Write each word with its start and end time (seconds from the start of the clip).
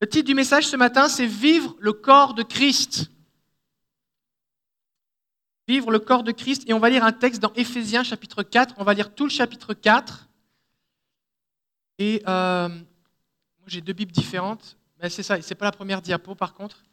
Le 0.00 0.06
titre 0.06 0.26
du 0.26 0.34
message 0.34 0.66
ce 0.66 0.76
matin, 0.76 1.08
c'est 1.08 1.26
Vivre 1.26 1.74
le 1.80 1.92
corps 1.92 2.34
de 2.34 2.44
Christ. 2.44 3.10
Vivre 5.66 5.90
le 5.90 5.98
corps 5.98 6.22
de 6.22 6.30
Christ. 6.30 6.62
Et 6.68 6.72
on 6.72 6.78
va 6.78 6.88
lire 6.88 7.04
un 7.04 7.12
texte 7.12 7.42
dans 7.42 7.52
Éphésiens 7.54 8.04
chapitre 8.04 8.42
4. 8.42 8.76
On 8.78 8.84
va 8.84 8.94
lire 8.94 9.14
tout 9.14 9.24
le 9.24 9.30
chapitre 9.30 9.74
4. 9.74 10.28
Et 11.98 12.22
euh, 12.28 12.68
j'ai 13.66 13.80
deux 13.80 13.92
Bibles 13.92 14.12
différentes. 14.12 14.76
Mais 15.02 15.10
c'est 15.10 15.24
ça, 15.24 15.40
c'est 15.42 15.56
pas 15.56 15.64
la 15.64 15.72
première 15.72 16.00
diapo 16.00 16.34
par 16.34 16.54
contre. 16.54 16.84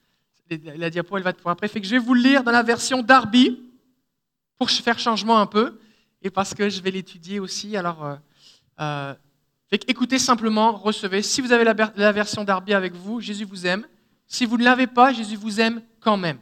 La 0.50 0.90
diapo, 0.90 1.18
elle 1.18 1.24
va 1.24 1.30
être 1.30 1.42
pour 1.42 1.52
après. 1.52 1.68
Fait 1.68 1.82
que 1.82 1.88
je 1.88 1.92
vais 1.92 2.00
vous 2.00 2.14
le 2.16 2.22
lire 2.22 2.44
dans 2.44 2.52
la 2.52 2.64
version 2.64 3.04
Darby 3.04 3.62
pour 4.58 4.70
faire 4.70 4.98
changement 4.98 5.40
un 5.40 5.48
peu. 5.48 5.80
Et 6.24 6.32
parce 6.32 6.56
que 6.56 6.70
je 6.70 6.82
vais 6.82 6.92
l'étudier 6.92 7.40
aussi. 7.40 7.78
Alors, 7.78 8.04
euh, 8.04 8.16
euh, 8.80 9.14
écoutez 9.72 10.20
simplement, 10.20 10.74
recevez. 10.74 11.22
Si 11.22 11.42
vous 11.42 11.52
avez 11.52 11.64
la, 11.64 12.12
version 12.12 12.44
Darby 12.44 12.74
avec 12.74 12.94
vous, 12.94 13.20
Jésus 13.20 13.46
vous 13.46 13.66
aime. 13.66 13.86
Si 14.28 14.46
vous 14.46 14.58
ne 14.58 14.64
l'avez 14.64 14.88
pas, 14.88 15.14
Jésus 15.14 15.36
vous 15.36 15.60
aime 15.60 15.82
quand 16.00 16.18
même. 16.18 16.38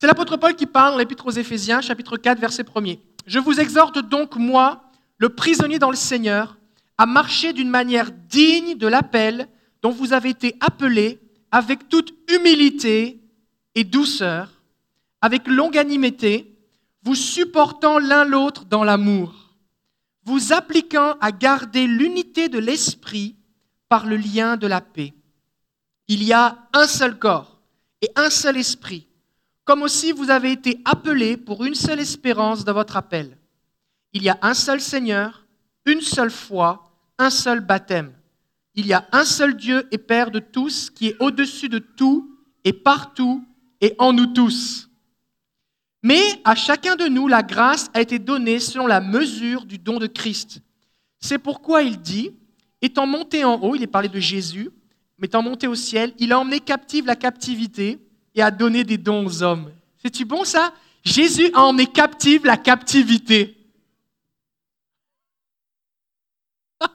C'est 0.00 0.06
l'apôtre 0.06 0.36
Paul 0.36 0.54
qui 0.54 0.66
parle 0.66 0.92
dans 0.92 0.98
l'Épître 0.98 1.26
aux 1.26 1.30
Éphésiens, 1.30 1.80
chapitre 1.80 2.16
4, 2.16 2.38
verset 2.38 2.62
1er. 2.62 3.00
Je 3.26 3.38
vous 3.38 3.58
exhorte 3.60 3.98
donc, 3.98 4.36
moi, 4.36 4.90
le 5.18 5.30
prisonnier 5.30 5.78
dans 5.78 5.90
le 5.90 5.96
Seigneur, 5.96 6.58
à 6.98 7.06
marcher 7.06 7.52
d'une 7.52 7.70
manière 7.70 8.10
digne 8.10 8.76
de 8.76 8.86
l'appel 8.86 9.48
dont 9.82 9.90
vous 9.90 10.12
avez 10.12 10.30
été 10.30 10.56
appelés 10.60 11.20
avec 11.50 11.88
toute 11.88 12.14
humilité 12.30 13.20
et 13.74 13.84
douceur, 13.84 14.62
avec 15.20 15.46
longanimité, 15.46 16.53
vous 17.04 17.14
supportant 17.14 17.98
l'un 17.98 18.24
l'autre 18.24 18.64
dans 18.64 18.82
l'amour, 18.82 19.54
vous 20.24 20.52
appliquant 20.52 21.16
à 21.20 21.32
garder 21.32 21.86
l'unité 21.86 22.48
de 22.48 22.58
l'esprit 22.58 23.36
par 23.88 24.06
le 24.06 24.16
lien 24.16 24.56
de 24.56 24.66
la 24.66 24.80
paix. 24.80 25.12
Il 26.08 26.22
y 26.22 26.32
a 26.32 26.66
un 26.72 26.86
seul 26.86 27.18
corps 27.18 27.60
et 28.00 28.10
un 28.16 28.30
seul 28.30 28.56
esprit, 28.56 29.06
comme 29.64 29.82
aussi 29.82 30.12
vous 30.12 30.30
avez 30.30 30.52
été 30.52 30.80
appelés 30.86 31.36
pour 31.36 31.64
une 31.64 31.74
seule 31.74 32.00
espérance 32.00 32.64
dans 32.64 32.72
votre 32.72 32.96
appel. 32.96 33.36
Il 34.14 34.22
y 34.22 34.30
a 34.30 34.38
un 34.40 34.54
seul 34.54 34.80
Seigneur, 34.80 35.46
une 35.84 36.00
seule 36.00 36.30
foi, 36.30 36.90
un 37.18 37.30
seul 37.30 37.60
baptême. 37.60 38.12
Il 38.74 38.86
y 38.86 38.94
a 38.94 39.06
un 39.12 39.24
seul 39.24 39.56
Dieu 39.56 39.86
et 39.90 39.98
Père 39.98 40.30
de 40.30 40.38
tous, 40.38 40.90
qui 40.90 41.08
est 41.08 41.16
au-dessus 41.20 41.68
de 41.68 41.78
tout 41.78 42.38
et 42.64 42.72
partout 42.72 43.44
et 43.80 43.94
en 43.98 44.12
nous 44.12 44.26
tous. 44.26 44.88
Mais 46.04 46.22
à 46.44 46.54
chacun 46.54 46.96
de 46.96 47.06
nous, 47.06 47.28
la 47.28 47.42
grâce 47.42 47.90
a 47.94 48.02
été 48.02 48.18
donnée 48.18 48.60
selon 48.60 48.86
la 48.86 49.00
mesure 49.00 49.64
du 49.64 49.78
don 49.78 49.98
de 49.98 50.06
Christ. 50.06 50.60
C'est 51.18 51.38
pourquoi 51.38 51.82
il 51.82 51.98
dit, 51.98 52.30
étant 52.82 53.06
monté 53.06 53.42
en 53.42 53.54
haut, 53.54 53.74
il 53.74 53.82
est 53.82 53.86
parlé 53.86 54.10
de 54.10 54.20
Jésus, 54.20 54.68
mais 55.16 55.28
étant 55.28 55.40
monté 55.40 55.66
au 55.66 55.74
ciel, 55.74 56.12
il 56.18 56.30
a 56.32 56.38
emmené 56.38 56.60
captive 56.60 57.06
la 57.06 57.16
captivité 57.16 57.98
et 58.34 58.42
a 58.42 58.50
donné 58.50 58.84
des 58.84 58.98
dons 58.98 59.24
aux 59.24 59.42
hommes. 59.42 59.72
C'est-tu 59.96 60.26
bon 60.26 60.44
ça? 60.44 60.74
Jésus 61.02 61.50
a 61.54 61.62
emmené 61.62 61.86
captive 61.86 62.44
la 62.44 62.58
captivité. 62.58 63.56
Je 66.82 66.86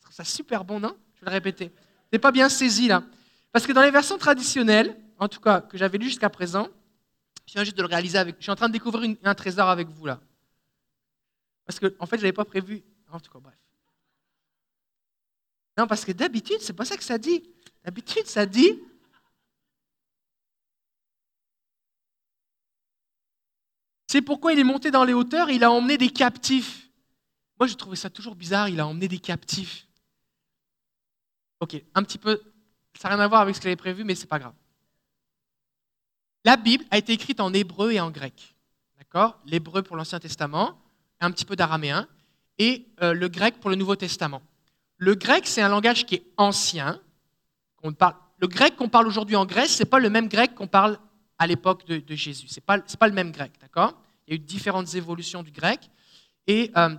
trouve 0.00 0.12
ça 0.12 0.22
super 0.22 0.62
bon, 0.64 0.78
non? 0.78 0.94
Je 1.16 1.22
vais 1.22 1.26
le 1.26 1.32
répéter. 1.32 1.72
C'est 2.12 2.20
pas 2.20 2.30
bien 2.30 2.48
saisi 2.48 2.86
là. 2.86 3.02
Parce 3.50 3.66
que 3.66 3.72
dans 3.72 3.82
les 3.82 3.90
versions 3.90 4.16
traditionnelles, 4.16 4.96
en 5.18 5.26
tout 5.26 5.40
cas 5.40 5.60
que 5.60 5.76
j'avais 5.76 5.98
lues 5.98 6.06
jusqu'à 6.06 6.30
présent, 6.30 6.68
je 7.46 7.52
viens 7.52 7.64
juste 7.64 7.76
de 7.76 7.82
le 7.82 7.88
réaliser 7.88 8.18
avec. 8.18 8.36
Je 8.38 8.42
suis 8.42 8.52
en 8.52 8.56
train 8.56 8.68
de 8.68 8.72
découvrir 8.72 9.16
un 9.22 9.34
trésor 9.34 9.68
avec 9.68 9.88
vous 9.88 10.06
là. 10.06 10.20
Parce 11.66 11.78
que, 11.78 11.94
en 11.98 12.06
fait, 12.06 12.16
je 12.16 12.22
n'avais 12.22 12.32
pas 12.32 12.44
prévu. 12.44 12.82
En 13.10 13.20
tout 13.20 13.30
cas, 13.30 13.38
bref. 13.38 13.54
Non, 15.76 15.86
parce 15.86 16.04
que 16.04 16.12
d'habitude, 16.12 16.58
c'est 16.60 16.72
pas 16.72 16.84
ça 16.84 16.96
que 16.96 17.04
ça 17.04 17.18
dit. 17.18 17.42
D'habitude, 17.84 18.26
ça 18.26 18.46
dit. 18.46 18.80
C'est 24.06 24.22
pourquoi 24.22 24.52
il 24.52 24.58
est 24.58 24.64
monté 24.64 24.90
dans 24.90 25.04
les 25.04 25.12
hauteurs 25.12 25.50
et 25.50 25.54
il 25.54 25.64
a 25.64 25.70
emmené 25.70 25.98
des 25.98 26.10
captifs. 26.10 26.88
Moi, 27.58 27.66
je 27.66 27.74
trouvais 27.74 27.96
ça 27.96 28.10
toujours 28.10 28.34
bizarre, 28.34 28.68
il 28.68 28.78
a 28.80 28.86
emmené 28.86 29.08
des 29.08 29.18
captifs. 29.18 29.88
Ok, 31.60 31.82
un 31.94 32.02
petit 32.02 32.18
peu. 32.18 32.40
Ça 32.96 33.08
n'a 33.08 33.16
rien 33.16 33.24
à 33.24 33.28
voir 33.28 33.40
avec 33.40 33.54
ce 33.54 33.60
qu'il 33.60 33.68
avait 33.68 33.76
prévu, 33.76 34.04
mais 34.04 34.14
c'est 34.14 34.26
pas 34.26 34.38
grave. 34.38 34.54
La 36.44 36.56
Bible 36.56 36.84
a 36.90 36.98
été 36.98 37.12
écrite 37.12 37.40
en 37.40 37.52
hébreu 37.52 37.92
et 37.92 38.00
en 38.00 38.10
grec. 38.10 38.54
D'accord? 38.98 39.38
L'hébreu 39.46 39.82
pour 39.82 39.96
l'Ancien 39.96 40.20
Testament, 40.20 40.78
un 41.20 41.30
petit 41.30 41.44
peu 41.44 41.56
d'araméen, 41.56 42.06
et 42.58 42.86
euh, 43.02 43.14
le 43.14 43.28
grec 43.28 43.60
pour 43.60 43.70
le 43.70 43.76
Nouveau 43.76 43.96
Testament. 43.96 44.42
Le 44.98 45.14
grec, 45.14 45.46
c'est 45.46 45.62
un 45.62 45.68
langage 45.68 46.06
qui 46.06 46.16
est 46.16 46.26
ancien. 46.36 47.00
le 47.82 48.46
grec 48.46 48.76
qu'on 48.76 48.88
parle 48.88 49.06
aujourd'hui 49.06 49.36
en 49.36 49.46
Grèce, 49.46 49.76
ce 49.76 49.82
n'est 49.82 49.88
pas 49.88 49.98
le 49.98 50.10
même 50.10 50.28
grec 50.28 50.54
qu'on 50.54 50.66
parle 50.66 50.98
à 51.38 51.46
l'époque 51.46 51.86
de, 51.86 52.14
Jésus. 52.14 52.48
Ce 52.48 52.56
n'est 52.56 52.96
pas, 52.96 53.08
le 53.08 53.14
même 53.14 53.32
grec, 53.32 53.52
d'accord? 53.60 53.94
Il 54.26 54.30
y 54.30 54.32
a 54.34 54.36
eu 54.36 54.38
différentes 54.38 54.94
évolutions 54.94 55.42
du 55.42 55.50
grec. 55.50 55.80
Et 56.46 56.70
euh, 56.76 56.94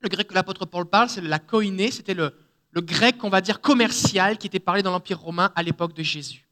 le 0.00 0.08
grec 0.08 0.28
que 0.28 0.34
l'apôtre 0.34 0.64
Paul 0.64 0.86
parle, 0.86 1.08
c'est 1.08 1.20
la 1.20 1.38
koiné, 1.38 1.90
c'était 1.90 2.14
le, 2.14 2.32
grec, 2.76 3.16
va 3.22 3.40
dire, 3.40 3.60
commercial 3.60 4.38
qui 4.38 4.46
était 4.46 4.60
parlé 4.60 4.82
dans 4.82 4.92
l'Empire 4.92 5.20
romain 5.20 5.52
à 5.54 5.62
l'époque 5.62 5.94
de 5.94 6.02
Jésus. 6.02 6.47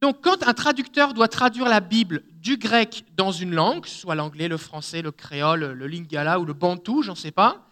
Donc 0.00 0.18
quand 0.22 0.46
un 0.46 0.54
traducteur 0.54 1.12
doit 1.12 1.28
traduire 1.28 1.68
la 1.68 1.80
Bible 1.80 2.22
du 2.32 2.56
grec 2.56 3.04
dans 3.16 3.32
une 3.32 3.52
langue, 3.52 3.86
soit 3.86 4.14
l'anglais, 4.14 4.46
le 4.46 4.56
français, 4.56 5.02
le 5.02 5.10
créole, 5.10 5.72
le 5.72 5.86
lingala 5.86 6.38
ou 6.38 6.44
le 6.44 6.52
bantou, 6.52 7.02
j'en 7.02 7.16
sais 7.16 7.32
pas, 7.32 7.68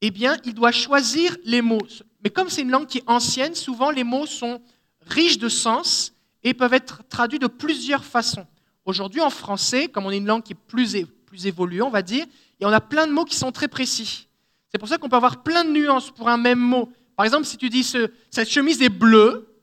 eh 0.00 0.10
bien, 0.10 0.36
il 0.44 0.54
doit 0.54 0.70
choisir 0.70 1.36
les 1.44 1.62
mots. 1.62 1.86
Mais 2.22 2.30
comme 2.30 2.48
c'est 2.48 2.62
une 2.62 2.70
langue 2.70 2.86
qui 2.86 2.98
est 2.98 3.08
ancienne, 3.08 3.54
souvent 3.54 3.90
les 3.90 4.04
mots 4.04 4.26
sont 4.26 4.60
riches 5.00 5.38
de 5.38 5.48
sens 5.48 6.12
et 6.42 6.54
peuvent 6.54 6.74
être 6.74 7.02
traduits 7.08 7.38
de 7.38 7.46
plusieurs 7.46 8.04
façons. 8.04 8.46
Aujourd'hui, 8.84 9.20
en 9.20 9.30
français, 9.30 9.88
comme 9.88 10.06
on 10.06 10.10
est 10.10 10.18
une 10.18 10.26
langue 10.26 10.42
qui 10.42 10.52
est 10.52 10.66
plus, 10.66 10.96
plus 11.26 11.46
évoluée, 11.46 11.82
on 11.82 11.90
va 11.90 12.02
dire, 12.02 12.26
et 12.60 12.66
on 12.66 12.72
a 12.72 12.80
plein 12.80 13.06
de 13.06 13.12
mots 13.12 13.24
qui 13.24 13.36
sont 13.36 13.50
très 13.50 13.66
précis. 13.66 14.28
C'est 14.70 14.78
pour 14.78 14.88
ça 14.88 14.98
qu'on 14.98 15.08
peut 15.08 15.16
avoir 15.16 15.42
plein 15.42 15.64
de 15.64 15.70
nuances 15.70 16.10
pour 16.10 16.28
un 16.28 16.36
même 16.36 16.58
mot. 16.58 16.92
Par 17.16 17.24
exemple, 17.24 17.46
si 17.46 17.56
tu 17.56 17.68
dis 17.68 17.82
cette 17.82 18.50
chemise 18.50 18.82
est 18.82 18.88
bleue, 18.88 19.53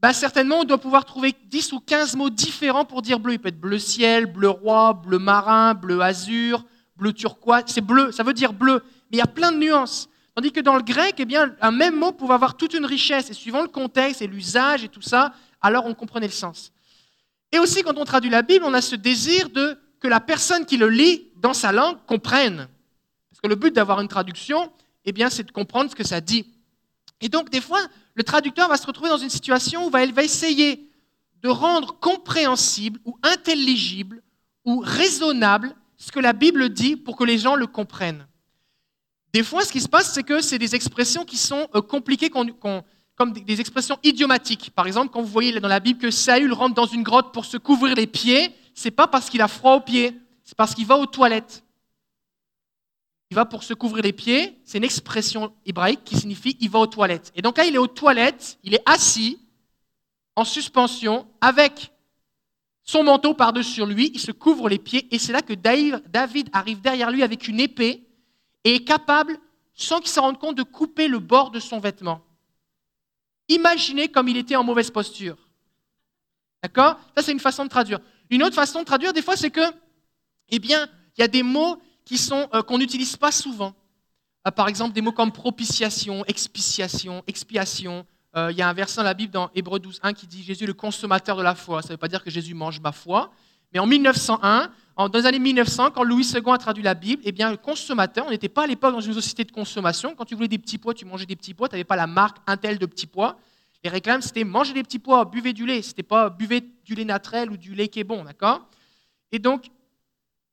bah, 0.00 0.12
certainement 0.12 0.60
on 0.60 0.64
doit 0.64 0.78
pouvoir 0.78 1.04
trouver 1.04 1.34
10 1.46 1.72
ou 1.72 1.80
15 1.80 2.16
mots 2.16 2.30
différents 2.30 2.84
pour 2.84 3.02
dire 3.02 3.18
bleu. 3.18 3.34
Il 3.34 3.38
peut 3.38 3.48
être 3.48 3.60
bleu 3.60 3.78
ciel, 3.78 4.26
bleu 4.26 4.50
roi, 4.50 4.92
bleu 4.92 5.18
marin, 5.18 5.74
bleu 5.74 6.00
azur, 6.00 6.64
bleu 6.96 7.12
turquoise. 7.12 7.64
C'est 7.66 7.80
bleu, 7.80 8.12
ça 8.12 8.22
veut 8.22 8.34
dire 8.34 8.52
bleu. 8.52 8.82
Mais 9.10 9.16
il 9.16 9.18
y 9.18 9.22
a 9.22 9.26
plein 9.26 9.52
de 9.52 9.58
nuances. 9.58 10.08
Tandis 10.34 10.52
que 10.52 10.60
dans 10.60 10.76
le 10.76 10.82
grec, 10.82 11.14
eh 11.18 11.24
bien, 11.24 11.54
un 11.62 11.70
même 11.70 11.96
mot 11.96 12.12
pouvait 12.12 12.34
avoir 12.34 12.56
toute 12.56 12.74
une 12.74 12.84
richesse. 12.84 13.30
Et 13.30 13.32
suivant 13.32 13.62
le 13.62 13.68
contexte 13.68 14.20
et 14.20 14.26
l'usage 14.26 14.84
et 14.84 14.88
tout 14.88 15.00
ça, 15.00 15.32
alors 15.62 15.86
on 15.86 15.94
comprenait 15.94 16.26
le 16.26 16.32
sens. 16.32 16.72
Et 17.52 17.58
aussi, 17.58 17.82
quand 17.82 17.96
on 17.96 18.04
traduit 18.04 18.30
la 18.30 18.42
Bible, 18.42 18.66
on 18.66 18.74
a 18.74 18.82
ce 18.82 18.96
désir 18.96 19.48
de 19.48 19.78
que 19.98 20.08
la 20.08 20.20
personne 20.20 20.66
qui 20.66 20.76
le 20.76 20.90
lit 20.90 21.28
dans 21.36 21.54
sa 21.54 21.72
langue 21.72 21.96
comprenne. 22.06 22.68
Parce 23.30 23.40
que 23.42 23.48
le 23.48 23.54
but 23.54 23.74
d'avoir 23.74 24.00
une 24.02 24.08
traduction, 24.08 24.70
eh 25.06 25.12
bien, 25.12 25.30
c'est 25.30 25.44
de 25.44 25.52
comprendre 25.52 25.90
ce 25.90 25.96
que 25.96 26.04
ça 26.04 26.20
dit. 26.20 26.46
Et 27.22 27.30
donc, 27.30 27.48
des 27.48 27.62
fois, 27.62 27.80
le 28.16 28.24
traducteur 28.24 28.68
va 28.68 28.78
se 28.78 28.86
retrouver 28.86 29.10
dans 29.10 29.18
une 29.18 29.30
situation 29.30 29.86
où 29.86 29.96
il 29.98 30.12
va 30.14 30.24
essayer 30.24 30.90
de 31.42 31.48
rendre 31.50 31.98
compréhensible 32.00 32.98
ou 33.04 33.16
intelligible 33.22 34.22
ou 34.64 34.82
raisonnable 34.82 35.76
ce 35.98 36.10
que 36.10 36.18
la 36.18 36.32
Bible 36.32 36.70
dit 36.70 36.96
pour 36.96 37.16
que 37.16 37.24
les 37.24 37.38
gens 37.38 37.54
le 37.54 37.66
comprennent. 37.66 38.26
Des 39.34 39.42
fois, 39.42 39.64
ce 39.64 39.70
qui 39.70 39.82
se 39.82 39.88
passe, 39.88 40.14
c'est 40.14 40.22
que 40.22 40.40
c'est 40.40 40.58
des 40.58 40.74
expressions 40.74 41.26
qui 41.26 41.36
sont 41.36 41.68
euh, 41.74 41.82
compliquées, 41.82 42.30
comme 42.30 43.32
des 43.32 43.60
expressions 43.60 43.98
idiomatiques. 44.02 44.70
Par 44.74 44.86
exemple, 44.86 45.12
quand 45.12 45.20
vous 45.20 45.28
voyez 45.28 45.60
dans 45.60 45.68
la 45.68 45.80
Bible 45.80 46.00
que 46.00 46.10
Saül 46.10 46.54
rentre 46.54 46.74
dans 46.74 46.86
une 46.86 47.02
grotte 47.02 47.32
pour 47.34 47.44
se 47.44 47.58
couvrir 47.58 47.94
les 47.94 48.06
pieds, 48.06 48.50
c'est 48.74 48.90
pas 48.90 49.06
parce 49.06 49.28
qu'il 49.28 49.42
a 49.42 49.48
froid 49.48 49.74
aux 49.74 49.80
pieds, 49.80 50.18
c'est 50.42 50.56
parce 50.56 50.74
qu'il 50.74 50.86
va 50.86 50.96
aux 50.96 51.06
toilettes 51.06 51.65
il 53.30 53.34
va 53.34 53.44
pour 53.44 53.64
se 53.64 53.74
couvrir 53.74 54.04
les 54.04 54.12
pieds, 54.12 54.60
c'est 54.64 54.78
une 54.78 54.84
expression 54.84 55.52
hébraïque 55.64 56.04
qui 56.04 56.16
signifie 56.16 56.56
il 56.60 56.70
va 56.70 56.78
aux 56.78 56.86
toilettes. 56.86 57.32
Et 57.34 57.42
donc 57.42 57.58
là, 57.58 57.64
il 57.64 57.74
est 57.74 57.78
aux 57.78 57.86
toilettes, 57.86 58.58
il 58.62 58.74
est 58.74 58.82
assis, 58.86 59.38
en 60.36 60.44
suspension, 60.44 61.26
avec 61.40 61.92
son 62.82 63.02
manteau 63.02 63.34
par-dessus 63.34 63.84
lui, 63.84 64.12
il 64.14 64.20
se 64.20 64.30
couvre 64.30 64.68
les 64.68 64.78
pieds, 64.78 65.12
et 65.12 65.18
c'est 65.18 65.32
là 65.32 65.42
que 65.42 65.54
David 65.54 66.48
arrive 66.52 66.80
derrière 66.80 67.10
lui 67.10 67.22
avec 67.22 67.48
une 67.48 67.58
épée 67.58 68.06
et 68.62 68.76
est 68.76 68.84
capable, 68.84 69.38
sans 69.74 70.00
qu'il 70.00 70.10
s'en 70.10 70.22
rende 70.22 70.38
compte, 70.38 70.56
de 70.56 70.62
couper 70.62 71.08
le 71.08 71.18
bord 71.18 71.50
de 71.50 71.58
son 71.58 71.80
vêtement. 71.80 72.22
Imaginez 73.48 74.08
comme 74.08 74.28
il 74.28 74.36
était 74.36 74.56
en 74.56 74.64
mauvaise 74.64 74.90
posture. 74.90 75.36
D'accord? 76.62 76.98
Ça, 77.16 77.22
c'est 77.22 77.32
une 77.32 77.40
façon 77.40 77.64
de 77.64 77.68
traduire. 77.68 77.98
Une 78.30 78.42
autre 78.42 78.54
façon 78.54 78.80
de 78.80 78.84
traduire, 78.84 79.12
des 79.12 79.22
fois, 79.22 79.36
c'est 79.36 79.50
que, 79.50 79.60
eh 80.48 80.58
bien, 80.58 80.88
il 81.16 81.20
y 81.20 81.24
a 81.24 81.28
des 81.28 81.42
mots 81.42 81.80
euh, 82.32 82.62
qu'on 82.62 82.78
n'utilise 82.78 83.16
pas 83.16 83.32
souvent. 83.32 83.74
Euh, 84.46 84.50
par 84.50 84.68
exemple, 84.68 84.94
des 84.94 85.00
mots 85.00 85.12
comme 85.12 85.32
propitiation, 85.32 86.24
expiciation, 86.26 87.22
expiation. 87.26 88.06
Euh, 88.36 88.52
il 88.52 88.58
y 88.58 88.62
a 88.62 88.68
un 88.68 88.72
verset 88.72 88.98
dans 88.98 89.02
la 89.02 89.14
Bible 89.14 89.32
dans 89.32 89.50
Hébreu 89.54 89.78
12.1 89.78 90.14
qui 90.14 90.26
dit 90.26 90.42
Jésus 90.42 90.64
est 90.64 90.68
le 90.68 90.74
consommateur 90.74 91.36
de 91.36 91.42
la 91.42 91.54
foi. 91.54 91.82
Ça 91.82 91.88
ne 91.88 91.92
veut 91.94 91.98
pas 91.98 92.08
dire 92.08 92.22
que 92.22 92.30
Jésus 92.30 92.54
mange 92.54 92.80
ma 92.80 92.92
foi. 92.92 93.30
Mais 93.72 93.80
en 93.80 93.86
1901, 93.86 94.70
dans 94.96 95.10
les 95.12 95.26
années 95.26 95.38
1900, 95.38 95.90
quand 95.90 96.04
Louis 96.04 96.24
II 96.32 96.40
a 96.46 96.58
traduit 96.58 96.84
la 96.84 96.94
Bible, 96.94 97.22
eh 97.24 97.32
bien, 97.32 97.50
le 97.50 97.56
consommateur, 97.56 98.24
on 98.26 98.30
n'était 98.30 98.48
pas 98.48 98.64
à 98.64 98.66
l'époque 98.66 98.92
dans 98.92 99.00
une 99.00 99.14
société 99.14 99.44
de 99.44 99.52
consommation. 99.52 100.14
Quand 100.14 100.24
tu 100.24 100.34
voulais 100.34 100.48
des 100.48 100.58
petits 100.58 100.78
pois, 100.78 100.94
tu 100.94 101.04
mangeais 101.04 101.26
des 101.26 101.36
petits 101.36 101.54
pois, 101.54 101.68
tu 101.68 101.74
n'avais 101.74 101.84
pas 101.84 101.96
la 101.96 102.06
marque 102.06 102.38
Intel 102.46 102.78
de 102.78 102.86
petits 102.86 103.06
pois. 103.06 103.36
Les 103.82 103.90
réclames, 103.90 104.22
c'était 104.22 104.44
manger 104.44 104.72
des 104.72 104.82
petits 104.82 104.98
pois, 104.98 105.24
buvez 105.24 105.52
du 105.52 105.66
lait. 105.66 105.82
C'était 105.82 106.02
pas 106.02 106.30
buvez 106.30 106.62
du 106.84 106.94
lait 106.94 107.04
naturel 107.04 107.50
ou 107.50 107.56
du 107.56 107.74
lait 107.74 107.88
qui 107.88 108.00
est 108.00 108.04
bon, 108.04 108.24
d'accord? 108.24 108.66
Et 109.32 109.38
donc, 109.38 109.70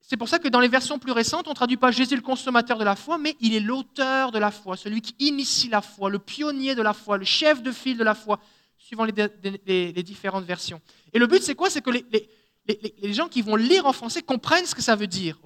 c'est 0.06 0.18
pour 0.18 0.28
ça 0.28 0.38
que 0.38 0.50
dans 0.50 0.60
les 0.60 0.68
versions 0.68 1.00
plus 1.00 1.14
récentes, 1.14 1.48
on 1.48 1.52
ne 1.52 1.56
traduit 1.56 1.78
pas 1.78 1.90
Jésus 1.90 2.16
le 2.16 2.22
consommateur 2.22 2.78
de 2.78 2.84
la 2.84 2.98
foi, 2.98 3.18
mais 3.18 3.38
il 3.40 3.56
est 3.56 3.62
l'auteur 3.62 4.34
de 4.34 4.38
la 4.38 4.52
foi, 4.52 4.76
celui 4.76 5.02
qui 5.02 5.16
initie 5.20 5.70
la 5.70 5.82
foi, 5.82 6.10
le 6.10 6.20
pionnier 6.20 6.76
de 6.76 6.82
la 6.82 6.94
foi, 6.94 7.18
le 7.18 7.24
chef 7.24 7.64
de 7.64 7.72
file 7.72 7.98
de 7.98 8.04
la 8.04 8.14
foi, 8.14 8.40
suivant 8.78 9.06
les, 9.06 10.04
différentes 10.04 10.44
versions. 10.44 10.82
Et 11.14 11.20
le 11.20 11.26
but, 11.26 11.42
c'est 11.42 11.56
quoi? 11.56 11.70
C'est 11.70 11.82
que 11.82 11.90
les, 11.90 12.06
les, 12.68 13.14
gens 13.14 13.30
qui 13.30 13.42
vont 13.42 13.56
lire 13.56 13.86
en 13.86 13.94
français 13.94 14.22
comprennent 14.22 14.66
ce 14.66 14.76
que 14.76 14.82
ça 14.82 14.98
veut 14.98 15.08
dire. 15.08 15.40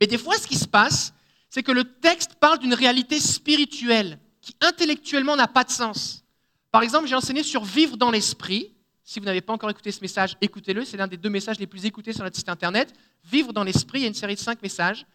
Mais 0.00 0.06
des 0.06 0.18
fois, 0.18 0.38
ce 0.38 0.46
qui 0.46 0.56
se 0.56 0.66
passe, 0.66 1.12
c'est 1.50 1.62
que 1.62 1.72
le 1.72 1.84
texte 1.84 2.36
parle 2.36 2.58
d'une 2.58 2.74
réalité 2.74 3.20
spirituelle 3.20 4.18
qui 4.40 4.56
intellectuellement 4.62 5.36
n'a 5.36 5.48
pas 5.48 5.64
de 5.64 5.70
sens. 5.70 6.24
Par 6.70 6.82
exemple, 6.82 7.08
j'ai 7.08 7.14
enseigné 7.14 7.42
sur 7.42 7.64
vivre 7.64 7.98
dans 7.98 8.10
l'esprit. 8.10 8.74
Si 9.08 9.20
vous 9.20 9.24
n'avez 9.24 9.40
pas 9.40 9.54
encore 9.54 9.70
écouté 9.70 9.90
ce 9.90 10.02
message, 10.02 10.36
écoutez-le. 10.42 10.84
C'est 10.84 10.98
l'un 10.98 11.06
des 11.06 11.16
deux 11.16 11.30
messages 11.30 11.58
les 11.58 11.66
plus 11.66 11.86
écoutés 11.86 12.12
sur 12.12 12.24
notre 12.24 12.36
site 12.36 12.50
internet. 12.50 12.92
Vivre 13.24 13.54
dans 13.54 13.64
l'esprit, 13.64 14.00
il 14.00 14.02
y 14.02 14.04
a 14.04 14.08
une 14.08 14.12
série 14.12 14.34
de 14.34 14.38
cinq 14.38 14.60
messages. 14.60 15.06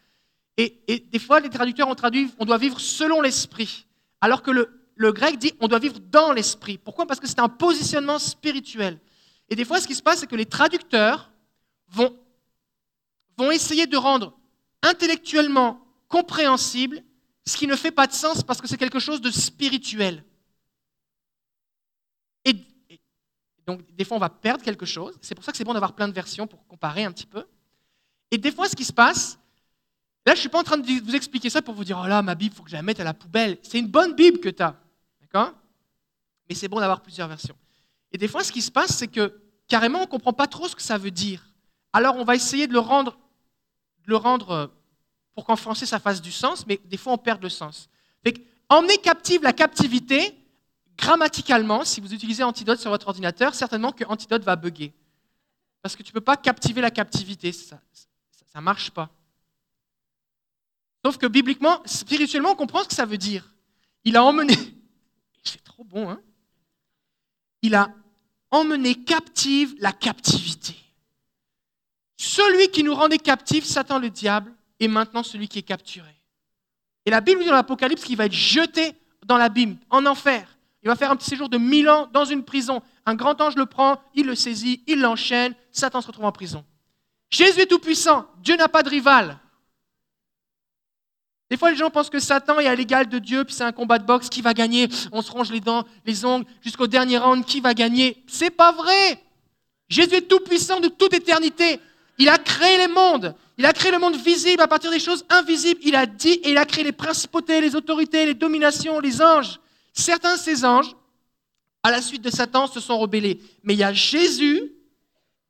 Et, 0.58 1.06
des 1.12 1.20
fois, 1.20 1.40
les 1.40 1.52
traducteurs 1.52 1.88
ont 1.88 1.94
traduit 1.94 2.32
on 2.40 2.46
doit 2.46 2.58
vivre 2.58 2.80
selon 2.80 3.22
l'esprit. 3.22 3.86
Alors 4.20 4.42
que 4.42 4.50
le, 4.50 5.12
grec 5.12 5.38
dit 5.38 5.54
on 5.60 5.68
doit 5.68 5.78
vivre 5.78 6.00
dans 6.00 6.32
l'esprit. 6.32 6.80
Pourquoi? 6.80 7.06
Parce 7.06 7.20
que 7.20 7.28
c'est 7.28 7.38
un 7.38 7.50
positionnement 7.50 8.18
spirituel. 8.18 9.00
Et 9.48 9.56
des 9.56 9.64
fois, 9.64 9.80
ce 9.80 9.86
qui 9.86 9.94
se 9.94 10.02
passe, 10.02 10.22
c'est 10.22 10.28
que 10.28 10.36
les 10.36 10.48
traducteurs 10.48 11.32
vont, 11.90 12.18
vont 13.38 13.52
essayer 13.52 13.86
de 13.86 13.98
rendre 13.98 14.36
intellectuellement 14.82 15.86
compréhensible 16.08 17.04
ce 17.46 17.58
qui 17.58 17.68
ne 17.68 17.76
fait 17.76 17.92
pas 17.92 18.08
de 18.08 18.14
sens 18.14 18.42
parce 18.42 18.60
que 18.60 18.68
c'est 18.68 18.78
quelque 18.78 18.98
chose 18.98 19.22
de 19.22 19.30
spirituel. 19.30 20.26
Et, 22.44 22.56
donc, 23.66 23.82
des 23.96 24.04
fois, 24.04 24.18
on 24.18 24.20
va 24.20 24.30
perdre 24.30 24.64
quelque 24.64 24.86
chose. 24.86 25.18
C'est 25.22 25.36
pour 25.36 25.44
ça 25.44 25.52
que 25.52 25.58
c'est 25.58 25.64
bon 25.64 25.74
d'avoir 25.74 25.94
plein 25.94 26.08
de 26.08 26.14
versions 26.14 26.48
pour 26.48 26.66
comparer 26.68 27.06
un 27.06 27.12
petit 27.12 27.26
peu. 27.26 27.46
Et 28.32 28.38
des 28.38 28.52
fois, 28.52 28.68
ce 28.68 28.76
qui 28.76 28.84
se 28.84 28.92
passe, 28.92 29.40
là, 30.26 30.34
je 30.34 30.38
ne 30.38 30.42
suis 30.42 30.50
pas 30.50 30.60
en 30.60 30.64
train 30.64 30.78
de 30.78 30.86
vous 30.86 31.16
expliquer 31.16 31.50
ça 31.50 31.62
pour 31.62 31.74
vous 31.74 31.84
dire, 31.84 32.00
oh 32.04 32.08
là, 32.08 32.22
ma 32.22 32.36
Bible, 32.36 32.54
il 32.54 32.58
faut 32.58 32.64
que 32.64 32.70
je 32.70 32.76
la 32.76 32.82
mette 32.82 33.00
à 33.00 33.04
la 33.04 33.14
poubelle. 33.14 33.58
C'est 33.62 33.80
une 33.80 33.88
bonne 33.88 34.16
Bible 34.16 34.40
que 34.40 34.50
tu 34.50 34.62
as. 34.62 34.76
D'accord? 35.22 35.54
Mais 36.50 36.56
c'est 36.56 36.68
bon 36.68 36.80
d'avoir 36.80 37.02
plusieurs 37.02 37.28
versions. 37.28 37.56
Et 38.12 38.18
des 38.18 38.28
fois, 38.28 38.44
ce 38.44 38.52
qui 38.52 38.62
se 38.62 38.72
passe, 38.72 38.98
c'est 38.98 39.08
que 39.08 39.42
carrément, 39.68 40.00
on 40.00 40.04
ne 40.04 40.08
comprend 40.08 40.34
pas 40.34 40.48
trop 40.48 40.68
ce 40.68 40.76
que 40.76 40.82
ça 40.82 40.98
veut 40.98 41.12
dire. 41.12 41.46
Alors, 41.94 42.18
on 42.18 42.26
va 42.26 42.36
essayer 42.36 42.68
de 42.68 42.74
le 42.74 42.80
rendre, 42.80 43.18
de 44.06 44.10
le 44.10 44.18
rendre 44.18 44.52
euh, 44.52 44.68
pour 45.36 45.46
qu'en 45.46 45.56
français, 45.56 45.86
ça 45.86 46.00
fasse 46.00 46.22
du 46.22 46.32
sens, 46.32 46.68
mais 46.68 46.82
des 46.86 46.98
fois, 46.98 47.14
on 47.14 47.18
perd 47.18 47.42
le 47.42 47.50
sens. 47.50 47.90
emmener 48.70 48.98
captive 48.98 49.44
la 49.44 49.54
captivité, 49.54 50.36
grammaticalement, 50.98 51.84
si 51.84 52.02
vous 52.02 52.14
utilisez 52.14 52.44
Antidote 52.44 52.80
sur 52.80 52.90
votre 52.90 53.08
ordinateur, 53.08 53.56
certainement 53.56 53.92
que 53.92 54.04
Antidote 54.06 54.44
va 54.44 54.56
bugger. 54.56 54.94
Parce 55.82 55.96
que 55.96 56.04
tu 56.04 56.10
ne 56.10 56.14
peux 56.14 56.22
pas 56.22 56.38
captiver 56.38 56.82
la 56.82 56.92
captivité, 56.92 57.52
ça 57.52 57.80
ne 58.56 58.62
marche 58.62 58.92
pas. 58.92 59.10
Sauf 61.06 61.18
que 61.18 61.26
bibliquement, 61.26 61.82
spirituellement, 61.86 62.52
on 62.52 62.56
comprend 62.56 62.84
ce 62.84 62.88
que 62.88 62.96
ça 62.96 63.06
veut 63.06 63.18
dire. 63.18 63.54
Il 64.06 64.16
a 64.16 64.24
emmené, 64.24 64.56
c'est 65.44 65.64
trop 65.64 65.84
bon, 65.84 66.10
hein 66.10 66.22
Il 67.62 67.76
a 67.76 67.90
emmener 68.52 68.96
captive 69.04 69.76
la 69.80 69.92
captivité. 69.92 70.76
Celui 72.16 72.70
qui 72.70 72.84
nous 72.84 72.96
rendait 72.96 73.18
captifs, 73.18 73.66
Satan 73.66 74.00
le 74.00 74.10
diable, 74.10 74.54
est 74.80 74.88
maintenant 74.88 75.24
celui 75.24 75.48
qui 75.48 75.60
est 75.60 75.64
capturé. 75.64 76.14
Et 77.06 77.12
la 77.12 77.20
Bible 77.20 77.42
dit 77.42 77.48
dans 77.48 77.54
l'Apocalypse 77.56 78.04
qu'il 78.04 78.16
va 78.16 78.26
être 78.26 78.34
jeté 78.34 78.94
dans 79.26 79.38
l'abîme, 79.38 79.78
en 79.90 80.06
enfer. 80.06 80.53
Il 80.84 80.88
va 80.88 80.96
faire 80.96 81.12
un 81.12 81.16
petit 81.16 81.30
séjour 81.30 81.50
de 81.50 81.58
mille 81.58 81.90
ans 81.90 82.10
dans 82.12 82.26
une 82.26 82.44
prison. 82.44 82.82
Un 83.06 83.16
grand 83.16 83.40
ange 83.42 83.56
le 83.56 83.66
prend, 83.66 84.02
il 84.16 84.26
le 84.26 84.36
saisit, 84.36 84.84
il 84.88 85.00
l'enchaîne, 85.00 85.54
Satan 85.72 86.02
se 86.02 86.08
retrouve 86.08 86.26
en 86.26 86.32
prison. 86.32 86.66
Jésus 87.30 87.62
est 87.62 87.66
tout-puissant, 87.66 88.28
Dieu 88.42 88.56
n'a 88.56 88.68
pas 88.68 88.84
de 88.84 88.90
rival. 88.90 89.40
Des 91.50 91.58
fois, 91.58 91.72
les 91.72 91.78
gens 91.78 91.90
pensent 91.90 92.10
que 92.10 92.20
Satan 92.20 92.60
est 92.60 92.68
à 92.68 92.76
l'égal 92.76 93.08
de 93.08 93.20
Dieu, 93.20 93.44
puis 93.44 93.54
c'est 93.54 93.64
un 93.64 93.72
combat 93.72 94.00
de 94.00 94.06
boxe, 94.06 94.28
qui 94.28 94.42
va 94.42 94.54
gagner? 94.54 94.88
On 95.12 95.22
se 95.22 95.32
ronge 95.32 95.52
les 95.52 95.60
dents, 95.60 95.86
les 96.06 96.26
ongles, 96.26 96.46
jusqu'au 96.62 96.88
dernier 96.88 97.18
round, 97.18 97.46
qui 97.46 97.62
va 97.62 97.74
gagner? 97.74 98.24
C'est 98.28 98.50
pas 98.50 98.72
vrai 98.72 99.22
Jésus 99.90 100.16
est 100.16 100.28
tout 100.28 100.40
puissant 100.40 100.80
de 100.80 100.88
toute 100.88 101.14
éternité. 101.14 101.80
Il 102.18 102.30
a 102.30 102.38
créé 102.38 102.78
les 102.78 102.88
mondes. 102.88 103.36
Il 103.58 103.66
a 103.66 103.74
créé 103.74 103.92
le 103.92 104.00
monde 104.00 104.16
visible 104.16 104.62
à 104.62 104.68
partir 104.68 104.90
des 104.90 105.00
choses 105.00 105.24
invisibles. 105.30 105.80
Il 105.84 105.96
a 105.96 106.08
dit 106.08 106.34
et 106.44 106.52
il 106.52 106.58
a 106.58 106.66
créé 106.66 106.84
les 106.84 106.92
principautés, 106.92 107.62
les 107.62 107.76
autorités, 107.76 108.26
les 108.26 108.34
dominations, 108.34 109.00
les 109.00 109.22
anges. 109.22 109.60
Certains 109.94 110.36
de 110.36 110.40
ces 110.40 110.66
anges, 110.66 110.96
à 111.84 111.92
la 111.92 112.02
suite 112.02 112.22
de 112.22 112.30
Satan, 112.30 112.68
se 112.68 112.80
sont 112.80 112.98
rebellés. 112.98 113.40
Mais 113.64 113.74
il 113.74 113.80
y 113.80 113.84
a 113.84 113.94
Jésus 113.94 114.74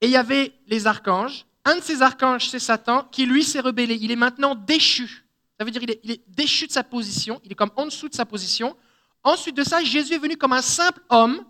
et 0.01 0.07
il 0.07 0.11
y 0.11 0.17
avait 0.17 0.53
les 0.67 0.85
archanges. 0.85 1.45
Un 1.65 1.77
de 1.77 1.81
ces 1.81 2.01
archanges, 2.01 2.49
c'est 2.49 2.59
Satan, 2.59 3.07
qui 3.09 3.25
lui 3.25 3.43
s'est 3.43 3.61
rebellé. 3.61 3.97
Il 4.01 4.11
est 4.11 4.17
maintenant 4.17 4.53
déchu. 4.53 5.23
Ça 5.57 5.63
veut 5.63 5.71
dire 5.71 5.81
qu'il 5.81 6.11
est, 6.11 6.21
déchu 6.27 6.67
de 6.67 6.71
sa 6.71 6.83
position, 6.83 7.39
il 7.45 7.51
est 7.51 7.55
comme 7.55 7.71
en 7.77 7.85
dessous 7.85 8.09
de 8.09 8.15
sa 8.15 8.25
position. 8.25 8.75
Ensuite 9.23 9.55
de 9.55 9.63
ça, 9.63 9.81
Jésus 9.81 10.13
est 10.13 10.17
venu 10.17 10.35
comme 10.35 10.51
un 10.51 10.61
simple 10.61 10.99
homme 11.09 11.45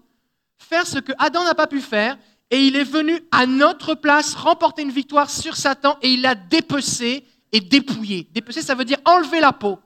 faire 0.57 0.85
ce 0.85 0.99
que 0.99 1.13
Adam 1.17 1.43
n'a 1.43 1.55
pas 1.55 1.67
pu 1.67 1.81
faire, 1.81 2.17
et 2.51 2.59
il 2.67 2.75
est 2.75 2.83
venu 2.83 3.19
à 3.31 3.47
notre 3.47 3.95
place 3.95 4.35
remporter 4.35 4.83
une 4.83 4.91
victoire 4.91 5.29
sur 5.29 5.55
Satan, 5.55 5.97
et 6.01 6.09
il 6.09 6.21
l'a 6.21 6.35
dépecé 6.35 7.25
et 7.51 7.59
dépouillé. 7.59 8.27
Dépecé, 8.31 8.61
ça 8.61 8.75
veut 8.75 8.85
dire 8.85 8.99
enlever 9.05 9.39
la 9.39 9.51
peau. 9.51 9.79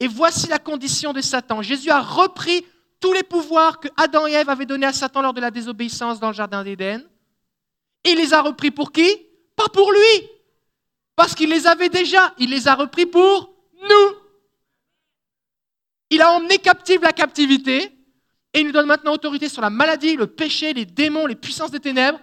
Et 0.00 0.06
voici 0.06 0.48
la 0.48 0.58
condition 0.58 1.12
de 1.12 1.20
Satan. 1.20 1.62
Jésus 1.62 1.90
a 1.90 2.00
repris 2.00 2.64
tous 3.00 3.12
les 3.12 3.22
pouvoirs 3.22 3.80
que 3.80 3.88
Adam 3.96 4.26
et 4.26 4.32
Ève 4.32 4.48
avaient 4.48 4.66
donnés 4.66 4.86
à 4.86 4.92
Satan 4.92 5.22
lors 5.22 5.34
de 5.34 5.40
la 5.40 5.50
désobéissance 5.50 6.20
dans 6.20 6.28
le 6.28 6.34
Jardin 6.34 6.64
d'Éden. 6.64 7.04
Et 8.04 8.10
il 8.10 8.16
les 8.16 8.32
a 8.32 8.42
repris 8.42 8.70
pour 8.70 8.92
qui? 8.92 9.08
Pas 9.56 9.68
pour 9.68 9.90
lui, 9.90 10.28
parce 11.18 11.34
qu'il 11.34 11.50
les 11.50 11.66
avait 11.66 11.88
déjà, 11.88 12.32
il 12.38 12.50
les 12.50 12.68
a 12.68 12.76
repris 12.76 13.04
pour 13.04 13.52
nous. 13.82 14.16
Il 16.10 16.22
a 16.22 16.30
emmené 16.30 16.58
captive 16.58 17.02
la 17.02 17.12
captivité 17.12 17.92
et 18.54 18.60
il 18.60 18.66
nous 18.66 18.72
donne 18.72 18.86
maintenant 18.86 19.14
autorité 19.14 19.48
sur 19.48 19.60
la 19.60 19.68
maladie, 19.68 20.14
le 20.14 20.28
péché, 20.28 20.72
les 20.72 20.86
démons, 20.86 21.26
les 21.26 21.34
puissances 21.34 21.72
des 21.72 21.80
ténèbres. 21.80 22.20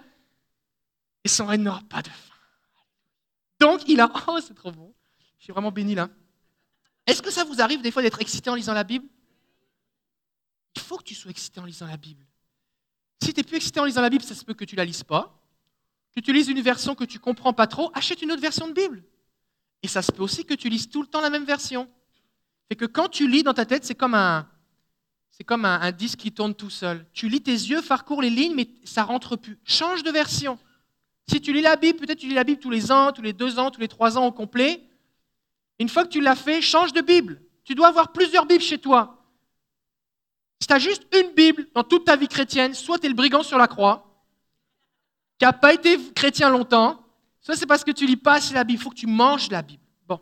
Et 1.24 1.28
son 1.28 1.44
règne 1.44 1.62
n'aura 1.62 1.82
pas 1.90 2.00
de 2.00 2.08
fin. 2.08 2.34
Donc 3.60 3.82
il 3.86 4.00
a... 4.00 4.10
Oh, 4.28 4.38
c'est 4.40 4.54
trop 4.54 4.72
bon. 4.72 4.94
Je 5.38 5.44
suis 5.44 5.52
vraiment 5.52 5.70
béni 5.70 5.94
là. 5.94 6.08
Est-ce 7.06 7.22
que 7.22 7.30
ça 7.30 7.44
vous 7.44 7.60
arrive 7.60 7.82
des 7.82 7.90
fois 7.90 8.02
d'être 8.02 8.20
excité 8.20 8.50
en 8.50 8.54
lisant 8.54 8.74
la 8.74 8.84
Bible? 8.84 9.06
Il 10.74 10.82
faut 10.82 10.98
que 10.98 11.04
tu 11.04 11.14
sois 11.14 11.30
excité 11.30 11.60
en 11.60 11.64
lisant 11.64 11.86
la 11.86 11.96
Bible. 11.96 12.24
Si 13.22 13.32
tu 13.32 13.40
n'es 13.40 13.44
plus 13.44 13.56
excité 13.56 13.80
en 13.80 13.84
lisant 13.84 14.02
la 14.02 14.10
Bible, 14.10 14.24
ça 14.24 14.34
se 14.34 14.44
peut 14.44 14.54
que 14.54 14.64
tu 14.64 14.76
la 14.76 14.84
lises 14.84 15.04
pas 15.04 15.36
que 16.16 16.20
tu 16.20 16.32
lises 16.32 16.48
une 16.48 16.62
version 16.62 16.94
que 16.94 17.04
tu 17.04 17.18
comprends 17.18 17.52
pas 17.52 17.66
trop, 17.66 17.90
achète 17.92 18.22
une 18.22 18.32
autre 18.32 18.40
version 18.40 18.66
de 18.66 18.72
Bible. 18.72 19.04
Et 19.82 19.88
ça 19.88 20.00
se 20.00 20.10
peut 20.10 20.22
aussi 20.22 20.46
que 20.46 20.54
tu 20.54 20.70
lises 20.70 20.88
tout 20.88 21.02
le 21.02 21.06
temps 21.06 21.20
la 21.20 21.28
même 21.28 21.44
version. 21.44 21.88
Fait 22.68 22.74
que 22.74 22.86
quand 22.86 23.08
tu 23.08 23.28
lis 23.28 23.42
dans 23.42 23.52
ta 23.52 23.66
tête, 23.66 23.84
c'est 23.84 23.94
comme 23.94 24.14
un, 24.14 24.48
c'est 25.30 25.44
comme 25.44 25.66
un, 25.66 25.92
disque 25.92 26.20
qui 26.20 26.32
tourne 26.32 26.54
tout 26.54 26.70
seul. 26.70 27.06
Tu 27.12 27.28
lis 27.28 27.42
tes 27.42 27.52
yeux, 27.52 27.82
parcours 27.82 28.22
les 28.22 28.30
lignes, 28.30 28.54
mais 28.54 28.66
ça 28.84 29.04
rentre 29.04 29.36
plus. 29.36 29.58
Change 29.64 30.02
de 30.02 30.10
version. 30.10 30.58
Si 31.28 31.40
tu 31.42 31.52
lis 31.52 31.60
la 31.60 31.76
Bible, 31.76 31.98
peut-être 31.98 32.18
tu 32.18 32.28
lis 32.28 32.34
la 32.34 32.44
Bible 32.44 32.60
tous 32.60 32.70
les 32.70 32.90
ans, 32.90 33.12
tous 33.12 33.22
les 33.22 33.34
deux 33.34 33.58
ans, 33.58 33.70
tous 33.70 33.80
les 33.80 33.88
trois 33.88 34.16
ans 34.16 34.24
au 34.24 34.32
complet. 34.32 34.85
Une 35.78 35.88
fois 35.88 36.04
que 36.04 36.10
tu 36.10 36.20
l'as 36.20 36.36
fait, 36.36 36.62
change 36.62 36.92
de 36.92 37.00
Bible. 37.00 37.42
Tu 37.64 37.74
dois 37.74 37.88
avoir 37.88 38.12
plusieurs 38.12 38.46
Bibles 38.46 38.62
chez 38.62 38.78
toi. 38.78 39.24
Si 40.60 40.66
tu 40.66 40.72
as 40.72 40.78
juste 40.78 41.06
une 41.14 41.32
Bible 41.34 41.66
dans 41.74 41.84
toute 41.84 42.04
ta 42.04 42.16
vie 42.16 42.28
chrétienne, 42.28 42.74
soit 42.74 42.98
tu 42.98 43.06
es 43.06 43.08
le 43.08 43.14
brigand 43.14 43.42
sur 43.42 43.58
la 43.58 43.68
croix, 43.68 44.24
qui 45.38 45.44
n'a 45.44 45.52
pas 45.52 45.74
été 45.74 45.98
chrétien 46.12 46.48
longtemps, 46.48 47.04
soit 47.40 47.56
c'est 47.56 47.66
parce 47.66 47.84
que 47.84 47.90
tu 47.90 48.06
lis 48.06 48.16
pas 48.16 48.34
assez 48.34 48.54
la 48.54 48.64
Bible. 48.64 48.80
Il 48.80 48.82
faut 48.82 48.90
que 48.90 48.96
tu 48.96 49.06
manges 49.06 49.50
la 49.50 49.62
Bible. 49.62 49.82
Bon. 50.06 50.20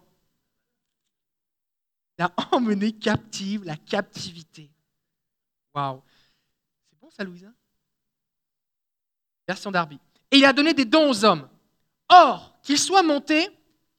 Il 2.18 2.24
a 2.24 2.32
emmené 2.52 2.92
captive 2.92 3.64
la 3.64 3.76
captivité. 3.76 4.70
Waouh. 5.72 6.02
C'est 6.90 6.98
bon 7.00 7.10
ça, 7.10 7.22
Louisa 7.22 7.48
Version 9.46 9.70
d'Arby. 9.70 10.00
Et 10.30 10.38
il 10.38 10.44
a 10.44 10.52
donné 10.52 10.74
des 10.74 10.84
dons 10.84 11.10
aux 11.10 11.24
hommes. 11.24 11.48
Or, 12.08 12.58
qu'il 12.62 12.78
soit 12.78 13.02
monté, 13.02 13.48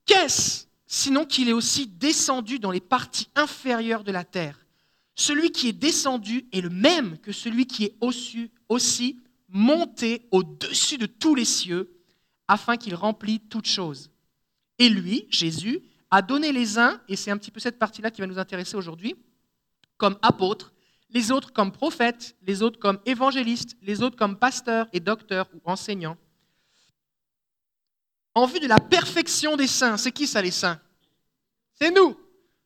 qu'est-ce 0.05 0.64
sinon 0.95 1.25
qu'il 1.25 1.49
est 1.49 1.53
aussi 1.53 1.87
descendu 1.87 2.57
dans 2.57 2.71
les 2.71 2.79
parties 2.79 3.27
inférieures 3.35 4.05
de 4.05 4.13
la 4.13 4.23
terre 4.23 4.65
Celui 5.13 5.51
qui 5.51 5.67
est 5.67 5.73
descendu 5.73 6.47
est 6.53 6.61
le 6.61 6.69
même 6.69 7.17
que 7.19 7.33
celui 7.33 7.67
qui 7.67 7.83
est 7.83 7.95
aussi, 7.99 8.49
aussi 8.69 9.19
monter 9.49 10.25
au-dessus 10.31 10.97
de 10.97 11.05
tous 11.05 11.35
les 11.35 11.43
cieux, 11.43 11.91
afin 12.47 12.77
qu'il 12.77 12.95
remplisse 12.95 13.41
toutes 13.49 13.67
choses. 13.67 14.09
Et 14.79 14.87
lui, 14.87 15.27
Jésus, 15.29 15.81
a 16.11 16.21
donné 16.21 16.53
les 16.53 16.77
uns, 16.77 17.01
et 17.09 17.17
c'est 17.17 17.31
un 17.31 17.37
petit 17.37 17.51
peu 17.51 17.59
cette 17.59 17.79
partie-là 17.79 18.09
qui 18.09 18.21
va 18.21 18.27
nous 18.27 18.39
intéresser 18.39 18.77
aujourd'hui, 18.77 19.15
comme 19.97 20.17
apôtres, 20.21 20.71
les 21.09 21.29
autres 21.31 21.51
comme 21.51 21.73
prophètes, 21.73 22.37
les 22.41 22.61
autres 22.61 22.79
comme 22.79 22.99
évangélistes, 23.05 23.75
les 23.81 24.01
autres 24.01 24.15
comme 24.15 24.37
pasteurs 24.37 24.87
et 24.93 25.01
docteurs 25.01 25.49
ou 25.53 25.61
enseignants, 25.65 26.17
en 28.33 28.45
vue 28.45 28.59
de 28.59 28.67
la 28.67 28.79
perfection 28.79 29.57
des 29.57 29.67
saints. 29.67 29.97
C'est 29.97 30.11
qui 30.11 30.27
ça 30.27 30.41
les 30.41 30.51
saints? 30.51 30.79
C'est 31.75 31.91
nous. 31.91 32.17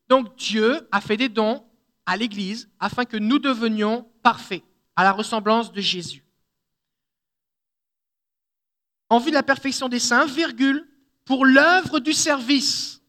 Donc 0.08 0.36
Dieu 0.36 0.88
a 0.90 1.00
fait 1.00 1.16
des 1.16 1.28
dons 1.28 1.64
à 2.06 2.16
l'Église 2.16 2.68
afin 2.80 3.04
que 3.04 3.16
nous 3.16 3.38
devenions 3.38 4.08
parfaits, 4.22 4.62
à 4.96 5.04
la 5.04 5.12
ressemblance 5.12 5.72
de 5.72 5.80
Jésus. 5.80 6.24
En 9.08 9.18
vue 9.18 9.30
de 9.30 9.36
la 9.36 9.42
perfection 9.42 9.88
des 9.88 9.98
saints, 9.98 10.26
virgule, 10.26 10.86
pour 11.24 11.44
l'œuvre 11.44 12.00
du 12.00 12.12
service. 12.12 13.00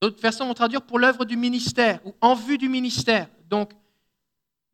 D'autres 0.00 0.20
versions 0.20 0.46
vont 0.46 0.54
traduire 0.54 0.82
pour 0.82 0.98
l'œuvre 0.98 1.24
du 1.24 1.36
ministère 1.36 2.00
ou 2.06 2.14
en 2.20 2.34
vue 2.34 2.58
du 2.58 2.68
ministère. 2.68 3.28
Donc, 3.48 3.72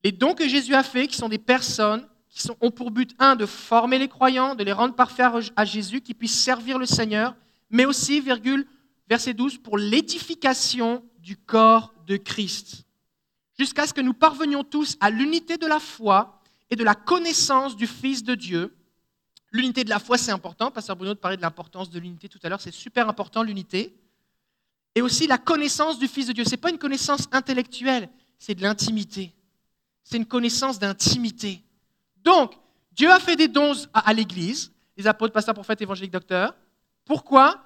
les 0.05 0.13
dons 0.13 0.35
que 0.35 0.49
Jésus 0.49 0.75
a 0.75 0.83
faits, 0.83 1.11
qui 1.11 1.17
sont 1.17 1.29
des 1.29 1.39
personnes 1.39 2.09
qui 2.29 2.49
ont 2.61 2.71
pour 2.71 2.91
but, 2.91 3.15
un, 3.19 3.37
de 3.37 3.47
former 3.47 3.99
les 3.99 4.09
croyants, 4.09 4.55
de 4.55 4.65
les 4.65 4.73
rendre 4.73 4.95
parfaits 4.95 5.53
à 5.55 5.65
Jésus, 5.65 6.01
qui 6.01 6.15
puissent 6.15 6.43
servir 6.43 6.79
le 6.79 6.87
Seigneur, 6.87 7.37
mais 7.71 7.85
aussi, 7.85 8.21
virgule, 8.21 8.67
verset 9.13 9.35
12, 9.35 9.59
pour 9.59 9.77
l'édification 9.77 11.05
du 11.19 11.37
corps 11.37 11.93
de 12.07 12.17
Christ, 12.17 12.85
jusqu'à 13.59 13.87
ce 13.87 13.93
que 13.93 14.01
nous 14.01 14.15
parvenions 14.15 14.65
tous 14.65 14.97
à 15.01 15.11
l'unité 15.11 15.59
de 15.59 15.67
la 15.67 15.81
foi 15.81 16.41
et 16.71 16.77
de 16.77 16.83
la 16.83 16.95
connaissance 16.95 17.77
du 17.77 17.87
Fils 17.87 18.25
de 18.25 18.35
Dieu. 18.35 18.75
L'unité 19.51 19.85
de 19.85 19.91
la 19.91 19.99
foi, 19.99 20.17
c'est 20.17 20.31
important. 20.31 20.71
Pasteur 20.71 20.97
Bruno 20.97 21.15
parlait 21.15 21.37
de 21.37 21.43
l'importance 21.43 21.91
de 21.91 21.99
l'unité 21.99 22.27
tout 22.27 22.39
à 22.43 22.49
l'heure. 22.49 22.63
C'est 22.63 22.73
super 22.73 23.07
important, 23.07 23.43
l'unité. 23.43 23.95
Et 24.95 25.03
aussi 25.03 25.27
la 25.27 25.37
connaissance 25.37 25.99
du 25.99 26.09
Fils 26.09 26.27
de 26.29 26.33
Dieu. 26.33 26.45
Ce 26.45 26.53
n'est 26.53 26.57
pas 26.57 26.71
une 26.71 26.79
connaissance 26.79 27.29
intellectuelle, 27.33 28.09
c'est 28.39 28.55
de 28.55 28.63
l'intimité. 28.63 29.35
C'est 30.05 30.17
une 30.17 30.27
connaissance 30.27 30.79
d'intimité. 30.79 31.63
Donc, 32.25 32.55
Dieu 32.93 33.11
a 33.11 33.21
fait 33.21 33.37
des 33.37 33.49
dons 33.49 33.75
à, 33.93 34.15
l'Église, 34.15 34.73
les 34.97 35.07
apôtres, 35.07 35.35
pasteurs, 35.35 35.55
prophètes, 35.55 35.83
évangéliques, 35.83 36.13
docteurs. 36.13 36.55
Pourquoi? 37.05 37.63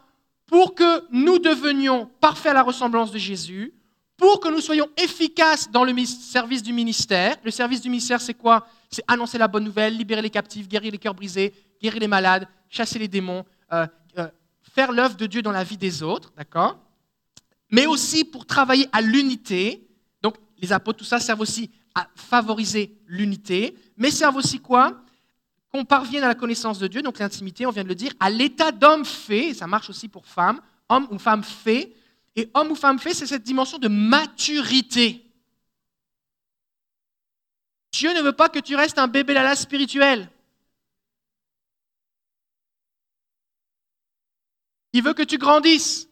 Pour 0.47 0.75
que 0.75 1.05
nous 1.11 1.39
devenions 1.39 2.09
parfaits 2.21 2.53
à 2.53 2.55
la 2.55 2.63
ressemblance 2.63 3.11
de 3.11 3.19
Jésus, 3.19 3.75
pour 4.17 4.41
que 4.41 4.49
nous 4.49 4.61
soyons 4.61 4.89
efficaces 4.97 5.71
dans 5.71 5.85
le 5.85 5.93
service 6.05 6.63
du 6.63 6.73
ministère. 6.73 7.37
Le 7.45 7.51
service 7.51 7.81
du 7.81 7.91
ministère, 7.91 8.21
c'est 8.21 8.35
quoi? 8.35 8.67
C'est 8.91 9.05
annoncer 9.09 9.39
la 9.39 9.49
bonne 9.49 9.65
nouvelle, 9.65 9.97
libérer 9.97 10.23
les 10.23 10.31
captifs, 10.31 10.69
guérir 10.69 10.93
les 10.93 10.99
cœurs 10.99 11.15
brisés, 11.15 11.53
guérir 11.83 12.01
les 12.01 12.09
malades, 12.09 12.49
chasser 12.69 12.99
les 12.99 13.09
démons, 13.09 13.45
euh, 13.73 13.87
euh, 14.19 14.29
faire 14.63 14.93
l'œuvre 14.93 15.17
de 15.17 15.27
Dieu 15.27 15.43
dans 15.43 15.53
la 15.53 15.65
vie 15.65 15.77
des 15.77 16.03
autres, 16.03 16.33
d'accord? 16.37 16.79
Mais 17.71 17.87
aussi 17.87 18.25
pour 18.25 18.47
travailler 18.47 18.89
à 18.93 19.03
l'unité. 19.03 19.87
Donc, 20.23 20.37
les 20.59 20.73
apôtres, 20.73 21.01
tout 21.01 21.05
ça 21.05 21.19
servent 21.19 21.41
aussi 21.41 21.71
à 21.95 22.07
favoriser 22.15 22.97
l'unité, 23.07 23.77
mais 23.97 24.11
servent 24.11 24.37
aussi 24.37 24.61
quoi? 24.61 25.03
Qu'on 25.77 25.85
parvienne 25.85 26.25
à 26.25 26.29
la 26.29 26.35
connaissance 26.35 26.79
de 26.79 26.87
Dieu, 26.87 27.03
donc 27.03 27.19
l'intimité, 27.19 27.67
on 27.67 27.71
vient 27.71 27.83
de 27.83 27.89
le 27.89 27.95
dire, 27.95 28.15
à 28.19 28.31
l'état 28.31 28.73
d'homme 28.73 29.05
fait, 29.05 29.53
ça 29.53 29.67
marche 29.67 29.91
aussi 29.91 30.09
pour 30.09 30.25
femme, 30.25 30.59
homme 30.89 31.07
ou 31.11 31.19
femme 31.19 31.45
fait, 31.45 31.95
et 32.35 32.51
homme 32.55 32.71
ou 32.71 32.75
femme 32.75 32.99
fait, 32.99 33.13
c'est 33.13 33.27
cette 33.27 33.43
dimension 33.43 33.77
de 33.77 33.89
maturité. 33.89 35.23
Dieu 37.93 38.15
ne 38.15 38.23
veut 38.23 38.33
pas 38.33 38.49
que 38.49 38.59
tu 38.59 38.75
restes 38.75 38.97
un 38.97 39.07
bébé 39.07 39.35
lala 39.35 39.55
spirituel. 39.55 40.31
Il 44.95 45.03
veut 45.03 45.13
que 45.13 45.25
tu 45.25 45.37
grandisses. 45.37 46.09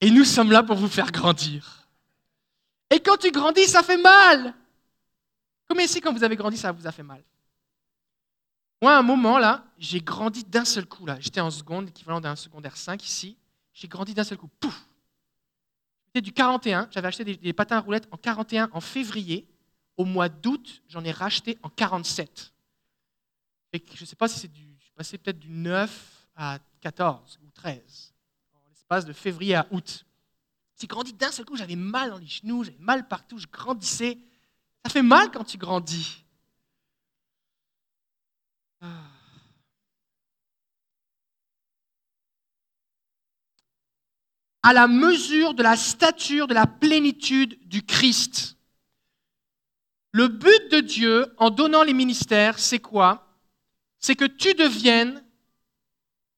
Et 0.00 0.12
nous 0.12 0.24
sommes 0.24 0.52
là 0.52 0.62
pour 0.62 0.76
vous 0.76 0.86
faire 0.86 1.10
grandir. 1.10 1.88
Et 2.88 3.00
quand 3.00 3.16
tu 3.16 3.32
grandis, 3.32 3.66
ça 3.66 3.82
fait 3.82 3.96
mal. 3.96 4.54
Comme 5.66 5.80
ici, 5.80 6.00
quand 6.00 6.12
vous 6.12 6.22
avez 6.22 6.36
grandi, 6.36 6.56
ça 6.56 6.70
vous 6.70 6.86
a 6.86 6.92
fait 6.92 7.02
mal. 7.02 7.20
Moi, 8.80 8.94
à 8.94 8.98
un 8.98 9.02
moment, 9.02 9.38
là, 9.38 9.64
j'ai 9.78 10.00
grandi 10.00 10.44
d'un 10.44 10.64
seul 10.64 10.86
coup. 10.86 11.04
là. 11.06 11.18
J'étais 11.20 11.40
en 11.40 11.50
seconde, 11.50 11.86
l'équivalent 11.86 12.20
d'un 12.20 12.36
secondaire 12.36 12.76
5 12.76 13.04
ici. 13.04 13.36
J'ai 13.72 13.88
grandi 13.88 14.14
d'un 14.14 14.24
seul 14.24 14.38
coup. 14.38 14.48
Pouf 14.60 14.86
C'était 16.06 16.20
du 16.20 16.32
41. 16.32 16.88
J'avais 16.90 17.08
acheté 17.08 17.24
des, 17.24 17.52
patins 17.52 17.76
à 17.76 17.80
roulettes 17.80 18.08
en 18.10 18.16
41 18.16 18.70
en 18.72 18.80
février. 18.80 19.48
Au 19.96 20.04
mois 20.04 20.28
d'août, 20.28 20.82
j'en 20.88 21.02
ai 21.04 21.10
racheté 21.10 21.58
en 21.62 21.68
47. 21.68 22.52
Et 23.72 23.84
je 23.94 24.02
ne 24.02 24.06
sais 24.06 24.16
pas 24.16 24.28
si 24.28 24.38
c'est 24.38 24.52
du. 24.52 24.76
Je 24.78 24.84
suis 24.84 24.94
passé 24.94 25.18
peut-être 25.18 25.40
du 25.40 25.50
9 25.50 26.28
à 26.36 26.58
14 26.80 27.40
ou 27.44 27.50
13, 27.50 28.14
en 28.54 28.68
l'espace 28.68 29.04
de 29.04 29.12
février 29.12 29.56
à 29.56 29.66
août. 29.72 30.06
J'ai 30.80 30.86
grandi 30.86 31.12
d'un 31.12 31.32
seul 31.32 31.44
coup, 31.44 31.56
j'avais 31.56 31.76
mal 31.76 32.10
dans 32.10 32.18
les 32.18 32.28
genoux, 32.28 32.62
j'avais 32.62 32.78
mal 32.78 33.08
partout, 33.08 33.38
je 33.38 33.48
grandissais. 33.48 34.18
Ça 34.84 34.90
fait 34.90 35.02
mal 35.02 35.30
quand 35.32 35.42
tu 35.44 35.58
grandis. 35.58 36.24
À 44.62 44.72
la 44.72 44.86
mesure 44.86 45.54
de 45.54 45.62
la 45.62 45.76
stature, 45.76 46.46
de 46.46 46.54
la 46.54 46.66
plénitude 46.66 47.58
du 47.66 47.84
Christ. 47.84 48.56
Le 50.12 50.28
but 50.28 50.70
de 50.70 50.80
Dieu 50.80 51.26
en 51.38 51.50
donnant 51.50 51.82
les 51.82 51.94
ministères, 51.94 52.58
c'est 52.58 52.78
quoi? 52.78 53.36
C'est 53.98 54.16
que 54.16 54.24
tu 54.24 54.54
deviennes 54.54 55.24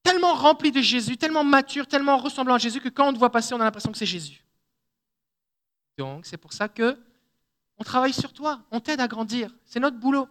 tellement 0.03 0.33
rempli 0.33 0.71
de 0.71 0.81
Jésus, 0.81 1.17
tellement 1.17 1.43
mature, 1.43 1.87
tellement 1.87 2.17
ressemblant 2.17 2.55
à 2.55 2.57
Jésus 2.57 2.79
que 2.79 2.89
quand 2.89 3.09
on 3.09 3.13
te 3.13 3.19
voit 3.19 3.31
passer, 3.31 3.53
on 3.53 3.61
a 3.61 3.63
l'impression 3.63 3.91
que 3.91 3.97
c'est 3.97 4.05
Jésus. 4.05 4.43
Donc, 5.97 6.25
c'est 6.25 6.37
pour 6.37 6.53
ça 6.53 6.67
que 6.67 6.97
on 7.77 7.83
travaille 7.83 8.13
sur 8.13 8.33
toi, 8.33 8.63
on 8.71 8.79
t'aide 8.79 9.01
à 9.01 9.07
grandir. 9.07 9.51
C'est 9.65 9.79
notre 9.79 9.97
boulot. 9.97 10.27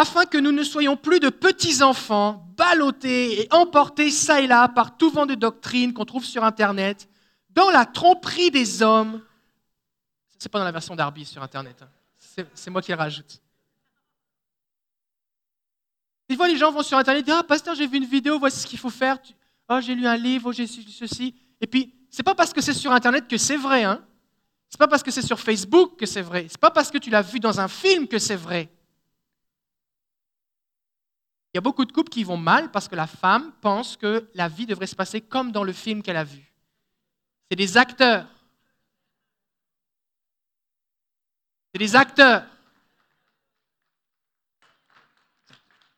Afin 0.00 0.24
que 0.24 0.38
nous 0.38 0.50
ne 0.50 0.62
soyons 0.62 0.96
plus 0.96 1.20
de 1.20 1.28
petits 1.28 1.82
enfants, 1.82 2.48
ballottés 2.56 3.42
et 3.42 3.48
emportés 3.52 4.10
ça 4.10 4.40
et 4.40 4.46
là 4.46 4.66
par 4.66 4.96
tout 4.96 5.10
vent 5.10 5.26
de 5.26 5.34
doctrine 5.34 5.92
qu'on 5.92 6.06
trouve 6.06 6.24
sur 6.24 6.42
Internet, 6.42 7.06
dans 7.50 7.68
la 7.68 7.84
tromperie 7.84 8.50
des 8.50 8.82
hommes. 8.82 9.20
C'est 10.38 10.48
pas 10.48 10.58
dans 10.58 10.64
la 10.64 10.72
version 10.72 10.96
d'Arby 10.96 11.26
sur 11.26 11.42
Internet. 11.42 11.82
Hein. 11.82 12.44
C'est 12.54 12.70
moi 12.70 12.80
qui 12.80 12.92
le 12.92 12.96
rajoute. 12.96 13.42
Des 16.30 16.36
fois, 16.36 16.48
les 16.48 16.56
gens 16.56 16.72
vont 16.72 16.82
sur 16.82 16.96
Internet 16.96 17.20
et 17.20 17.24
disent 17.24 17.34
Ah, 17.38 17.42
pasteur, 17.42 17.74
j'ai 17.74 17.86
vu 17.86 17.98
une 17.98 18.06
vidéo, 18.06 18.38
voici 18.38 18.60
ce 18.60 18.66
qu'il 18.66 18.78
faut 18.78 18.88
faire. 18.88 19.18
Oh, 19.68 19.80
j'ai 19.82 19.94
lu 19.94 20.06
un 20.06 20.16
livre, 20.16 20.48
oh, 20.48 20.52
j'ai 20.52 20.66
su 20.66 20.82
ceci. 20.84 21.34
Et 21.60 21.66
puis, 21.66 21.94
c'est 22.08 22.22
pas 22.22 22.34
parce 22.34 22.54
que 22.54 22.62
c'est 22.62 22.72
sur 22.72 22.90
Internet 22.90 23.28
que 23.28 23.36
c'est 23.36 23.58
vrai. 23.58 23.84
Hein. 23.84 24.02
C'est 24.70 24.78
pas 24.78 24.88
parce 24.88 25.02
que 25.02 25.10
c'est 25.10 25.20
sur 25.20 25.38
Facebook 25.38 25.98
que 25.98 26.06
c'est 26.06 26.22
vrai. 26.22 26.46
C'est 26.48 26.58
pas 26.58 26.70
parce 26.70 26.90
que 26.90 26.96
tu 26.96 27.10
l'as 27.10 27.20
vu 27.20 27.38
dans 27.38 27.60
un 27.60 27.68
film 27.68 28.08
que 28.08 28.18
c'est 28.18 28.34
vrai. 28.36 28.70
Il 31.52 31.56
y 31.56 31.58
a 31.58 31.60
beaucoup 31.62 31.84
de 31.84 31.92
couples 31.92 32.10
qui 32.10 32.22
vont 32.22 32.36
mal 32.36 32.70
parce 32.70 32.86
que 32.86 32.94
la 32.94 33.08
femme 33.08 33.52
pense 33.60 33.96
que 33.96 34.28
la 34.34 34.48
vie 34.48 34.66
devrait 34.66 34.86
se 34.86 34.94
passer 34.94 35.20
comme 35.20 35.50
dans 35.50 35.64
le 35.64 35.72
film 35.72 36.02
qu'elle 36.02 36.16
a 36.16 36.24
vu. 36.24 36.52
C'est 37.50 37.56
des 37.56 37.76
acteurs. 37.76 38.26
C'est 41.72 41.78
des 41.78 41.96
acteurs. 41.96 42.44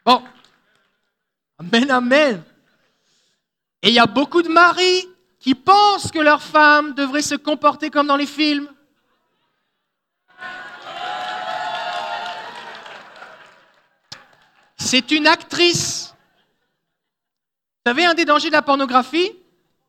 Bon. 0.05 0.23
Amen, 1.59 1.91
amen. 1.91 2.43
Et 3.83 3.89
il 3.89 3.95
y 3.95 3.99
a 3.99 4.07
beaucoup 4.07 4.41
de 4.41 4.49
maris 4.49 5.07
qui 5.39 5.55
pensent 5.55 6.11
que 6.11 6.19
leur 6.19 6.43
femme 6.43 6.95
devrait 6.95 7.21
se 7.21 7.35
comporter 7.35 7.91
comme 7.91 8.07
dans 8.07 8.17
les 8.17 8.27
films. 8.27 8.72
C'est 14.85 15.12
une 15.12 15.27
actrice. 15.27 16.15
Vous 17.85 17.91
savez, 17.91 18.05
un 18.05 18.15
des 18.15 18.25
dangers 18.25 18.49
de 18.49 18.53
la 18.53 18.62
pornographie, 18.62 19.31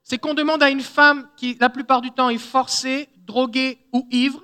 c'est 0.03 0.17
qu'on 0.17 0.33
demande 0.33 0.61
à 0.61 0.69
une 0.69 0.81
femme 0.81 1.27
qui, 1.35 1.57
la 1.59 1.69
plupart 1.69 1.99
du 1.99 2.11
temps, 2.11 2.29
est 2.29 2.37
forcée, 2.37 3.09
droguée 3.17 3.79
ou 3.91 4.07
ivre, 4.11 4.43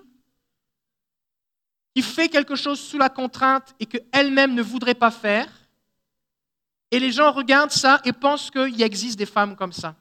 qui 1.95 2.01
fait 2.01 2.29
quelque 2.29 2.55
chose 2.55 2.79
sous 2.79 2.97
la 2.97 3.09
contrainte 3.09 3.75
et 3.79 3.85
qu'elle-même 3.85 4.53
ne 4.53 4.61
voudrait 4.61 4.95
pas 4.95 5.11
faire. 5.11 5.47
Et 6.91 6.99
les 6.99 7.11
gens 7.11 7.31
regardent 7.31 7.71
ça 7.71 8.01
et 8.03 8.11
pensent 8.11 8.49
qu'il 8.49 8.81
existe 8.81 9.19
des 9.19 9.27
femmes 9.27 9.55
comme 9.55 9.71
ça. 9.71 9.95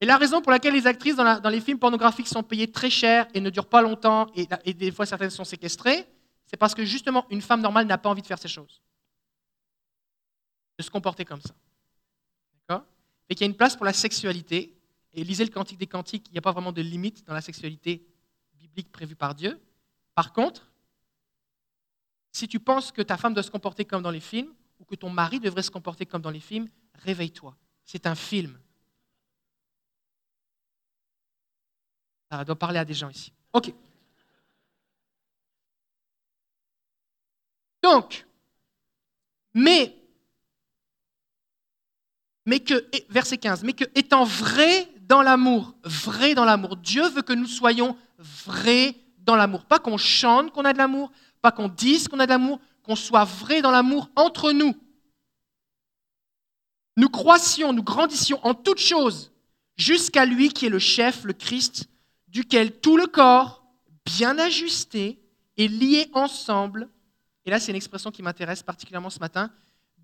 Et 0.00 0.06
la 0.06 0.18
raison 0.18 0.42
pour 0.42 0.52
laquelle 0.52 0.74
les 0.74 0.86
actrices 0.86 1.16
dans, 1.16 1.48
les 1.48 1.60
films 1.60 1.78
pornographiques 1.78 2.28
sont 2.28 2.42
payées 2.42 2.70
très 2.70 2.90
cher 2.90 3.26
et 3.34 3.40
ne 3.40 3.50
durent 3.50 3.66
pas 3.66 3.82
longtemps, 3.82 4.26
et, 4.34 4.74
des 4.74 4.92
fois 4.92 5.06
certaines 5.06 5.30
sont 5.30 5.44
séquestrées, 5.44 6.06
c'est 6.44 6.56
parce 6.56 6.74
que 6.74 6.84
justement, 6.84 7.24
une 7.30 7.40
femme 7.40 7.62
normale 7.62 7.86
n'a 7.86 7.98
pas 7.98 8.10
envie 8.10 8.22
de 8.22 8.26
faire 8.26 8.38
ces 8.38 8.48
choses. 8.48 8.82
De 10.78 10.82
se 10.82 10.90
comporter 10.90 11.24
comme 11.24 11.40
ça. 11.40 11.54
D'accord? 12.54 12.86
Et 13.28 13.34
qu'il 13.34 13.44
y 13.44 13.48
a 13.48 13.50
une 13.50 13.56
place 13.56 13.76
pour 13.76 13.84
la 13.84 13.92
sexualité. 13.92 14.76
Et 15.12 15.24
lisez 15.24 15.44
le 15.44 15.50
Cantique 15.50 15.78
des 15.78 15.86
Cantiques, 15.86 16.26
il 16.28 16.32
n'y 16.32 16.38
a 16.38 16.42
pas 16.42 16.52
vraiment 16.52 16.72
de 16.72 16.82
limite 16.82 17.24
dans 17.26 17.34
la 17.34 17.42
sexualité 17.42 18.06
biblique 18.54 18.90
prévue 18.90 19.16
par 19.16 19.34
Dieu. 19.34 19.60
Par 20.14 20.32
contre, 20.32 20.70
si 22.32 22.48
tu 22.48 22.58
penses 22.60 22.92
que 22.92 23.02
ta 23.02 23.16
femme 23.16 23.34
doit 23.34 23.42
se 23.42 23.50
comporter 23.50 23.84
comme 23.84 24.02
dans 24.02 24.10
les 24.10 24.20
films, 24.20 24.52
ou 24.80 24.84
que 24.84 24.94
ton 24.96 25.10
mari 25.10 25.38
devrait 25.38 25.62
se 25.62 25.70
comporter 25.70 26.06
comme 26.06 26.22
dans 26.22 26.30
les 26.30 26.40
films, 26.40 26.68
réveille-toi. 26.94 27.56
C'est 27.84 28.06
un 28.06 28.14
film. 28.14 28.58
Ça 32.30 32.44
doit 32.44 32.58
parler 32.58 32.78
à 32.78 32.84
des 32.84 32.94
gens 32.94 33.10
ici. 33.10 33.32
OK. 33.52 33.72
Donc, 37.82 38.26
mais 39.54 40.01
mais 42.46 42.60
que, 42.60 42.84
verset 43.08 43.38
15, 43.38 43.62
mais 43.62 43.72
que 43.72 43.84
étant 43.94 44.24
vrai 44.24 44.88
dans 45.02 45.22
l'amour, 45.22 45.74
vrai 45.84 46.34
dans 46.34 46.44
l'amour, 46.44 46.76
Dieu 46.76 47.08
veut 47.08 47.22
que 47.22 47.32
nous 47.32 47.46
soyons 47.46 47.96
vrais 48.18 48.94
dans 49.18 49.36
l'amour. 49.36 49.64
Pas 49.64 49.78
qu'on 49.78 49.96
chante 49.96 50.52
qu'on 50.52 50.64
a 50.64 50.72
de 50.72 50.78
l'amour, 50.78 51.12
pas 51.40 51.52
qu'on 51.52 51.68
dise 51.68 52.08
qu'on 52.08 52.20
a 52.20 52.26
de 52.26 52.30
l'amour, 52.30 52.60
qu'on 52.82 52.96
soit 52.96 53.24
vrai 53.24 53.62
dans 53.62 53.70
l'amour 53.70 54.10
entre 54.16 54.52
nous. 54.52 54.74
Nous 56.96 57.08
croissions, 57.08 57.72
nous 57.72 57.82
grandissions 57.82 58.44
en 58.44 58.54
toutes 58.54 58.80
choses 58.80 59.32
jusqu'à 59.76 60.24
lui 60.24 60.50
qui 60.50 60.66
est 60.66 60.70
le 60.70 60.78
chef, 60.78 61.24
le 61.24 61.32
Christ, 61.32 61.88
duquel 62.28 62.80
tout 62.80 62.96
le 62.96 63.06
corps, 63.06 63.64
bien 64.04 64.38
ajusté 64.38 65.18
et 65.56 65.68
lié 65.68 66.10
ensemble, 66.12 66.88
et 67.44 67.50
là 67.50 67.60
c'est 67.60 67.72
une 67.72 67.76
expression 67.76 68.10
qui 68.10 68.22
m'intéresse 68.22 68.62
particulièrement 68.62 69.10
ce 69.10 69.18
matin, 69.18 69.50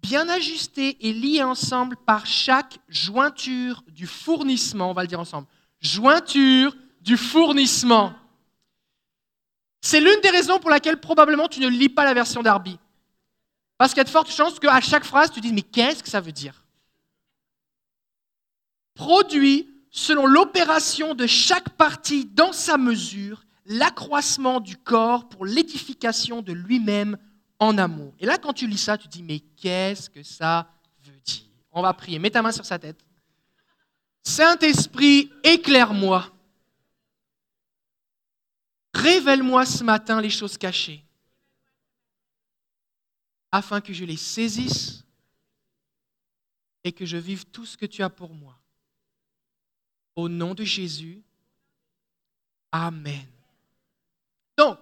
bien 0.02 0.28
ajusté 0.28 0.97
et 1.07 1.12
lié 1.12 1.43
ensemble 1.43 1.97
par 1.97 2.26
chaque 2.26 2.78
jointure 2.88 3.83
du 3.88 4.07
fournissement, 4.07 4.90
on 4.90 4.95
va 4.95 5.02
le 5.02 5.09
dire 5.09 5.21
ensemble, 5.21 5.47
jointure 5.81 6.75
du 7.00 7.17
fournissement. 7.17 8.12
C'est 9.81 10.00
l'une 10.00 10.21
des 10.23 10.31
raisons 10.31 10.59
pour 10.59 10.71
laquelle 10.71 11.00
probablement 11.00 11.49
tu 11.49 11.61
ne 11.61 11.69
lis 11.69 11.88
pas 11.88 12.05
la 12.05 12.14
version 12.14 12.43
d'Arby. 12.43 12.78
Parce 13.76 13.93
qu'il 13.93 13.99
y 13.99 14.00
a 14.00 14.05
de 14.05 14.11
fortes 14.11 14.31
chances 14.31 14.59
qu'à 14.59 14.81
chaque 14.81 15.05
phrase, 15.05 15.31
tu 15.31 15.40
dises, 15.40 15.52
mais 15.52 15.62
qu'est-ce 15.62 16.02
que 16.02 16.09
ça 16.09 16.21
veut 16.21 16.33
dire? 16.33 16.64
Produit 18.95 19.69
selon 19.90 20.26
l'opération 20.26 21.14
de 21.14 21.26
chaque 21.26 21.71
partie 21.71 22.25
dans 22.25 22.52
sa 22.52 22.76
mesure, 22.76 23.45
l'accroissement 23.67 24.61
du 24.61 24.76
corps 24.76 25.28
pour 25.28 25.47
l'édification 25.47 26.43
de 26.43 26.52
lui-même 26.52 27.17
en 27.58 27.76
amour. 27.78 28.14
Et 28.18 28.26
là, 28.26 28.38
quand 28.38 28.52
tu 28.52 28.66
lis 28.66 28.78
ça, 28.78 28.96
tu 28.96 29.08
dis, 29.08 29.22
mais 29.22 29.40
qu'est-ce 29.40 30.08
que 30.08 30.22
ça 30.22 30.70
veut 31.04 31.18
dire? 31.20 31.44
On 31.72 31.82
va 31.82 31.92
prier. 31.92 32.18
Mets 32.18 32.30
ta 32.30 32.42
main 32.42 32.52
sur 32.52 32.64
sa 32.64 32.78
tête. 32.78 33.04
Saint-Esprit, 34.22 35.32
éclaire-moi. 35.42 36.30
Révèle-moi 38.94 39.64
ce 39.64 39.84
matin 39.84 40.20
les 40.20 40.30
choses 40.30 40.58
cachées, 40.58 41.04
afin 43.52 43.80
que 43.80 43.92
je 43.92 44.04
les 44.04 44.16
saisisse 44.16 45.04
et 46.82 46.92
que 46.92 47.06
je 47.06 47.16
vive 47.16 47.44
tout 47.46 47.64
ce 47.64 47.76
que 47.76 47.86
tu 47.86 48.02
as 48.02 48.10
pour 48.10 48.34
moi. 48.34 48.58
Au 50.16 50.28
nom 50.28 50.52
de 50.54 50.64
Jésus, 50.64 51.22
Amen. 52.70 53.26
Donc, 54.56 54.78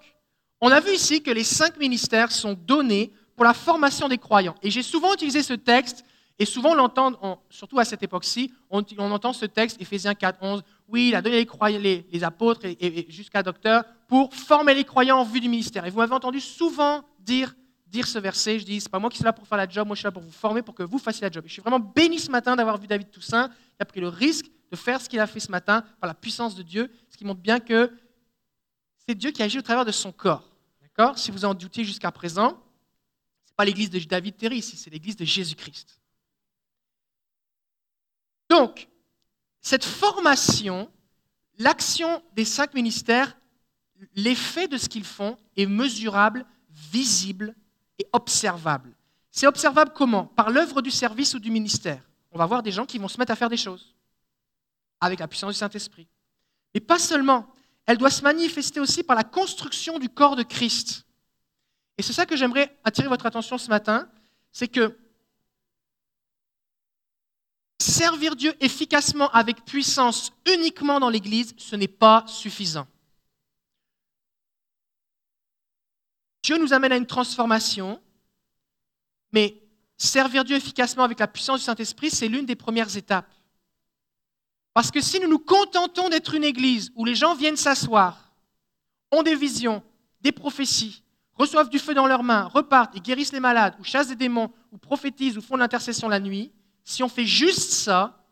on 0.61 0.71
a 0.71 0.81
vu 0.81 0.93
ici 0.93 1.23
que 1.23 1.31
les 1.31 1.45
cinq 1.45 1.79
ministères 1.79 2.33
sont 2.33 2.55
donnés 2.55 3.13
pour 3.35 3.45
la 3.45 3.55
formation 3.55 4.09
des 4.09 4.19
croyants. 4.19 4.55
Et 4.63 4.71
j'ai 4.71 4.83
souvent 4.83 5.13
utilisé 5.13 5.43
ce 5.43 5.53
texte, 5.53 6.05
et 6.39 6.45
souvent 6.45 6.73
on 6.73 6.75
l'entend, 6.75 7.41
surtout 7.51 7.79
à 7.79 7.85
cette 7.85 8.03
époque-ci, 8.03 8.53
on, 8.71 8.83
entend 8.99 9.33
ce 9.33 9.47
texte, 9.47 9.81
Éphésiens 9.81 10.15
4, 10.15 10.39
11, 10.43 10.63
oui, 10.89 11.09
il 11.09 11.15
a 11.15 11.23
donné 11.23 11.37
les, 11.37 11.47
croyants, 11.47 11.81
les, 11.81 12.25
apôtres 12.25 12.65
et, 12.65 13.07
jusqu'à 13.09 13.43
docteur 13.43 13.85
pour 14.09 14.33
former 14.35 14.75
les 14.75 14.85
croyants 14.85 15.19
en 15.19 15.25
vue 15.25 15.41
du 15.41 15.49
ministère. 15.49 15.85
Et 15.87 15.91
vous 15.91 15.99
m'avez 15.99 16.15
entendu 16.15 16.41
souvent 16.41 17.03
dire, 17.21 17.55
dire 17.87 18.07
ce 18.07 18.19
verset, 18.19 18.59
je 18.59 18.65
dis, 18.65 18.81
c'est 18.81 18.91
pas 18.91 18.99
moi 18.99 19.11
qui 19.11 19.17
suis 19.17 19.25
là 19.25 19.33
pour 19.33 19.47
faire 19.47 19.59
la 19.59 19.69
job, 19.69 19.87
moi 19.87 19.95
je 19.95 20.01
suis 20.01 20.07
là 20.07 20.13
pour 20.13 20.23
vous 20.23 20.31
former, 20.31 20.63
pour 20.63 20.75
que 20.75 20.83
vous 20.83 20.99
fassiez 20.99 21.23
la 21.23 21.31
job. 21.31 21.45
Et 21.45 21.49
je 21.49 21.55
suis 21.55 21.63
vraiment 21.63 21.81
béni 21.81 22.19
ce 22.19 22.31
matin 22.31 22.57
d'avoir 22.57 22.79
vu 22.79 22.87
David 22.87 23.11
Toussaint, 23.11 23.49
qui 23.49 23.81
a 23.81 23.85
pris 23.85 24.01
le 24.01 24.09
risque 24.09 24.47
de 24.71 24.77
faire 24.77 25.01
ce 25.01 25.09
qu'il 25.09 25.21
a 25.21 25.27
fait 25.27 25.41
ce 25.41 25.51
matin 25.51 25.85
par 26.01 26.09
la 26.09 26.15
puissance 26.15 26.55
de 26.55 26.63
Dieu, 26.63 26.91
ce 27.09 27.17
qui 27.17 27.25
montre 27.25 27.41
bien 27.41 27.61
que 27.61 27.91
c'est 29.07 29.15
Dieu 29.15 29.31
qui 29.31 29.43
agit 29.43 29.59
au 29.59 29.63
travers 29.63 29.85
de 29.85 29.93
son 29.93 30.13
corps. 30.13 30.51
D'accord? 30.83 31.19
Si 31.19 31.31
vous 31.31 31.45
en 31.45 31.55
doutez 31.55 31.85
jusqu'à 31.85 32.11
présent, 32.11 32.51
ce 33.45 33.51
n'est 33.51 33.57
pas 33.57 33.65
l'église 33.65 33.91
de 33.91 33.99
David 34.01 34.37
Terry 34.37 34.63
c'est 34.63 34.91
l'église 34.91 35.17
de 35.17 35.25
Jésus-Christ. 35.25 36.01
Donc, 38.49 38.89
cette 39.61 39.85
formation, 39.85 40.91
l'action 41.59 42.23
des 42.35 42.45
cinq 42.45 42.75
ministères, 42.75 43.37
l'effet 44.15 44.69
de 44.69 44.77
ce 44.77 44.89
qu'ils 44.89 45.05
font 45.05 45.37
est 45.57 45.67
mesurable, 45.67 46.47
visible 46.71 47.55
et 47.99 48.07
observable. 48.13 48.95
C'est 49.31 49.47
observable 49.47 49.93
comment? 49.95 50.27
Par 50.27 50.51
l'œuvre 50.51 50.83
du 50.83 50.91
service 50.91 51.35
ou 51.35 51.39
du 51.39 51.51
ministère. 51.51 52.03
On 52.31 52.39
va 52.39 52.47
voir 52.47 52.63
des 52.63 52.73
gens 52.73 52.87
qui 52.87 52.99
vont 52.99 53.09
se 53.09 53.19
mettre 53.19 53.33
à 53.33 53.37
faire 53.37 53.51
des 53.51 53.57
choses 53.57 53.95
avec 55.01 55.19
la 55.19 55.29
puissance 55.29 55.53
du 55.53 55.59
Saint-Esprit. 55.59 56.07
Mais 56.75 56.81
pas 56.81 56.99
seulement 56.99 57.47
elle 57.87 57.99
doit 57.99 58.11
se 58.11 58.23
manifester 58.23 58.81
aussi 58.81 59.03
par 59.03 59.17
la 59.17 59.25
construction 59.25 59.99
du 59.99 60.09
corps 60.09 60.37
de 60.37 60.43
Christ. 60.43 61.07
Et 61.99 62.03
c'est 62.03 62.13
ça 62.13 62.27
que 62.27 62.37
j'aimerais 62.37 62.77
attirer 62.85 63.09
votre 63.09 63.27
attention 63.27 63.57
ce 63.59 63.69
matin, 63.69 64.09
c'est 64.53 64.69
que 64.69 64.99
servir 67.79 68.37
Dieu 68.37 68.55
efficacement 68.61 69.31
avec 69.31 69.65
puissance 69.65 70.33
uniquement 70.47 71.01
dans 71.01 71.09
l'Église, 71.09 71.55
ce 71.57 71.77
n'est 71.77 71.89
pas 71.89 72.25
suffisant. 72.27 72.87
Dieu 76.43 76.59
nous 76.59 76.73
amène 76.73 76.93
à 76.93 76.97
une 76.97 77.07
transformation, 77.07 78.01
mais 79.33 79.63
servir 79.97 80.45
Dieu 80.45 80.57
efficacement 80.57 81.05
avec 81.05 81.19
la 81.19 81.29
puissance 81.29 81.61
du 81.61 81.65
Saint-Esprit, 81.65 82.11
c'est 82.11 82.29
l'une 82.29 82.47
des 82.47 82.57
premières 82.57 82.97
étapes. 82.97 83.29
Parce 84.77 84.91
que 84.91 85.01
si 85.01 85.19
nous 85.21 85.29
nous 85.29 85.39
contentons 85.39 86.11
d'être 86.11 86.35
une 86.35 86.45
église 86.45 86.93
où 86.97 87.07
les 87.07 87.15
gens 87.15 87.35
viennent 87.35 87.57
s'asseoir, 87.57 88.35
ont 89.11 89.23
des 89.23 89.35
visions, 89.35 89.83
des 90.21 90.33
prophéties, 90.33 91.03
reçoivent 91.33 91.71
du 91.71 91.79
feu 91.79 91.95
dans 91.95 92.07
leurs 92.07 92.23
mains, 92.23 92.45
repartent 92.45 92.95
et 92.95 93.01
guérissent 93.01 93.33
les 93.33 93.41
malades, 93.41 93.75
ou 93.81 93.85
chassent 93.85 94.09
des 94.09 94.17
démons, 94.17 94.53
ou 94.73 94.77
prophétisent, 94.77 95.39
ou 95.39 95.41
font 95.41 95.55
de 95.55 95.61
l'intercession 95.61 96.11
la 96.11 96.21
nuit, 96.21 96.53
si 96.85 97.03
on 97.03 97.09
fait 97.09 97.25
juste 97.25 97.73
ça, 97.73 98.23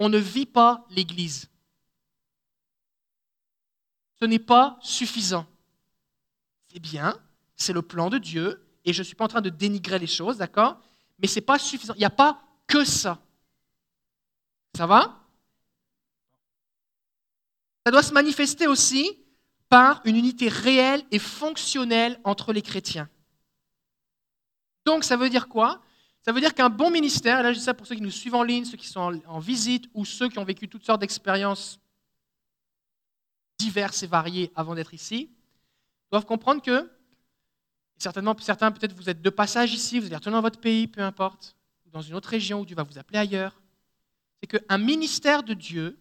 on 0.00 0.08
ne 0.08 0.18
vit 0.18 0.44
pas 0.44 0.84
l'église. 0.90 1.48
Ce 4.18 4.24
n'est 4.24 4.40
pas 4.40 4.80
suffisant. 4.82 5.46
C'est 6.66 6.80
bien, 6.80 7.16
c'est 7.54 7.72
le 7.72 7.82
plan 7.82 8.10
de 8.10 8.18
Dieu, 8.18 8.60
et 8.84 8.92
je 8.92 9.02
ne 9.02 9.04
suis 9.04 9.14
pas 9.14 9.26
en 9.26 9.28
train 9.28 9.40
de 9.40 9.50
dénigrer 9.50 10.00
les 10.00 10.08
choses, 10.08 10.38
d'accord? 10.38 10.80
Mais 11.20 11.28
ce 11.28 11.36
n'est 11.36 11.46
pas 11.46 11.60
suffisant. 11.60 11.94
Il 11.94 12.00
n'y 12.00 12.04
a 12.04 12.10
pas 12.10 12.42
que 12.66 12.84
ça. 12.84 13.20
Ça 14.76 14.84
va? 14.88 15.22
Ça 17.86 17.92
doit 17.92 18.02
se 18.02 18.12
manifester 18.12 18.66
aussi 18.66 19.16
par 19.68 20.02
une 20.04 20.16
unité 20.16 20.48
réelle 20.48 21.04
et 21.12 21.20
fonctionnelle 21.20 22.18
entre 22.24 22.52
les 22.52 22.60
chrétiens. 22.60 23.08
Donc 24.84 25.04
ça 25.04 25.16
veut 25.16 25.30
dire 25.30 25.46
quoi? 25.46 25.80
Ça 26.22 26.32
veut 26.32 26.40
dire 26.40 26.52
qu'un 26.52 26.68
bon 26.68 26.90
ministère, 26.90 27.38
et 27.38 27.42
là 27.44 27.52
je 27.52 27.58
dis 27.60 27.64
ça 27.64 27.74
pour 27.74 27.86
ceux 27.86 27.94
qui 27.94 28.02
nous 28.02 28.10
suivent 28.10 28.34
en 28.34 28.42
ligne, 28.42 28.64
ceux 28.64 28.76
qui 28.76 28.88
sont 28.88 29.20
en, 29.24 29.38
visite 29.38 29.88
ou 29.94 30.04
ceux 30.04 30.28
qui 30.28 30.40
ont 30.40 30.44
vécu 30.44 30.68
toutes 30.68 30.84
sortes 30.84 31.00
d'expériences 31.00 31.78
diverses 33.56 34.02
et 34.02 34.08
variées 34.08 34.50
avant 34.56 34.74
d'être 34.74 34.92
ici, 34.92 35.30
doivent 36.10 36.26
comprendre 36.26 36.62
que, 36.62 36.90
certainement 37.98 38.34
certains 38.40 38.72
peut-être 38.72 38.94
vous 38.94 39.08
êtes 39.08 39.22
de 39.22 39.30
passage 39.30 39.72
ici, 39.72 40.00
vous 40.00 40.06
allez 40.06 40.16
retourner 40.16 40.38
dans 40.38 40.42
votre 40.42 40.60
pays, 40.60 40.88
peu 40.88 41.02
importe, 41.02 41.54
ou 41.86 41.90
dans 41.90 42.02
une 42.02 42.16
autre 42.16 42.30
région 42.30 42.62
où 42.62 42.66
Dieu 42.66 42.74
va 42.74 42.82
vous 42.82 42.98
appeler 42.98 43.20
ailleurs, 43.20 43.62
c'est 44.40 44.48
qu'un 44.48 44.78
ministère 44.78 45.44
de 45.44 45.54
Dieu 45.54 45.96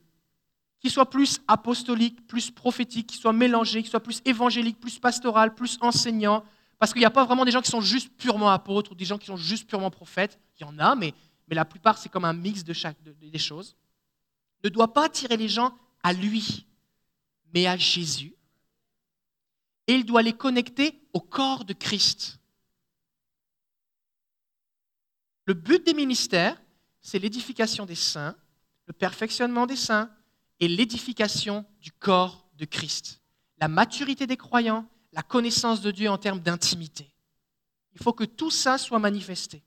qui 0.86 0.92
soit 0.92 1.10
plus 1.10 1.42
apostolique, 1.48 2.28
plus 2.28 2.52
prophétique, 2.52 3.08
qui 3.08 3.18
soit 3.18 3.34
mélangé, 3.34 3.82
qui 3.82 3.90
soit 3.90 4.04
plus 4.04 4.22
évangélique, 4.24 4.80
plus 4.80 5.00
pastoral, 5.00 5.56
plus 5.56 5.80
enseignant. 5.82 6.46
Parce 6.78 6.94
qu'il 6.94 7.00
n'y 7.00 7.08
a 7.08 7.10
pas 7.10 7.26
vraiment 7.26 7.44
des 7.44 7.50
gens 7.50 7.62
qui 7.64 7.72
sont 7.72 7.82
juste 7.82 8.16
purement 8.16 8.52
apôtres 8.52 8.92
ou 8.92 8.96
des 8.96 9.04
gens 9.04 9.18
qui 9.18 9.26
sont 9.26 9.36
juste 9.36 9.68
purement 9.68 9.90
prophètes. 9.90 10.40
Il 10.60 10.62
y 10.62 10.64
en 10.64 10.78
a, 10.78 10.94
mais, 10.94 11.16
mais 11.48 11.56
la 11.56 11.66
plupart, 11.66 11.98
c'est 11.98 12.10
comme 12.10 12.24
un 12.24 12.34
mix 12.34 12.64
de 12.64 12.72
chaque, 12.72 12.98
des 13.02 13.40
choses. 13.40 13.76
Ne 14.64 14.70
doit 14.70 14.94
pas 14.94 15.06
attirer 15.06 15.38
les 15.38 15.50
gens 15.50 15.76
à 16.04 16.14
lui, 16.14 16.68
mais 17.52 17.66
à 17.66 17.78
Jésus. 17.78 18.36
Et 19.88 19.96
il 19.96 20.06
doit 20.06 20.22
les 20.22 20.34
connecter 20.34 21.02
au 21.14 21.20
corps 21.20 21.66
de 21.66 21.74
Christ. 21.74 22.40
Le 25.46 25.56
but 25.56 25.84
des 25.84 25.96
ministères, 25.96 26.62
c'est 27.02 27.18
l'édification 27.18 27.88
des 27.88 27.96
saints, 27.96 28.36
le 28.86 28.94
perfectionnement 28.94 29.66
des 29.66 29.78
saints, 29.78 30.12
et 30.60 30.68
l'édification 30.68 31.66
du 31.80 31.92
corps 31.92 32.48
de 32.56 32.66
Christ. 32.66 33.22
La 33.58 33.68
maturité 33.68 34.28
des 34.28 34.38
croyants, 34.38 34.88
la 35.12 35.24
connaissance 35.24 35.82
de 35.82 35.92
Dieu 35.92 36.10
en 36.10 36.18
termes 36.18 36.40
d'intimité. 36.40 37.14
Il 37.94 38.02
faut 38.02 38.14
que 38.14 38.26
tout 38.26 38.52
ça 38.52 38.78
soit 38.78 39.00
manifesté. 39.00 39.64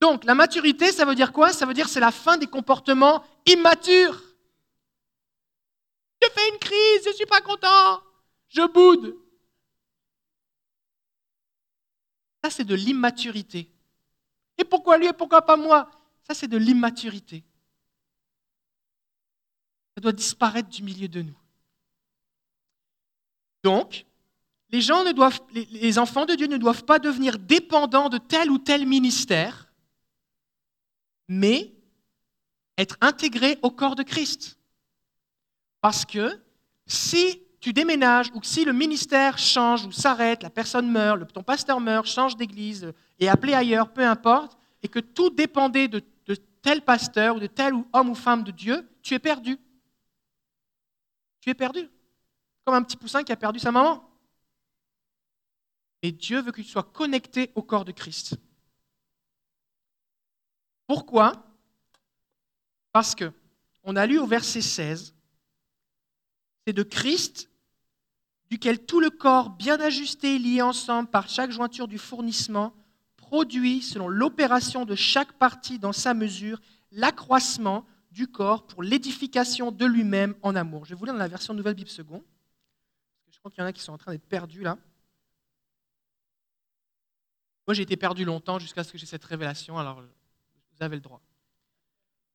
Donc, 0.00 0.24
la 0.24 0.34
maturité, 0.34 0.92
ça 0.92 1.04
veut 1.04 1.14
dire 1.14 1.32
quoi? 1.32 1.52
Ça 1.52 1.64
veut 1.64 1.74
dire 1.74 1.88
c'est 1.88 2.00
la 2.00 2.10
fin 2.10 2.36
des 2.36 2.46
comportements 2.46 3.24
immatures. 3.46 4.20
Je 6.22 6.28
fais 6.28 6.48
une 6.50 6.58
crise, 6.58 7.04
je 7.04 7.08
ne 7.10 7.14
suis 7.14 7.26
pas 7.26 7.40
content, 7.40 8.02
je 8.48 8.62
boude. 8.72 9.16
Ça, 12.44 12.50
c'est 12.50 12.64
de 12.64 12.74
l'immaturité. 12.74 13.70
Et 14.58 14.64
pourquoi 14.64 14.98
lui 14.98 15.06
et 15.06 15.12
pourquoi 15.12 15.42
pas 15.42 15.56
moi? 15.56 15.90
Ça, 16.26 16.34
c'est 16.34 16.48
de 16.48 16.56
l'immaturité. 16.56 17.44
Doit 20.02 20.10
disparaître 20.10 20.68
du 20.68 20.82
milieu 20.82 21.06
de 21.06 21.22
nous. 21.22 21.38
Donc, 23.62 24.04
les, 24.70 24.80
gens 24.80 25.04
ne 25.04 25.12
doivent, 25.12 25.40
les 25.52 25.96
enfants 25.96 26.26
de 26.26 26.34
Dieu 26.34 26.48
ne 26.48 26.56
doivent 26.56 26.84
pas 26.84 26.98
devenir 26.98 27.38
dépendants 27.38 28.08
de 28.08 28.18
tel 28.18 28.50
ou 28.50 28.58
tel 28.58 28.84
ministère, 28.84 29.72
mais 31.28 31.72
être 32.76 32.96
intégré 33.00 33.60
au 33.62 33.70
corps 33.70 33.94
de 33.94 34.02
Christ. 34.02 34.58
Parce 35.80 36.04
que 36.04 36.42
si 36.84 37.40
tu 37.60 37.72
déménages 37.72 38.32
ou 38.34 38.42
si 38.42 38.64
le 38.64 38.72
ministère 38.72 39.38
change 39.38 39.86
ou 39.86 39.92
s'arrête, 39.92 40.42
la 40.42 40.50
personne 40.50 40.90
meurt, 40.90 41.32
ton 41.32 41.44
pasteur 41.44 41.78
meurt, 41.78 42.08
change 42.08 42.36
d'église, 42.36 42.92
est 43.20 43.28
appelé 43.28 43.54
ailleurs, 43.54 43.92
peu 43.92 44.04
importe, 44.04 44.58
et 44.82 44.88
que 44.88 44.98
tout 44.98 45.30
dépendait 45.30 45.86
de 45.86 46.02
tel 46.60 46.82
pasteur 46.82 47.36
ou 47.36 47.38
de 47.38 47.46
tel 47.46 47.72
homme 47.92 48.10
ou 48.10 48.16
femme 48.16 48.42
de 48.42 48.50
Dieu, 48.50 48.88
tu 49.00 49.14
es 49.14 49.20
perdu. 49.20 49.60
Tu 51.42 51.50
es 51.50 51.54
perdu. 51.54 51.90
Comme 52.64 52.74
un 52.74 52.82
petit 52.82 52.96
poussin 52.96 53.24
qui 53.24 53.32
a 53.32 53.36
perdu 53.36 53.58
sa 53.58 53.72
maman. 53.72 54.08
Et 56.00 56.12
Dieu 56.12 56.40
veut 56.40 56.52
que 56.52 56.62
tu 56.62 56.68
sois 56.68 56.84
connecté 56.84 57.50
au 57.54 57.62
corps 57.62 57.84
de 57.84 57.92
Christ. 57.92 58.36
Pourquoi? 60.86 61.44
Parce 62.92 63.14
que 63.14 63.32
on 63.84 63.96
a 63.96 64.06
lu 64.06 64.18
au 64.18 64.26
verset 64.26 64.62
16, 64.62 65.14
c'est 66.64 66.72
de 66.72 66.82
Christ 66.82 67.50
duquel 68.48 68.84
tout 68.84 69.00
le 69.00 69.10
corps 69.10 69.50
bien 69.50 69.80
ajusté 69.80 70.36
et 70.36 70.38
lié 70.38 70.62
ensemble 70.62 71.08
par 71.08 71.28
chaque 71.28 71.50
jointure 71.50 71.88
du 71.88 71.98
fournissement 71.98 72.74
produit, 73.16 73.82
selon 73.82 74.08
l'opération 74.08 74.84
de 74.84 74.94
chaque 74.94 75.32
partie 75.32 75.78
dans 75.78 75.92
sa 75.92 76.14
mesure, 76.14 76.60
l'accroissement 76.90 77.86
du 78.12 78.28
corps 78.28 78.66
pour 78.66 78.82
l'édification 78.82 79.72
de 79.72 79.86
lui-même 79.86 80.34
en 80.42 80.54
amour. 80.54 80.84
Je 80.84 80.90
vais 80.90 80.98
vous 80.98 81.04
lire 81.06 81.14
dans 81.14 81.20
la 81.20 81.28
version 81.28 81.54
Nouvelle 81.54 81.74
Bible 81.74 81.88
Second. 81.88 82.22
Je 83.30 83.38
crois 83.38 83.50
qu'il 83.50 83.60
y 83.60 83.64
en 83.64 83.66
a 83.66 83.72
qui 83.72 83.82
sont 83.82 83.92
en 83.92 83.98
train 83.98 84.12
d'être 84.12 84.28
perdus 84.28 84.62
là. 84.62 84.78
Moi, 87.66 87.74
j'ai 87.74 87.82
été 87.82 87.96
perdu 87.96 88.24
longtemps 88.24 88.58
jusqu'à 88.58 88.84
ce 88.84 88.92
que 88.92 88.98
j'ai 88.98 89.06
cette 89.06 89.24
révélation, 89.24 89.78
alors 89.78 90.02
vous 90.02 90.82
avez 90.82 90.96
le 90.96 91.02
droit. 91.02 91.20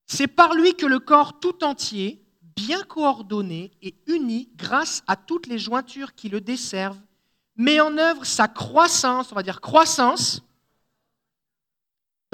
C'est 0.05 0.27
par 0.27 0.53
lui 0.53 0.73
que 0.73 0.85
le 0.85 0.99
corps 0.99 1.39
tout 1.39 1.63
entier, 1.63 2.25
bien 2.41 2.81
coordonné 2.83 3.71
et 3.81 3.95
uni 4.07 4.49
grâce 4.55 5.03
à 5.05 5.15
toutes 5.15 5.47
les 5.47 5.59
jointures 5.59 6.15
qui 6.15 6.29
le 6.29 6.41
desservent, 6.41 7.01
met 7.55 7.79
en 7.81 7.97
œuvre 7.97 8.25
sa 8.25 8.47
croissance, 8.47 9.31
on 9.31 9.35
va 9.35 9.43
dire 9.43 9.61
croissance, 9.61 10.41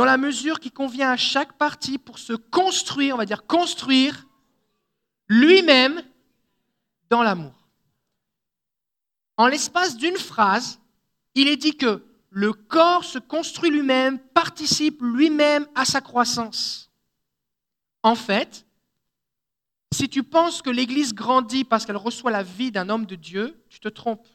dans 0.04 0.12
la 0.12 0.18
mesure 0.18 0.60
qui 0.60 0.70
convient 0.70 1.12
à 1.12 1.16
chaque 1.16 1.54
partie 1.54 1.98
pour 1.98 2.20
se 2.20 2.34
construire, 2.34 3.16
on 3.16 3.18
va 3.18 3.26
dire 3.26 3.46
construire, 3.46 4.28
lui-même 5.30 6.04
dans 7.10 7.24
l'amour. 7.24 7.54
En 9.38 9.48
l'espace 9.48 9.96
d'une 9.96 10.18
phrase, 10.18 10.82
il 11.36 11.48
est 11.48 11.56
dit 11.56 11.78
que 11.78 12.04
le 12.32 12.52
corps 12.52 13.06
se 13.06 13.18
construit 13.18 13.70
lui-même, 13.70 14.20
participe 14.20 15.02
lui-même 15.02 15.66
à 15.74 15.86
sa 15.86 16.02
croissance. 16.02 16.92
En 18.02 18.16
fait, 18.16 18.66
si 19.94 20.10
tu 20.10 20.22
penses 20.22 20.62
que 20.62 20.70
l'Église 20.70 21.14
grandit 21.14 21.64
parce 21.64 21.86
qu'elle 21.86 21.96
reçoit 21.96 22.32
la 22.32 22.44
vie 22.44 22.72
d'un 22.72 22.90
homme 22.90 23.06
de 23.06 23.16
Dieu, 23.16 23.58
tu 23.70 23.80
te 23.80 23.88
trompes. 23.88 24.28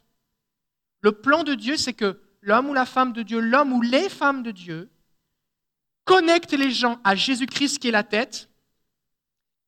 Le 1.02 1.12
plan 1.12 1.44
de 1.44 1.54
Dieu, 1.54 1.76
c'est 1.76 1.92
que 1.92 2.18
l'homme 2.40 2.70
ou 2.70 2.72
la 2.72 2.86
femme 2.86 3.12
de 3.12 3.22
Dieu, 3.22 3.40
l'homme 3.40 3.74
ou 3.74 3.82
les 3.82 4.08
femmes 4.08 4.42
de 4.42 4.50
Dieu, 4.50 4.90
connecte 6.08 6.54
les 6.54 6.70
gens 6.70 6.98
à 7.04 7.14
Jésus-Christ 7.14 7.78
qui 7.78 7.88
est 7.88 7.92
la 7.92 8.02
tête, 8.02 8.48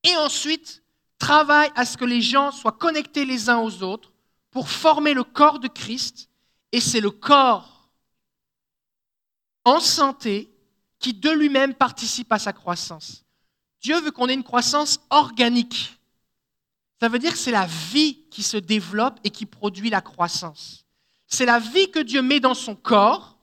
et 0.03 0.17
ensuite 0.17 0.83
travaille 1.19 1.71
à 1.77 1.85
ce 1.85 1.99
que 1.99 2.07
les 2.07 2.23
gens 2.23 2.51
soient 2.51 2.73
connectés 2.73 3.27
les 3.27 3.51
uns 3.51 3.59
aux 3.59 3.83
autres 3.83 4.11
pour 4.51 4.71
former 4.71 5.13
le 5.13 5.23
corps 5.23 5.59
de 5.59 5.69
Christ, 5.69 6.31
et 6.73 6.81
c'est 6.81 7.03
le 7.03 7.11
corps 7.11 7.91
en 9.67 9.81
santé 9.81 10.51
qui 10.99 11.13
de 11.13 11.29
lui-même 11.29 11.75
participe 11.75 12.33
à 12.33 12.39
sa 12.39 12.55
croissance. 12.55 13.23
Dieu 13.83 14.01
veut 14.01 14.11
qu'on 14.11 14.29
ait 14.31 14.35
une 14.35 14.43
croissance 14.43 14.99
organique. 15.11 15.99
Ça 17.01 17.09
veut 17.11 17.19
dire 17.19 17.33
que 17.33 17.39
c'est 17.39 17.51
la 17.51 17.67
vie 17.67 18.23
qui 18.31 18.43
se 18.43 18.57
développe 18.57 19.21
et 19.25 19.31
qui 19.31 19.45
produit 19.45 19.91
la 19.91 20.01
croissance. 20.01 20.87
C'est 21.27 21.47
la 21.47 21.59
vie 21.59 21.91
que 21.91 22.01
Dieu 22.01 22.23
met 22.23 22.41
dans 22.41 22.55
son 22.55 22.75
corps, 22.75 23.37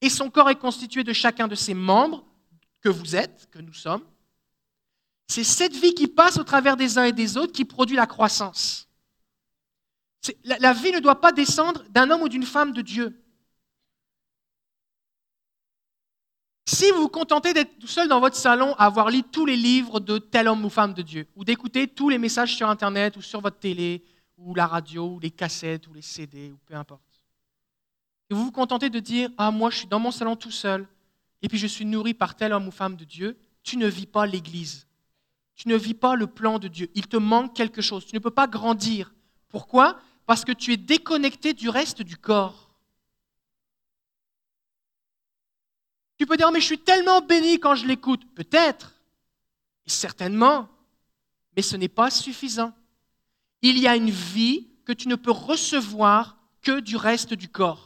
et 0.00 0.10
son 0.10 0.30
corps 0.30 0.50
est 0.50 0.60
constitué 0.60 1.02
de 1.02 1.12
chacun 1.12 1.48
de 1.48 1.56
ses 1.56 1.74
membres, 1.74 2.22
que 2.86 2.90
vous 2.90 3.16
êtes, 3.16 3.48
que 3.50 3.58
nous 3.58 3.72
sommes, 3.72 4.04
c'est 5.26 5.42
cette 5.42 5.74
vie 5.74 5.92
qui 5.92 6.06
passe 6.06 6.38
au 6.38 6.44
travers 6.44 6.76
des 6.76 6.98
uns 6.98 7.04
et 7.04 7.12
des 7.12 7.36
autres 7.36 7.52
qui 7.52 7.64
produit 7.64 7.96
la 7.96 8.06
croissance. 8.06 8.88
La, 10.44 10.56
la 10.60 10.72
vie 10.72 10.92
ne 10.92 11.00
doit 11.00 11.20
pas 11.20 11.32
descendre 11.32 11.82
d'un 11.90 12.08
homme 12.10 12.22
ou 12.22 12.28
d'une 12.28 12.44
femme 12.44 12.70
de 12.70 12.82
Dieu. 12.82 13.20
Si 16.68 16.88
vous 16.92 17.02
vous 17.02 17.08
contentez 17.08 17.52
d'être 17.52 17.76
tout 17.80 17.88
seul 17.88 18.06
dans 18.06 18.20
votre 18.20 18.36
salon 18.36 18.72
à 18.74 18.86
avoir 18.86 19.10
lu 19.10 19.24
tous 19.24 19.46
les 19.46 19.56
livres 19.56 19.98
de 19.98 20.18
tel 20.18 20.46
homme 20.46 20.64
ou 20.64 20.70
femme 20.70 20.94
de 20.94 21.02
Dieu, 21.02 21.26
ou 21.34 21.44
d'écouter 21.44 21.88
tous 21.88 22.08
les 22.08 22.18
messages 22.18 22.54
sur 22.54 22.68
Internet 22.68 23.16
ou 23.16 23.22
sur 23.22 23.40
votre 23.40 23.58
télé, 23.58 24.04
ou 24.36 24.54
la 24.54 24.68
radio, 24.68 25.14
ou 25.14 25.18
les 25.18 25.32
cassettes, 25.32 25.88
ou 25.88 25.92
les 25.92 26.02
CD, 26.02 26.52
ou 26.52 26.58
peu 26.66 26.74
importe, 26.74 27.02
et 28.30 28.34
vous 28.34 28.44
vous 28.44 28.52
contentez 28.52 28.90
de 28.90 29.00
dire 29.00 29.30
Ah, 29.38 29.50
moi 29.50 29.70
je 29.70 29.78
suis 29.78 29.86
dans 29.88 29.98
mon 29.98 30.12
salon 30.12 30.36
tout 30.36 30.52
seul, 30.52 30.86
et 31.46 31.48
puis 31.48 31.58
je 31.58 31.68
suis 31.68 31.84
nourri 31.84 32.12
par 32.12 32.34
tel 32.34 32.52
homme 32.52 32.66
ou 32.66 32.72
femme 32.72 32.96
de 32.96 33.04
Dieu, 33.04 33.38
tu 33.62 33.76
ne 33.76 33.86
vis 33.86 34.08
pas 34.08 34.26
l'Église. 34.26 34.88
Tu 35.54 35.68
ne 35.68 35.76
vis 35.76 35.94
pas 35.94 36.16
le 36.16 36.26
plan 36.26 36.58
de 36.58 36.66
Dieu. 36.66 36.90
Il 36.96 37.06
te 37.06 37.16
manque 37.16 37.54
quelque 37.54 37.80
chose. 37.80 38.04
Tu 38.04 38.16
ne 38.16 38.18
peux 38.18 38.32
pas 38.32 38.48
grandir. 38.48 39.14
Pourquoi? 39.48 40.00
Parce 40.26 40.44
que 40.44 40.50
tu 40.50 40.72
es 40.72 40.76
déconnecté 40.76 41.54
du 41.54 41.68
reste 41.68 42.02
du 42.02 42.16
corps. 42.16 42.74
Tu 46.18 46.26
peux 46.26 46.36
dire, 46.36 46.50
mais 46.50 46.60
je 46.60 46.66
suis 46.66 46.80
tellement 46.80 47.20
béni 47.20 47.60
quand 47.60 47.76
je 47.76 47.86
l'écoute. 47.86 48.26
Peut-être, 48.34 48.94
certainement, 49.86 50.68
mais 51.54 51.62
ce 51.62 51.76
n'est 51.76 51.86
pas 51.86 52.10
suffisant. 52.10 52.72
Il 53.62 53.78
y 53.78 53.86
a 53.86 53.94
une 53.94 54.10
vie 54.10 54.66
que 54.84 54.92
tu 54.92 55.06
ne 55.06 55.14
peux 55.14 55.30
recevoir 55.30 56.38
que 56.60 56.80
du 56.80 56.96
reste 56.96 57.34
du 57.34 57.48
corps. 57.48 57.85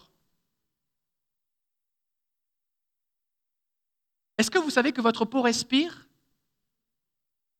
Est-ce 4.40 4.50
que 4.50 4.59
vous 4.59 4.70
savez 4.70 4.92
que 4.92 5.03
votre 5.03 5.26
peau 5.26 5.42
respire? 5.42 6.09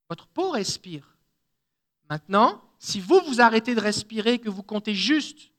Votre 0.09 0.27
peau 0.29 0.49
respire. 0.49 1.15
Maintenant, 2.09 2.63
si 2.79 3.01
vous 3.01 3.21
vous 3.27 3.43
arrêtez 3.43 3.75
de 3.75 3.81
respirer, 3.83 4.39
que 4.39 4.49
vous 4.49 4.63
comptez 4.63 4.95
juste 4.95 5.51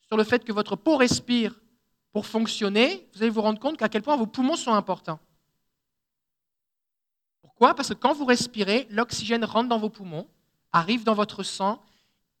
sur 0.00 0.16
le 0.16 0.24
fait 0.24 0.42
que 0.42 0.52
votre 0.52 0.74
peau 0.74 0.96
respire 0.96 1.60
pour 2.12 2.24
fonctionner, 2.24 3.06
vous 3.12 3.20
allez 3.20 3.30
vous 3.30 3.42
rendre 3.42 3.60
compte 3.60 3.76
qu'à 3.76 3.90
quel 3.90 4.00
point 4.00 4.16
vos 4.16 4.26
poumons 4.26 4.56
sont 4.56 4.72
importants. 4.72 5.20
Pourquoi? 7.42 7.74
Parce 7.74 7.90
que 7.90 7.94
quand 7.94 8.14
vous 8.14 8.24
respirez, 8.24 8.86
l'oxygène 8.88 9.44
rentre 9.44 9.68
dans 9.68 9.78
vos 9.78 9.90
poumons, 9.90 10.26
arrive 10.72 11.04
dans 11.04 11.12
votre 11.12 11.42
sang, 11.42 11.84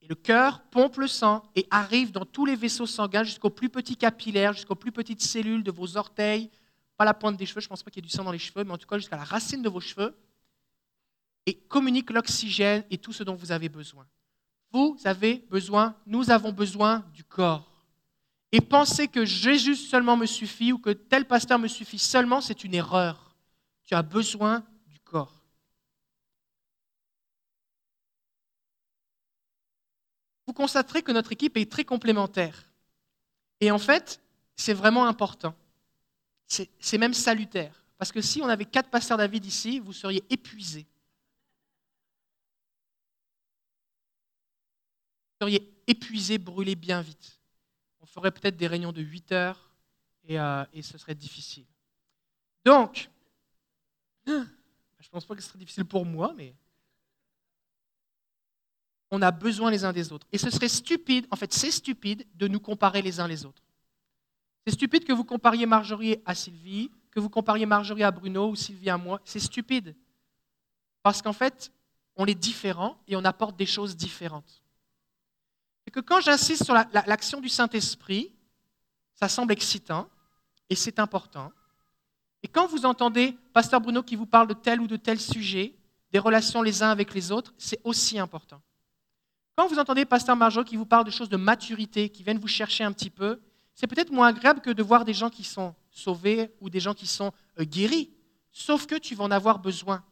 et 0.00 0.06
le 0.06 0.14
cœur 0.14 0.62
pompe 0.70 0.96
le 0.96 1.08
sang 1.08 1.42
et 1.56 1.66
arrive 1.70 2.10
dans 2.10 2.24
tous 2.24 2.46
les 2.46 2.56
vaisseaux 2.56 2.86
sanguins 2.86 3.24
jusqu'aux 3.24 3.50
plus 3.50 3.68
petits 3.68 3.98
capillaires, 3.98 4.54
jusqu'aux 4.54 4.76
plus 4.76 4.92
petites 4.92 5.22
cellules 5.22 5.62
de 5.62 5.70
vos 5.70 5.98
orteils, 5.98 6.50
pas 6.96 7.04
la 7.04 7.14
pointe 7.14 7.36
des 7.36 7.46
cheveux, 7.46 7.60
je 7.60 7.66
ne 7.66 7.70
pense 7.70 7.82
pas 7.82 7.90
qu'il 7.90 8.02
y 8.02 8.06
ait 8.06 8.08
du 8.08 8.14
sang 8.14 8.24
dans 8.24 8.32
les 8.32 8.38
cheveux, 8.38 8.64
mais 8.64 8.72
en 8.72 8.78
tout 8.78 8.86
cas 8.86 8.98
jusqu'à 8.98 9.16
la 9.16 9.24
racine 9.24 9.62
de 9.62 9.68
vos 9.68 9.80
cheveux, 9.80 10.16
et 11.46 11.54
communique 11.54 12.10
l'oxygène 12.10 12.84
et 12.90 12.98
tout 12.98 13.12
ce 13.12 13.22
dont 13.22 13.34
vous 13.34 13.52
avez 13.52 13.68
besoin. 13.68 14.06
Vous 14.72 14.96
avez 15.04 15.44
besoin, 15.50 15.94
nous 16.06 16.30
avons 16.30 16.52
besoin 16.52 17.04
du 17.12 17.22
corps. 17.22 17.70
Et 18.50 18.60
penser 18.60 19.08
que 19.08 19.24
Jésus 19.24 19.76
seulement 19.76 20.16
me 20.16 20.26
suffit 20.26 20.72
ou 20.72 20.78
que 20.78 20.90
tel 20.90 21.26
pasteur 21.26 21.58
me 21.58 21.68
suffit 21.68 21.98
seulement, 21.98 22.40
c'est 22.40 22.64
une 22.64 22.74
erreur. 22.74 23.34
Tu 23.84 23.94
as 23.94 24.02
besoin 24.02 24.64
du 24.86 24.98
corps. 25.00 25.42
Vous 30.46 30.52
constaterez 30.52 31.02
que 31.02 31.12
notre 31.12 31.32
équipe 31.32 31.56
est 31.56 31.70
très 31.70 31.84
complémentaire. 31.84 32.70
Et 33.60 33.70
en 33.70 33.78
fait, 33.78 34.20
c'est 34.56 34.74
vraiment 34.74 35.06
important. 35.06 35.54
C'est 36.46 36.98
même 36.98 37.14
salutaire. 37.14 37.84
Parce 37.98 38.12
que 38.12 38.20
si 38.20 38.42
on 38.42 38.48
avait 38.48 38.64
quatre 38.64 38.90
pasteurs 38.90 39.18
David 39.18 39.44
ici, 39.44 39.80
vous 39.80 39.92
seriez 39.92 40.24
épuisés. 40.30 40.86
Vous 45.40 45.46
seriez 45.46 45.74
épuisés, 45.86 46.38
brûlés 46.38 46.76
bien 46.76 47.00
vite. 47.00 47.40
On 48.00 48.06
ferait 48.06 48.30
peut-être 48.30 48.56
des 48.56 48.66
réunions 48.66 48.92
de 48.92 49.02
8 49.02 49.32
heures 49.32 49.70
et, 50.24 50.38
euh, 50.38 50.64
et 50.72 50.82
ce 50.82 50.98
serait 50.98 51.14
difficile. 51.14 51.66
Donc, 52.64 53.10
je 54.26 54.32
ne 54.32 55.10
pense 55.10 55.24
pas 55.24 55.34
que 55.34 55.42
ce 55.42 55.48
serait 55.48 55.58
difficile 55.58 55.84
pour 55.84 56.04
moi, 56.04 56.32
mais 56.36 56.54
on 59.10 59.22
a 59.22 59.30
besoin 59.30 59.70
les 59.70 59.84
uns 59.84 59.92
des 59.92 60.12
autres. 60.12 60.26
Et 60.32 60.38
ce 60.38 60.50
serait 60.50 60.68
stupide, 60.68 61.26
en 61.30 61.36
fait 61.36 61.52
c'est 61.52 61.70
stupide 61.70 62.26
de 62.34 62.48
nous 62.48 62.60
comparer 62.60 63.02
les 63.02 63.20
uns 63.20 63.28
les 63.28 63.44
autres. 63.44 63.63
C'est 64.66 64.72
stupide 64.72 65.04
que 65.04 65.12
vous 65.12 65.24
compariez 65.24 65.66
Marjorie 65.66 66.16
à 66.24 66.34
Sylvie, 66.34 66.90
que 67.10 67.20
vous 67.20 67.28
compariez 67.28 67.66
Marjorie 67.66 68.02
à 68.02 68.10
Bruno 68.10 68.48
ou 68.48 68.56
Sylvie 68.56 68.90
à 68.90 68.96
moi. 68.96 69.20
C'est 69.24 69.40
stupide. 69.40 69.94
Parce 71.02 71.20
qu'en 71.20 71.32
fait, 71.32 71.70
on 72.16 72.26
est 72.26 72.34
différents 72.34 72.96
et 73.06 73.16
on 73.16 73.24
apporte 73.24 73.56
des 73.56 73.66
choses 73.66 73.96
différentes. 73.96 74.62
Et 75.86 75.90
que 75.90 76.00
quand 76.00 76.20
j'insiste 76.20 76.64
sur 76.64 76.74
l'action 76.74 77.40
du 77.40 77.48
Saint-Esprit, 77.48 78.32
ça 79.14 79.28
semble 79.28 79.52
excitant 79.52 80.08
et 80.70 80.74
c'est 80.74 80.98
important. 80.98 81.52
Et 82.42 82.48
quand 82.48 82.66
vous 82.66 82.86
entendez 82.86 83.36
Pasteur 83.52 83.80
Bruno 83.80 84.02
qui 84.02 84.16
vous 84.16 84.26
parle 84.26 84.48
de 84.48 84.54
tel 84.54 84.80
ou 84.80 84.86
de 84.86 84.96
tel 84.96 85.20
sujet, 85.20 85.74
des 86.10 86.18
relations 86.18 86.62
les 86.62 86.82
uns 86.82 86.90
avec 86.90 87.12
les 87.12 87.32
autres, 87.32 87.52
c'est 87.58 87.80
aussi 87.84 88.18
important. 88.18 88.62
Quand 89.56 89.66
vous 89.68 89.78
entendez 89.78 90.04
Pasteur 90.04 90.36
Marjo 90.36 90.64
qui 90.64 90.76
vous 90.76 90.86
parle 90.86 91.04
de 91.04 91.10
choses 91.10 91.28
de 91.28 91.36
maturité, 91.36 92.08
qui 92.08 92.22
viennent 92.22 92.38
vous 92.38 92.48
chercher 92.48 92.84
un 92.84 92.92
petit 92.92 93.10
peu, 93.10 93.40
c'est 93.74 93.86
peut-être 93.86 94.12
moins 94.12 94.28
agréable 94.28 94.60
que 94.60 94.70
de 94.70 94.82
voir 94.82 95.04
des 95.04 95.14
gens 95.14 95.30
qui 95.30 95.44
sont 95.44 95.74
sauvés 95.90 96.54
ou 96.60 96.70
des 96.70 96.80
gens 96.80 96.94
qui 96.94 97.06
sont 97.06 97.32
euh, 97.58 97.64
guéris. 97.64 98.10
Sauf 98.50 98.86
que 98.86 98.94
tu 98.94 99.14
vas 99.14 99.24
en 99.24 99.30
avoir 99.30 99.58
besoin. 99.58 100.04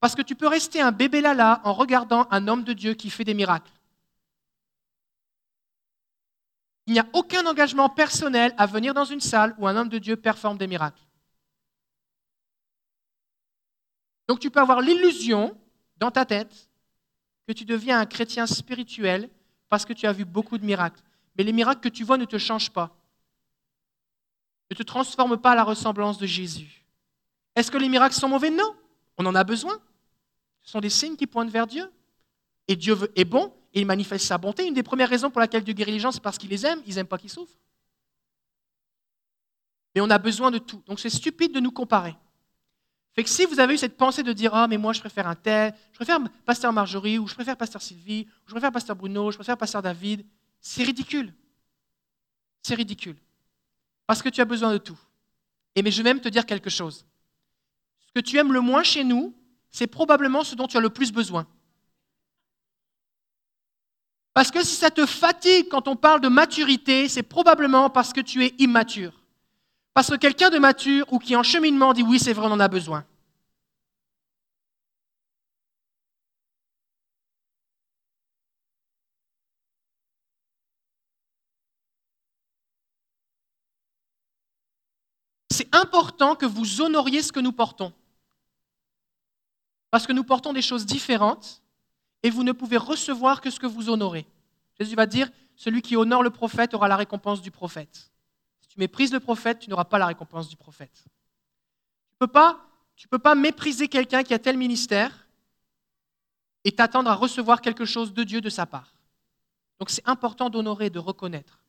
Parce 0.00 0.16
que 0.16 0.22
tu 0.22 0.34
peux 0.34 0.48
rester 0.48 0.80
un 0.80 0.90
bébé 0.90 1.20
là 1.20 1.60
en 1.64 1.72
regardant 1.72 2.26
un 2.30 2.48
homme 2.48 2.64
de 2.64 2.72
Dieu 2.72 2.94
qui 2.94 3.08
fait 3.08 3.24
des 3.24 3.34
miracles. 3.34 3.70
Il 6.88 6.92
n'y 6.92 6.98
a 6.98 7.06
aucun 7.12 7.46
engagement 7.46 7.88
personnel 7.88 8.52
à 8.58 8.66
venir 8.66 8.94
dans 8.94 9.04
une 9.04 9.20
salle 9.20 9.54
où 9.58 9.68
un 9.68 9.76
homme 9.76 9.88
de 9.88 9.98
Dieu 9.98 10.16
performe 10.16 10.58
des 10.58 10.66
miracles. 10.66 11.00
Donc 14.26 14.40
tu 14.40 14.50
peux 14.50 14.60
avoir 14.60 14.80
l'illusion 14.80 15.56
dans 15.98 16.10
ta 16.10 16.24
tête 16.24 16.68
que 17.46 17.52
tu 17.52 17.64
deviens 17.64 18.00
un 18.00 18.06
chrétien 18.06 18.46
spirituel 18.46 19.30
parce 19.68 19.84
que 19.84 19.92
tu 19.92 20.06
as 20.06 20.12
vu 20.12 20.24
beaucoup 20.24 20.58
de 20.58 20.64
miracles. 20.64 21.00
Mais 21.36 21.44
les 21.44 21.52
miracles 21.52 21.80
que 21.80 21.88
tu 21.88 22.04
vois 22.04 22.18
ne 22.18 22.24
te 22.24 22.38
changent 22.38 22.70
pas. 22.70 22.96
Ne 24.70 24.76
te 24.76 24.82
transforment 24.82 25.36
pas 25.36 25.52
à 25.52 25.54
la 25.54 25.64
ressemblance 25.64 26.18
de 26.18 26.26
Jésus. 26.26 26.84
Est-ce 27.54 27.70
que 27.70 27.78
les 27.78 27.88
miracles 27.88 28.14
sont 28.14 28.28
mauvais? 28.28 28.50
Non. 28.50 28.74
On 29.18 29.26
en 29.26 29.34
a 29.34 29.44
besoin. 29.44 29.78
Ce 30.62 30.70
sont 30.70 30.80
des 30.80 30.90
signes 30.90 31.16
qui 31.16 31.26
pointent 31.26 31.50
vers 31.50 31.66
Dieu. 31.66 31.90
Et 32.68 32.76
Dieu 32.76 32.96
est 33.16 33.24
bon 33.24 33.52
et 33.74 33.80
il 33.80 33.86
manifeste 33.86 34.26
sa 34.26 34.38
bonté. 34.38 34.66
Une 34.66 34.74
des 34.74 34.82
premières 34.82 35.08
raisons 35.08 35.30
pour 35.30 35.40
laquelle 35.40 35.64
Dieu 35.64 35.74
guérit 35.74 35.92
les 35.92 35.98
gens, 35.98 36.12
c'est 36.12 36.22
parce 36.22 36.38
qu'il 36.38 36.50
les 36.50 36.64
aime. 36.64 36.80
Ils 36.86 36.94
n'aiment 36.94 37.06
pas 37.06 37.18
qu'ils 37.18 37.30
souffrent. 37.30 37.58
Mais 39.94 40.00
on 40.00 40.10
a 40.10 40.18
besoin 40.18 40.50
de 40.50 40.58
tout. 40.58 40.82
Donc 40.86 41.00
c'est 41.00 41.10
stupide 41.10 41.52
de 41.52 41.60
nous 41.60 41.72
comparer. 41.72 42.16
Fait 43.14 43.22
que 43.22 43.28
si 43.28 43.44
vous 43.44 43.60
avez 43.60 43.74
eu 43.74 43.78
cette 43.78 43.96
pensée 43.96 44.22
de 44.22 44.32
dire 44.32 44.54
Ah, 44.54 44.66
mais 44.66 44.78
moi 44.78 44.92
je 44.92 45.00
préfère 45.00 45.26
un 45.26 45.34
tel, 45.34 45.74
je 45.90 45.96
préfère 45.96 46.18
Pasteur 46.46 46.72
Marjorie, 46.72 47.18
ou 47.18 47.26
je 47.26 47.34
préfère 47.34 47.56
Pasteur 47.56 47.82
Sylvie, 47.82 48.26
ou 48.44 48.48
je 48.48 48.52
préfère 48.52 48.72
Pasteur 48.72 48.96
Bruno, 48.96 49.30
je 49.30 49.36
préfère 49.36 49.58
Pasteur 49.58 49.82
David, 49.82 50.24
c'est 50.62 50.84
ridicule. 50.84 51.34
C'est 52.62 52.76
ridicule. 52.76 53.16
Parce 54.06 54.22
que 54.22 54.28
tu 54.28 54.40
as 54.40 54.44
besoin 54.44 54.72
de 54.72 54.78
tout. 54.78 54.98
Et 55.74 55.82
mais 55.82 55.90
je 55.90 55.98
vais 55.98 56.10
même 56.10 56.20
te 56.20 56.28
dire 56.28 56.46
quelque 56.46 56.70
chose. 56.70 57.04
Ce 58.06 58.12
que 58.14 58.20
tu 58.20 58.38
aimes 58.38 58.52
le 58.52 58.60
moins 58.60 58.82
chez 58.82 59.04
nous, 59.04 59.34
c'est 59.70 59.86
probablement 59.86 60.44
ce 60.44 60.54
dont 60.54 60.68
tu 60.68 60.76
as 60.76 60.80
le 60.80 60.90
plus 60.90 61.12
besoin. 61.12 61.46
Parce 64.34 64.50
que 64.50 64.64
si 64.64 64.74
ça 64.76 64.90
te 64.90 65.04
fatigue 65.04 65.68
quand 65.68 65.88
on 65.88 65.96
parle 65.96 66.20
de 66.20 66.28
maturité, 66.28 67.08
c'est 67.08 67.22
probablement 67.22 67.90
parce 67.90 68.12
que 68.12 68.20
tu 68.20 68.44
es 68.44 68.54
immature. 68.58 69.12
Parce 69.94 70.08
que 70.08 70.16
quelqu'un 70.16 70.48
de 70.48 70.58
mature 70.58 71.12
ou 71.12 71.18
qui 71.18 71.34
est 71.34 71.36
en 71.36 71.42
cheminement 71.42 71.92
dit 71.92 72.02
oui, 72.02 72.18
c'est 72.18 72.32
vrai, 72.32 72.46
on 72.46 72.52
en 72.52 72.60
a 72.60 72.68
besoin. 72.68 73.04
C'est 85.52 85.74
important 85.74 86.34
que 86.34 86.46
vous 86.46 86.80
honoriez 86.80 87.22
ce 87.22 87.32
que 87.32 87.40
nous 87.40 87.52
portons. 87.52 87.92
Parce 89.90 90.06
que 90.06 90.12
nous 90.12 90.24
portons 90.24 90.52
des 90.52 90.62
choses 90.62 90.86
différentes 90.86 91.62
et 92.22 92.30
vous 92.30 92.42
ne 92.42 92.52
pouvez 92.52 92.78
recevoir 92.78 93.40
que 93.40 93.50
ce 93.50 93.60
que 93.60 93.66
vous 93.66 93.90
honorez. 93.90 94.26
Jésus 94.80 94.96
va 94.96 95.06
dire, 95.06 95.30
celui 95.54 95.82
qui 95.82 95.96
honore 95.96 96.22
le 96.22 96.30
prophète 96.30 96.74
aura 96.74 96.88
la 96.88 96.96
récompense 96.96 97.42
du 97.42 97.50
prophète 97.50 98.12
tu 98.72 98.80
méprises 98.80 99.12
le 99.12 99.20
prophète, 99.20 99.58
tu 99.58 99.68
n'auras 99.68 99.84
pas 99.84 99.98
la 99.98 100.06
récompense 100.06 100.48
du 100.48 100.56
prophète. 100.56 101.04
Tu 102.18 102.24
ne 102.24 103.08
peux 103.10 103.18
pas 103.18 103.34
mépriser 103.34 103.86
quelqu'un 103.86 104.22
qui 104.22 104.32
a 104.32 104.38
tel 104.38 104.56
ministère 104.56 105.26
et 106.64 106.72
t'attendre 106.72 107.10
à 107.10 107.14
recevoir 107.14 107.60
quelque 107.60 107.84
chose 107.84 108.14
de 108.14 108.24
Dieu 108.24 108.40
de 108.40 108.48
sa 108.48 108.64
part. 108.64 108.94
Donc 109.78 109.90
c'est 109.90 110.08
important 110.08 110.48
d'honorer, 110.48 110.88
de 110.88 110.98
reconnaître. 110.98 111.61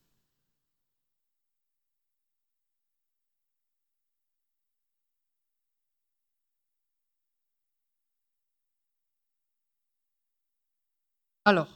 Alors, 11.45 11.67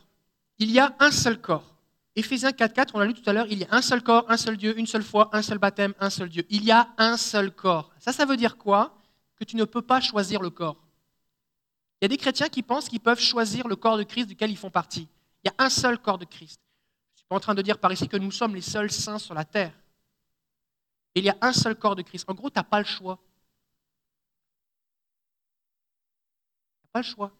il 0.60 0.72
y 0.72 0.80
a 0.80 0.96
un 1.00 1.12
seul 1.12 1.40
corps. 1.42 1.76
Éphésiens 2.16 2.50
4.4, 2.50 2.92
on 2.96 3.00
l'a 3.00 3.06
lu 3.06 3.14
tout 3.14 3.30
à 3.30 3.34
l'heure, 3.34 3.46
il 3.48 3.60
y 3.60 3.64
a 3.66 3.68
un 3.70 3.82
seul 3.82 4.02
corps, 4.02 4.26
un 4.28 4.38
seul 4.38 4.58
Dieu, 4.58 4.78
une 4.80 4.88
seule 4.88 5.04
foi, 5.04 5.30
un 5.34 5.44
seul 5.44 5.60
baptême, 5.60 5.94
un 6.00 6.10
seul 6.10 6.30
Dieu. 6.30 6.46
Il 6.50 6.64
y 6.64 6.72
a 6.72 6.90
un 6.98 7.16
seul 7.16 7.54
corps. 7.54 7.92
Ça, 8.00 8.12
ça 8.12 8.26
veut 8.26 8.38
dire 8.38 8.58
quoi? 8.58 8.98
Que 9.36 9.44
tu 9.44 9.56
ne 9.56 9.66
peux 9.66 9.84
pas 9.84 10.02
choisir 10.02 10.42
le 10.42 10.50
corps. 10.50 10.78
Il 12.02 12.06
y 12.06 12.08
a 12.08 12.08
des 12.08 12.18
chrétiens 12.18 12.50
qui 12.50 12.64
pensent 12.64 12.90
qu'ils 12.90 13.02
peuvent 13.02 13.20
choisir 13.20 13.68
le 13.68 13.76
corps 13.76 13.98
de 13.98 14.04
Christ 14.04 14.28
duquel 14.28 14.50
ils 14.50 14.58
font 14.58 14.72
partie. 14.72 15.08
Il 15.44 15.48
y 15.48 15.52
a 15.52 15.64
un 15.64 15.70
seul 15.70 16.00
corps 16.00 16.18
de 16.18 16.26
Christ. 16.26 16.60
Je 17.14 17.14
ne 17.14 17.18
suis 17.18 17.28
pas 17.28 17.36
en 17.36 17.40
train 17.40 17.56
de 17.56 17.62
dire 17.62 17.78
par 17.78 17.92
ici 17.92 18.08
que 18.08 18.18
nous 18.18 18.32
sommes 18.32 18.56
les 18.56 18.62
seuls 18.62 18.92
saints 18.92 19.20
sur 19.20 19.36
la 19.36 19.46
terre. 19.46 19.74
Il 21.14 21.24
y 21.24 21.30
a 21.30 21.38
un 21.42 21.54
seul 21.54 21.76
corps 21.76 21.96
de 21.96 22.02
Christ. 22.02 22.26
En 22.28 22.34
gros, 22.34 22.50
tu 22.50 22.58
n'as 22.58 22.64
pas 22.64 22.80
le 22.80 22.86
choix. 22.86 23.20
Tu 26.82 26.86
n'as 26.86 26.92
pas 26.94 27.00
le 27.00 27.14
choix. 27.14 27.32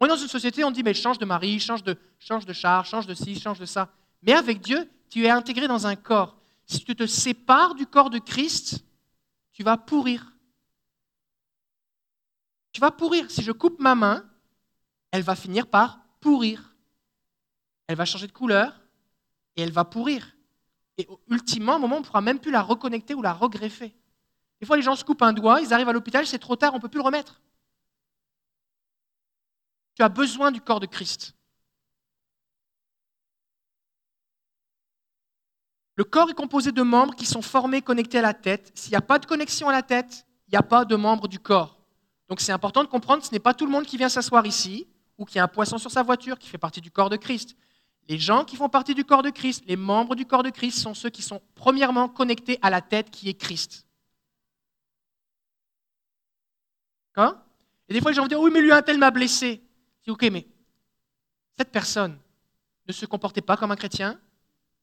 On 0.00 0.06
dans 0.06 0.16
une 0.16 0.28
société, 0.28 0.64
on 0.64 0.70
dit, 0.70 0.82
mais 0.82 0.94
change 0.94 1.18
de 1.18 1.24
mari, 1.24 1.60
change 1.60 1.82
de, 1.82 1.96
change 2.18 2.46
de 2.46 2.52
char, 2.52 2.84
change 2.84 3.06
de 3.06 3.14
ci, 3.14 3.38
change 3.38 3.58
de 3.58 3.66
ça. 3.66 3.90
Mais 4.22 4.32
avec 4.32 4.60
Dieu, 4.60 4.90
tu 5.08 5.24
es 5.24 5.30
intégré 5.30 5.68
dans 5.68 5.86
un 5.86 5.96
corps. 5.96 6.36
Si 6.66 6.84
tu 6.84 6.96
te 6.96 7.06
sépares 7.06 7.74
du 7.74 7.86
corps 7.86 8.10
de 8.10 8.18
Christ, 8.18 8.84
tu 9.52 9.62
vas 9.62 9.76
pourrir. 9.76 10.32
Tu 12.72 12.80
vas 12.80 12.90
pourrir. 12.90 13.30
Si 13.30 13.42
je 13.42 13.52
coupe 13.52 13.80
ma 13.80 13.94
main, 13.94 14.28
elle 15.10 15.22
va 15.22 15.36
finir 15.36 15.68
par 15.68 16.00
pourrir. 16.20 16.74
Elle 17.86 17.96
va 17.96 18.04
changer 18.04 18.26
de 18.26 18.32
couleur 18.32 18.80
et 19.56 19.62
elle 19.62 19.72
va 19.72 19.84
pourrir. 19.84 20.34
Et 20.98 21.08
ultimement, 21.28 21.72
à 21.72 21.76
un 21.76 21.78
moment, 21.78 21.96
on 21.96 22.00
ne 22.00 22.04
pourra 22.04 22.20
même 22.20 22.40
plus 22.40 22.50
la 22.50 22.62
reconnecter 22.62 23.14
ou 23.14 23.22
la 23.22 23.32
regreffer. 23.32 23.94
Des 24.60 24.66
fois, 24.66 24.76
les 24.76 24.82
gens 24.82 24.96
se 24.96 25.04
coupent 25.04 25.22
un 25.22 25.32
doigt, 25.32 25.60
ils 25.60 25.72
arrivent 25.72 25.88
à 25.88 25.92
l'hôpital, 25.92 26.26
c'est 26.26 26.38
trop 26.38 26.56
tard, 26.56 26.72
on 26.72 26.76
ne 26.76 26.82
peut 26.82 26.88
plus 26.88 26.98
le 26.98 27.04
remettre. 27.04 27.40
Tu 29.94 30.02
as 30.02 30.08
besoin 30.08 30.50
du 30.50 30.60
corps 30.60 30.80
de 30.80 30.86
Christ. 30.86 31.34
Le 35.96 36.04
corps 36.04 36.28
est 36.30 36.34
composé 36.34 36.72
de 36.72 36.82
membres 36.82 37.14
qui 37.14 37.26
sont 37.26 37.42
formés, 37.42 37.80
connectés 37.80 38.18
à 38.18 38.22
la 38.22 38.34
tête. 38.34 38.72
S'il 38.74 38.90
n'y 38.90 38.96
a 38.96 39.00
pas 39.00 39.20
de 39.20 39.26
connexion 39.26 39.68
à 39.68 39.72
la 39.72 39.82
tête, 39.82 40.26
il 40.48 40.50
n'y 40.50 40.58
a 40.58 40.62
pas 40.62 40.84
de 40.84 40.96
membres 40.96 41.28
du 41.28 41.38
corps. 41.38 41.78
Donc 42.28 42.40
c'est 42.40 42.52
important 42.52 42.82
de 42.82 42.88
comprendre 42.88 43.24
ce 43.24 43.30
n'est 43.30 43.38
pas 43.38 43.54
tout 43.54 43.66
le 43.66 43.70
monde 43.70 43.86
qui 43.86 43.96
vient 43.96 44.08
s'asseoir 44.08 44.44
ici 44.46 44.88
ou 45.18 45.24
qui 45.24 45.38
a 45.38 45.44
un 45.44 45.48
poisson 45.48 45.78
sur 45.78 45.92
sa 45.92 46.02
voiture 46.02 46.38
qui 46.38 46.48
fait 46.48 46.58
partie 46.58 46.80
du 46.80 46.90
corps 46.90 47.10
de 47.10 47.16
Christ. 47.16 47.56
Les 48.08 48.18
gens 48.18 48.44
qui 48.44 48.56
font 48.56 48.68
partie 48.68 48.94
du 48.94 49.04
corps 49.04 49.22
de 49.22 49.30
Christ, 49.30 49.62
les 49.66 49.76
membres 49.76 50.16
du 50.16 50.26
corps 50.26 50.42
de 50.42 50.50
Christ, 50.50 50.78
sont 50.80 50.94
ceux 50.94 51.10
qui 51.10 51.22
sont 51.22 51.40
premièrement 51.54 52.08
connectés 52.08 52.58
à 52.60 52.70
la 52.70 52.80
tête 52.80 53.10
qui 53.10 53.28
est 53.28 53.34
Christ. 53.34 53.86
Hein 57.16 57.40
Et 57.88 57.94
des 57.94 58.00
fois, 58.00 58.10
les 58.10 58.16
gens 58.16 58.22
vont 58.22 58.28
dire 58.28 58.40
Oui, 58.40 58.50
mais 58.52 58.60
lui, 58.60 58.72
un 58.72 58.82
tel 58.82 58.98
m'a 58.98 59.10
blessé 59.10 59.63
ok, 60.10 60.22
mais 60.30 60.46
cette 61.56 61.70
personne 61.70 62.18
ne 62.86 62.92
se 62.92 63.06
comportait 63.06 63.40
pas 63.40 63.56
comme 63.56 63.70
un 63.70 63.76
chrétien, 63.76 64.20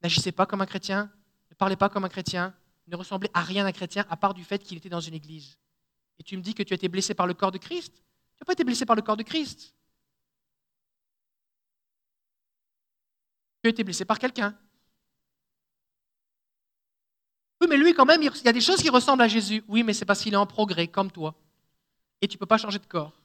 n'agissait 0.01 0.31
pas 0.31 0.45
comme 0.45 0.61
un 0.61 0.65
chrétien, 0.65 1.11
ne 1.49 1.55
parlait 1.55 1.75
pas 1.75 1.89
comme 1.89 2.05
un 2.05 2.09
chrétien, 2.09 2.53
ne 2.87 2.95
ressemblait 2.95 3.29
à 3.33 3.41
rien 3.41 3.63
d'un 3.63 3.71
chrétien 3.71 4.05
à 4.09 4.17
part 4.17 4.33
du 4.33 4.43
fait 4.43 4.63
qu'il 4.63 4.77
était 4.77 4.89
dans 4.89 4.99
une 4.99 5.13
église. 5.13 5.57
Et 6.19 6.23
tu 6.23 6.37
me 6.37 6.41
dis 6.41 6.53
que 6.53 6.63
tu 6.63 6.73
as 6.73 6.75
été 6.75 6.87
blessé 6.87 7.13
par 7.13 7.27
le 7.27 7.33
corps 7.33 7.51
de 7.51 7.57
Christ 7.57 7.93
Tu 7.93 8.41
n'as 8.41 8.45
pas 8.45 8.53
été 8.53 8.63
blessé 8.63 8.85
par 8.85 8.95
le 8.95 9.01
corps 9.01 9.17
de 9.17 9.23
Christ. 9.23 9.73
Tu 13.61 13.67
as 13.67 13.69
été 13.69 13.83
blessé 13.83 14.05
par 14.05 14.17
quelqu'un. 14.17 14.57
Oui, 17.61 17.67
mais 17.69 17.77
lui, 17.77 17.93
quand 17.93 18.05
même, 18.05 18.23
il 18.23 18.43
y 18.43 18.47
a 18.47 18.53
des 18.53 18.61
choses 18.61 18.81
qui 18.81 18.89
ressemblent 18.89 19.21
à 19.21 19.27
Jésus. 19.27 19.63
Oui, 19.67 19.83
mais 19.83 19.93
c'est 19.93 20.05
parce 20.05 20.21
qu'il 20.21 20.33
est 20.33 20.37
en 20.37 20.47
progrès, 20.47 20.87
comme 20.87 21.11
toi. 21.11 21.35
Et 22.19 22.27
tu 22.27 22.37
ne 22.37 22.39
peux 22.39 22.47
pas 22.47 22.57
changer 22.57 22.79
de 22.79 22.85
corps. 22.85 23.20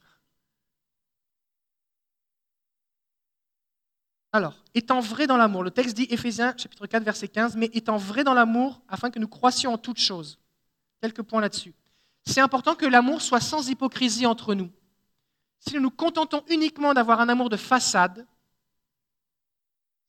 Alors, 4.37 4.53
étant 4.75 5.01
vrai 5.01 5.27
dans 5.27 5.39
l'amour, 5.39 5.63
le 5.63 5.71
texte 5.71 5.97
dit 5.97 6.07
Éphésiens 6.11 6.55
chapitre 6.59 6.87
4 6.87 7.03
verset 7.03 7.27
15, 7.27 7.57
mais 7.57 7.71
étant 7.73 7.97
vrai 7.97 8.23
dans 8.23 8.35
l'amour 8.35 8.83
afin 8.87 9.11
que 9.11 9.19
nous 9.19 9.29
croissions 9.29 9.73
en 9.73 9.79
toutes 9.79 9.99
choses. 9.99 10.39
Quelques 11.01 11.23
points 11.23 11.41
là-dessus. 11.41 11.73
C'est 12.23 12.43
important 12.43 12.75
que 12.75 12.85
l'amour 12.85 13.23
soit 13.23 13.41
sans 13.41 13.71
hypocrisie 13.71 14.27
entre 14.27 14.53
nous. 14.53 14.71
Si 15.59 15.75
nous 15.75 15.81
nous 15.81 15.91
contentons 15.91 16.45
uniquement 16.51 16.93
d'avoir 16.93 17.23
un 17.23 17.31
amour 17.31 17.49
de 17.49 17.57
façade, 17.57 18.27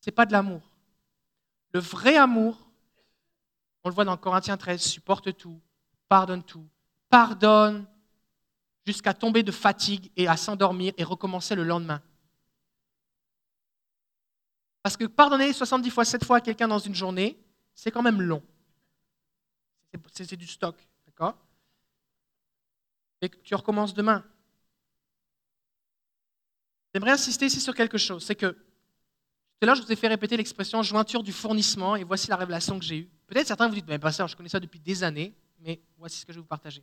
ce 0.01 0.09
n'est 0.09 0.13
pas 0.13 0.25
de 0.25 0.33
l'amour. 0.33 0.61
Le 1.71 1.79
vrai 1.79 2.17
amour, 2.17 2.69
on 3.85 3.87
le 3.87 3.95
voit 3.95 4.03
dans 4.03 4.17
Corinthiens 4.17 4.57
13, 4.57 4.81
supporte 4.81 5.37
tout, 5.37 5.57
pardonne 6.09 6.43
tout, 6.43 6.67
pardonne 7.09 7.85
jusqu'à 8.85 9.13
tomber 9.13 9.43
de 9.43 9.53
fatigue 9.53 10.11
et 10.17 10.27
à 10.27 10.35
s'endormir 10.35 10.91
et 10.97 11.05
recommencer 11.05 11.55
le 11.55 11.63
lendemain. 11.63 12.01
Parce 14.87 14.95
que 14.95 15.03
pardonner 15.03 15.51
70 15.51 15.89
fois 15.89 16.05
7 16.05 16.23
fois 16.23 16.37
à 16.37 16.39
quelqu'un 16.39 16.65
dans 16.65 16.79
une 16.79 16.95
journée, 16.95 17.37
c'est 17.75 17.91
quand 17.91 18.01
même 18.01 18.21
long. 18.21 18.41
C'est 20.13 20.37
du 20.37 20.47
stock, 20.47 20.77
d'accord? 21.05 21.37
Et 23.21 23.27
tu 23.29 23.53
recommences 23.53 23.93
demain. 23.93 24.23
J'aimerais 26.93 27.11
insister 27.11 27.47
ici 27.47 27.59
sur 27.59 27.75
quelque 27.75 27.97
chose, 27.97 28.23
c'est 28.25 28.35
que 28.35 28.45
tout 28.45 29.63
à 29.63 29.65
l'heure, 29.65 29.75
je 29.75 29.81
vous 29.81 29.91
ai 29.91 29.97
fait 29.97 30.07
répéter 30.07 30.37
l'expression 30.37 30.81
jointure 30.81 31.21
du 31.21 31.33
fournissement, 31.33 31.97
et 31.97 32.05
voici 32.05 32.29
la 32.29 32.37
révélation 32.37 32.79
que 32.79 32.85
j'ai 32.85 32.99
eue. 32.99 33.09
Peut-être 33.27 33.47
certains 33.47 33.67
vous 33.67 33.75
dites, 33.75 33.87
mais 33.89 33.99
pasteur, 33.99 34.29
je 34.29 34.37
connais 34.37 34.47
ça 34.47 34.61
depuis 34.61 34.79
des 34.79 35.03
années, 35.03 35.35
mais 35.59 35.81
voici 35.97 36.17
ce 36.19 36.25
que 36.25 36.31
je 36.31 36.37
vais 36.37 36.43
vous 36.43 36.47
partager. 36.47 36.81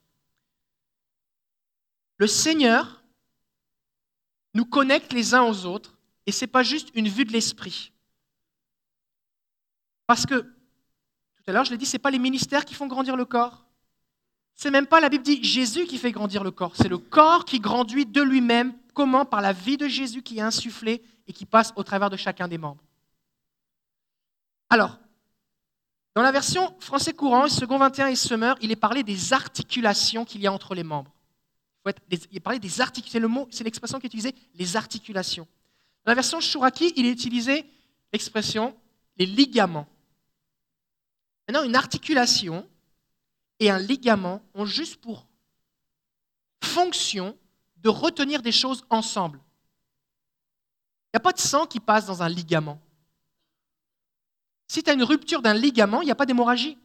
Le 2.19 2.27
Seigneur 2.27 3.03
nous 4.53 4.67
connecte 4.67 5.15
les 5.15 5.33
uns 5.33 5.45
aux 5.45 5.65
autres, 5.65 5.97
et 6.27 6.33
ce 6.33 6.45
n'est 6.45 6.51
pas 6.51 6.63
juste 6.63 6.91
une 6.95 7.09
vue 7.09 7.25
de 7.25 7.33
l'esprit. 7.33 7.93
Parce 10.07 10.27
que, 10.27 10.35
tout 10.35 11.45
à 11.47 11.53
l'heure, 11.53 11.65
je 11.65 11.71
l'ai 11.71 11.79
dit, 11.79 11.87
ce 11.87 11.95
n'est 11.95 12.01
pas 12.01 12.11
les 12.11 12.19
ministères 12.19 12.65
qui 12.65 12.75
font 12.75 12.87
grandir 12.87 13.17
le 13.17 13.25
corps. 13.25 13.65
C'est 14.55 14.71
même 14.71 14.87
pas, 14.87 15.01
la 15.01 15.09
Bible 15.09 15.25
dit, 15.25 15.43
Jésus 15.43 15.87
qui 15.87 15.99
fait 15.99 16.13
grandir 16.13 16.45
le 16.45 16.51
corps. 16.51 16.77
C'est 16.77 16.89
le 16.89 16.99
corps 16.99 17.45
qui 17.45 17.59
grandit 17.59 18.07
de 18.07 18.23
lui-même. 18.23 18.75
Comment 18.93 19.25
Par 19.25 19.41
la 19.41 19.53
vie 19.53 19.77
de 19.77 19.89
Jésus 19.89 20.23
qui 20.23 20.39
est 20.39 20.43
insufflée 20.43 21.03
et 21.27 21.33
qui 21.33 21.47
passe 21.47 21.73
au 21.77 21.83
travers 21.83 22.11
de 22.11 22.17
chacun 22.17 22.47
des 22.47 22.59
membres. 22.59 22.83
Alors, 24.71 24.99
dans 26.15 26.23
la 26.23 26.31
version 26.31 26.75
français 26.79 27.13
courant, 27.13 27.49
second 27.49 27.79
21 27.79 28.09
et 28.09 28.17
Semeur, 28.17 28.57
il 28.61 28.71
est 28.71 28.77
parlé 28.77 29.03
des 29.03 29.33
articulations 29.33 30.25
qu'il 30.25 30.41
y 30.43 30.47
a 30.47 30.53
entre 30.53 30.75
les 30.75 30.85
membres. 30.85 31.11
Il 32.11 32.37
est 32.37 32.41
parlé 32.41 32.59
des 32.59 32.81
articulations, 32.81 33.13
c'est 33.13 33.21
le 33.21 33.29
mot, 33.29 33.49
c'est 33.51 33.65
l'expression 33.65 33.99
qui 33.99 34.07
est 34.07 34.09
utilisée, 34.09 34.35
les 34.55 34.77
articulations. 34.77 35.47
Dans 36.05 36.13
la 36.13 36.15
version 36.15 36.41
Shuraki, 36.41 36.93
il 36.97 37.07
est 37.07 37.11
utilisé 37.11 37.67
l'expression 38.13 38.75
les 39.17 39.27
ligaments. 39.27 39.87
Maintenant, 41.47 41.65
une 41.65 41.77
articulation 41.77 42.69
et 43.61 43.71
un 43.71 43.79
ligament 43.79 44.43
ont 44.55 44.65
juste 44.65 44.97
pour 44.97 45.27
fonction 46.63 47.37
de 47.77 47.89
retenir 47.89 48.43
des 48.43 48.53
choses 48.53 48.85
ensemble. 48.91 49.39
Il 51.13 51.17
n'y 51.17 51.19
a 51.19 51.21
pas 51.21 51.33
de 51.33 51.39
sang 51.39 51.67
qui 51.67 51.81
passe 51.81 52.07
dans 52.07 52.23
un 52.23 52.29
ligament. 52.29 52.81
Si 54.67 54.83
tu 54.83 54.91
as 54.91 54.95
une 54.95 55.05
rupture 55.05 55.43
d'un 55.43 55.55
ligament, 55.55 56.03
il 56.03 56.07
n'y 56.07 56.11
a 56.11 56.17
pas 56.17 56.27
d'hémorragie. 56.27 56.79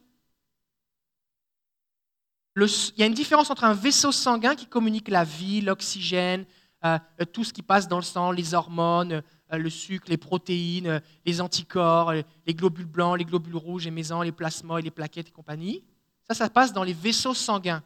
il 2.56 2.98
y 2.98 3.02
a 3.02 3.06
une 3.06 3.14
différence 3.14 3.50
entre 3.50 3.64
un 3.64 3.72
vaisseau 3.72 4.12
sanguin 4.12 4.54
qui 4.54 4.66
communique 4.66 5.08
la 5.08 5.24
vie, 5.24 5.62
l'oxygène, 5.62 6.44
euh, 6.84 6.98
tout 7.32 7.44
ce 7.44 7.52
qui 7.52 7.62
passe 7.62 7.88
dans 7.88 7.96
le 7.96 8.02
sang, 8.02 8.30
les 8.30 8.54
hormones, 8.54 9.12
euh, 9.12 9.22
le 9.58 9.70
sucre, 9.70 10.06
les 10.08 10.16
protéines, 10.16 10.86
euh, 10.86 11.00
les 11.24 11.40
anticorps, 11.40 12.12
les 12.12 12.54
globules 12.54 12.86
blancs, 12.86 13.18
les 13.18 13.24
globules 13.24 13.56
rouges, 13.56 13.84
les 13.84 13.90
mésans, 13.90 14.22
les 14.22 14.32
plasmas, 14.32 14.80
les 14.80 14.90
plaquettes 14.90 15.28
et 15.28 15.32
compagnie. 15.32 15.84
Ça, 16.28 16.34
ça 16.34 16.48
passe 16.48 16.72
dans 16.72 16.84
les 16.84 16.92
vaisseaux 16.92 17.34
sanguins. 17.34 17.82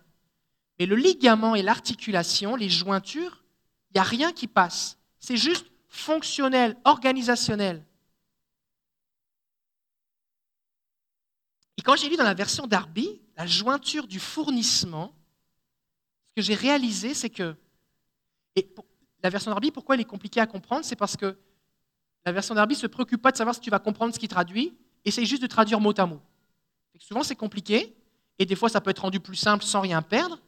Mais 0.79 0.87
le 0.87 0.97
ligament 0.97 1.55
et 1.55 1.63
l'articulation, 1.63 2.57
les 2.57 2.69
jointures, 2.69 3.45
il 3.91 3.95
n'y 3.95 4.01
a 4.01 4.05
rien 4.05 4.33
qui 4.33 4.47
passe. 4.47 4.99
C'est 5.19 5.37
juste 5.37 5.67
fonctionnel, 5.89 6.77
organisationnel. 6.85 7.85
Et 11.77 11.83
quand 11.83 11.97
j'ai 11.97 12.09
lu 12.09 12.17
dans 12.17 12.25
la 12.25 12.35
version 12.35 12.67
Darby, 12.67 13.21
la 13.37 13.47
jointure 13.47 14.07
du 14.07 14.21
fournissement, 14.21 15.15
ce 16.29 16.35
que 16.37 16.43
j'ai 16.43 16.55
réalisé, 16.55 17.15
c'est 17.15 17.31
que, 17.31 17.57
et 18.57 18.69
la 19.23 19.31
version 19.31 19.51
Darby, 19.51 19.71
pourquoi 19.71 19.95
elle 19.95 20.01
est 20.01 20.05
compliquée 20.05 20.41
à 20.41 20.47
comprendre? 20.47 20.85
C'est 20.85 20.97
parce 20.97 21.17
que 21.17 21.39
la 22.25 22.33
version 22.33 22.55
Darby 22.55 22.75
ne 22.75 22.81
se 22.81 22.87
préoccupe 22.87 23.21
pas 23.21 23.33
de 23.33 23.37
savoir 23.37 23.55
si 23.55 23.61
tu 23.61 23.71
vas 23.71 23.79
comprendre 23.79 24.15
ce 24.15 24.19
qu'il 24.19 24.29
traduit, 24.29 24.75
essaye 25.05 25.27
juste 25.27 25.43
de 25.43 25.47
traduire 25.47 25.81
mot 25.81 25.93
à 25.97 26.07
mot. 26.07 26.21
souvent, 26.99 27.23
c'est 27.23 27.37
compliqué, 27.37 27.95
et 28.39 28.47
des 28.47 28.57
fois, 28.57 28.69
ça 28.69 28.81
peut 28.81 28.91
être 28.91 29.03
rendu 29.03 29.21
plus 29.21 29.37
simple 29.37 29.65
sans 29.65 29.81
rien 29.81 30.01
perdre, 30.03 30.41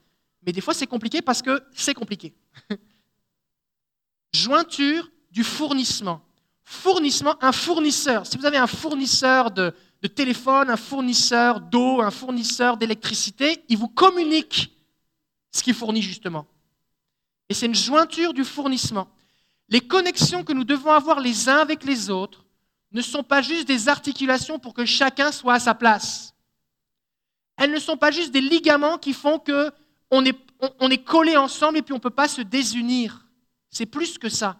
mais 0.42 0.52
des 0.52 0.60
fois, 0.60 0.74
c'est 0.74 0.86
compliqué 0.86 1.22
parce 1.22 1.42
que 1.42 1.62
c'est 1.74 1.94
compliqué. 1.94 2.34
Jointure 4.32 5.10
du 5.30 5.44
fournissement. 5.44 6.22
Fournissement, 6.64 7.36
un 7.42 7.52
fournisseur. 7.52 8.26
Si 8.26 8.36
vous 8.38 8.46
avez 8.46 8.56
un 8.56 8.66
fournisseur 8.66 9.50
de, 9.50 9.74
de 10.02 10.08
téléphone, 10.08 10.70
un 10.70 10.76
fournisseur 10.76 11.60
d'eau, 11.60 12.00
un 12.00 12.10
fournisseur 12.10 12.76
d'électricité, 12.76 13.62
il 13.68 13.76
vous 13.76 13.88
communique 13.88 14.72
ce 15.52 15.62
qu'il 15.62 15.74
fournit 15.74 16.02
justement. 16.02 16.46
Et 17.48 17.54
c'est 17.54 17.66
une 17.66 17.74
jointure 17.74 18.32
du 18.34 18.44
fournissement. 18.44 19.08
Les 19.68 19.80
connexions 19.80 20.44
que 20.44 20.52
nous 20.52 20.64
devons 20.64 20.92
avoir 20.92 21.20
les 21.20 21.48
uns 21.48 21.58
avec 21.58 21.84
les 21.84 22.10
autres 22.10 22.44
ne 22.92 23.02
sont 23.02 23.22
pas 23.22 23.42
juste 23.42 23.66
des 23.66 23.88
articulations 23.88 24.58
pour 24.58 24.74
que 24.74 24.84
chacun 24.84 25.32
soit 25.32 25.54
à 25.54 25.60
sa 25.60 25.74
place. 25.74 26.34
Elles 27.56 27.72
ne 27.72 27.78
sont 27.78 27.96
pas 27.96 28.10
juste 28.10 28.32
des 28.32 28.40
ligaments 28.40 28.98
qui 28.98 29.12
font 29.12 29.38
que 29.38 29.72
on 30.10 30.24
est, 30.24 30.36
on, 30.60 31.36
ensemble 31.36 31.78
et 31.78 31.82
puis 31.82 31.92
on 31.92 31.96
ne 31.96 32.02
peut 32.02 32.10
pas 32.10 32.28
se 32.28 32.42
désunir. 32.42 33.26
C'est 33.70 33.86
plus 33.86 34.18
que 34.18 34.28
ça. 34.28 34.58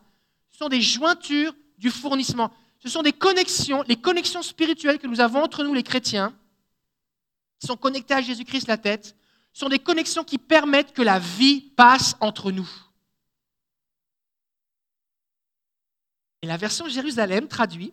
Ce 0.51 0.59
sont 0.59 0.69
des 0.69 0.81
jointures 0.81 1.55
du 1.79 1.91
fournissement. 1.91 2.51
Ce 2.81 2.89
sont 2.89 3.03
des 3.03 3.13
connexions, 3.13 3.83
les 3.87 3.97
connexions 3.97 4.43
spirituelles 4.43 4.99
que 4.99 5.07
nous 5.07 5.21
avons 5.21 5.43
entre 5.43 5.63
nous 5.63 5.75
les 5.75 5.83
chrétiens, 5.83 6.35
qui 7.61 7.67
sont 7.67 7.77
connectées 7.77 8.15
à 8.15 8.23
Jésus-Christ 8.23 8.69
la 8.69 8.77
tête, 8.77 9.17
sont 9.53 9.69
des 9.69 9.79
connexions 9.79 10.25
qui 10.25 10.39
permettent 10.39 10.93
que 10.93 11.03
la 11.03 11.19
vie 11.19 11.61
passe 11.61 12.17
entre 12.21 12.51
nous. 12.53 12.69
Et 16.47 16.49
la 16.49 16.57
version 16.57 16.89
Jérusalem 16.89 17.49
traduit 17.49 17.93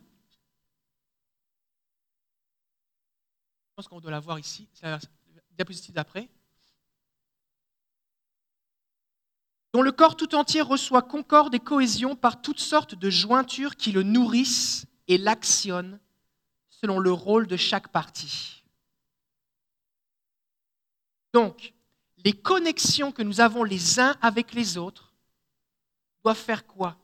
Je 3.65 3.73
pense 3.75 3.87
qu'on 3.87 3.99
doit 3.99 4.11
la 4.11 4.19
voir 4.19 4.37
ici. 4.37 4.67
C'est 4.75 4.85
la 4.85 4.99
diapositive 5.53 5.95
d'après. 5.95 6.29
Dont 9.73 9.81
le 9.81 9.91
corps 9.91 10.15
tout 10.15 10.35
entier 10.35 10.61
reçoit 10.61 11.01
concorde 11.01 11.55
et 11.55 11.59
cohésion 11.59 12.15
par 12.15 12.43
toutes 12.43 12.59
sortes 12.59 12.93
de 12.93 13.09
jointures 13.09 13.75
qui 13.75 13.91
le 13.91 14.03
nourrissent 14.03 14.85
et 15.07 15.17
l'actionnent 15.17 15.99
selon 16.69 16.99
le 16.99 17.11
rôle 17.11 17.47
de 17.47 17.57
chaque 17.57 17.87
partie. 17.87 18.63
Donc, 21.33 21.73
les 22.23 22.33
connexions 22.33 23.11
que 23.11 23.23
nous 23.23 23.41
avons 23.41 23.63
les 23.63 23.99
uns 23.99 24.15
avec 24.21 24.53
les 24.53 24.77
autres 24.77 25.11
doivent 26.23 26.37
faire 26.37 26.67
quoi? 26.67 27.02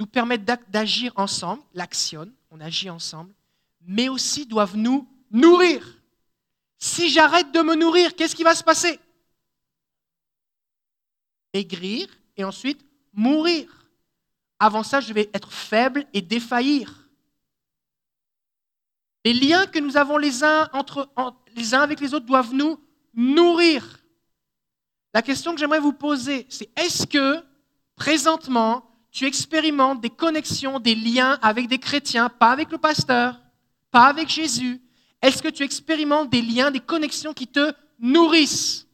Nous 0.00 0.06
permettre 0.06 0.44
d'agir 0.70 1.12
ensemble, 1.16 1.62
l'actionnent, 1.74 2.32
on 2.50 2.58
agit 2.58 2.88
ensemble, 2.88 3.34
mais 3.82 4.08
aussi 4.08 4.46
doivent 4.46 4.76
nous 4.76 5.06
nourrir. 5.30 5.86
Si 6.78 7.10
j'arrête 7.10 7.52
de 7.52 7.60
me 7.60 7.74
nourrir, 7.74 8.16
qu'est-ce 8.16 8.34
qui 8.34 8.42
va 8.42 8.54
se 8.54 8.64
passer? 8.64 8.98
Maigrir 11.52 12.08
et 12.38 12.44
ensuite 12.44 12.82
mourir. 13.12 13.90
Avant 14.58 14.82
ça, 14.82 15.00
je 15.00 15.12
vais 15.12 15.28
être 15.34 15.52
faible 15.52 16.06
et 16.14 16.22
défaillir. 16.22 17.06
Les 19.26 19.34
liens 19.34 19.66
que 19.66 19.80
nous 19.80 19.98
avons 19.98 20.16
les 20.16 20.42
uns, 20.42 20.70
entre, 20.72 21.10
les 21.54 21.74
uns 21.74 21.82
avec 21.82 22.00
les 22.00 22.14
autres 22.14 22.24
doivent 22.24 22.54
nous 22.54 22.82
nourrir. 23.12 24.00
La 25.12 25.20
question 25.20 25.52
que 25.52 25.60
j'aimerais 25.60 25.78
vous 25.78 25.92
poser, 25.92 26.46
c'est 26.48 26.70
est-ce 26.78 27.06
que 27.06 27.44
présentement, 27.96 28.89
tu 29.10 29.26
expérimentes 29.26 30.00
des 30.00 30.10
connexions, 30.10 30.78
des 30.78 30.94
liens 30.94 31.38
avec 31.42 31.68
des 31.68 31.78
chrétiens, 31.78 32.28
pas 32.28 32.50
avec 32.50 32.70
le 32.70 32.78
pasteur, 32.78 33.40
pas 33.90 34.06
avec 34.06 34.28
Jésus, 34.28 34.80
est-ce 35.22 35.42
que 35.42 35.48
tu 35.48 35.62
expérimentes 35.62 36.30
des 36.30 36.42
liens, 36.42 36.70
des 36.70 36.80
connexions 36.80 37.34
qui 37.34 37.46
te 37.46 37.72
nourrissent? 37.98 38.86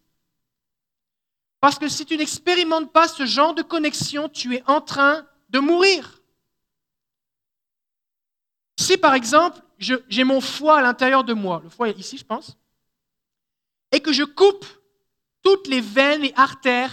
Parce 1.60 1.78
que 1.78 1.88
si 1.88 2.04
tu 2.04 2.16
n'expérimentes 2.16 2.92
pas 2.92 3.08
ce 3.08 3.26
genre 3.26 3.54
de 3.54 3.62
connexion, 3.62 4.28
tu 4.28 4.54
es 4.54 4.62
en 4.66 4.80
train 4.80 5.26
de 5.50 5.58
mourir. 5.58 6.22
Si 8.78 8.96
par 8.96 9.14
exemple, 9.14 9.60
j'ai 9.78 10.24
mon 10.24 10.40
foie 10.40 10.78
à 10.78 10.82
l'intérieur 10.82 11.24
de 11.24 11.34
moi, 11.34 11.60
le 11.62 11.70
foie 11.70 11.88
est 11.88 11.98
ici 11.98 12.18
je 12.18 12.24
pense, 12.24 12.56
et 13.92 14.00
que 14.00 14.12
je 14.12 14.24
coupe 14.24 14.66
toutes 15.42 15.68
les 15.68 15.80
veines 15.80 16.24
et 16.24 16.32
artères 16.34 16.92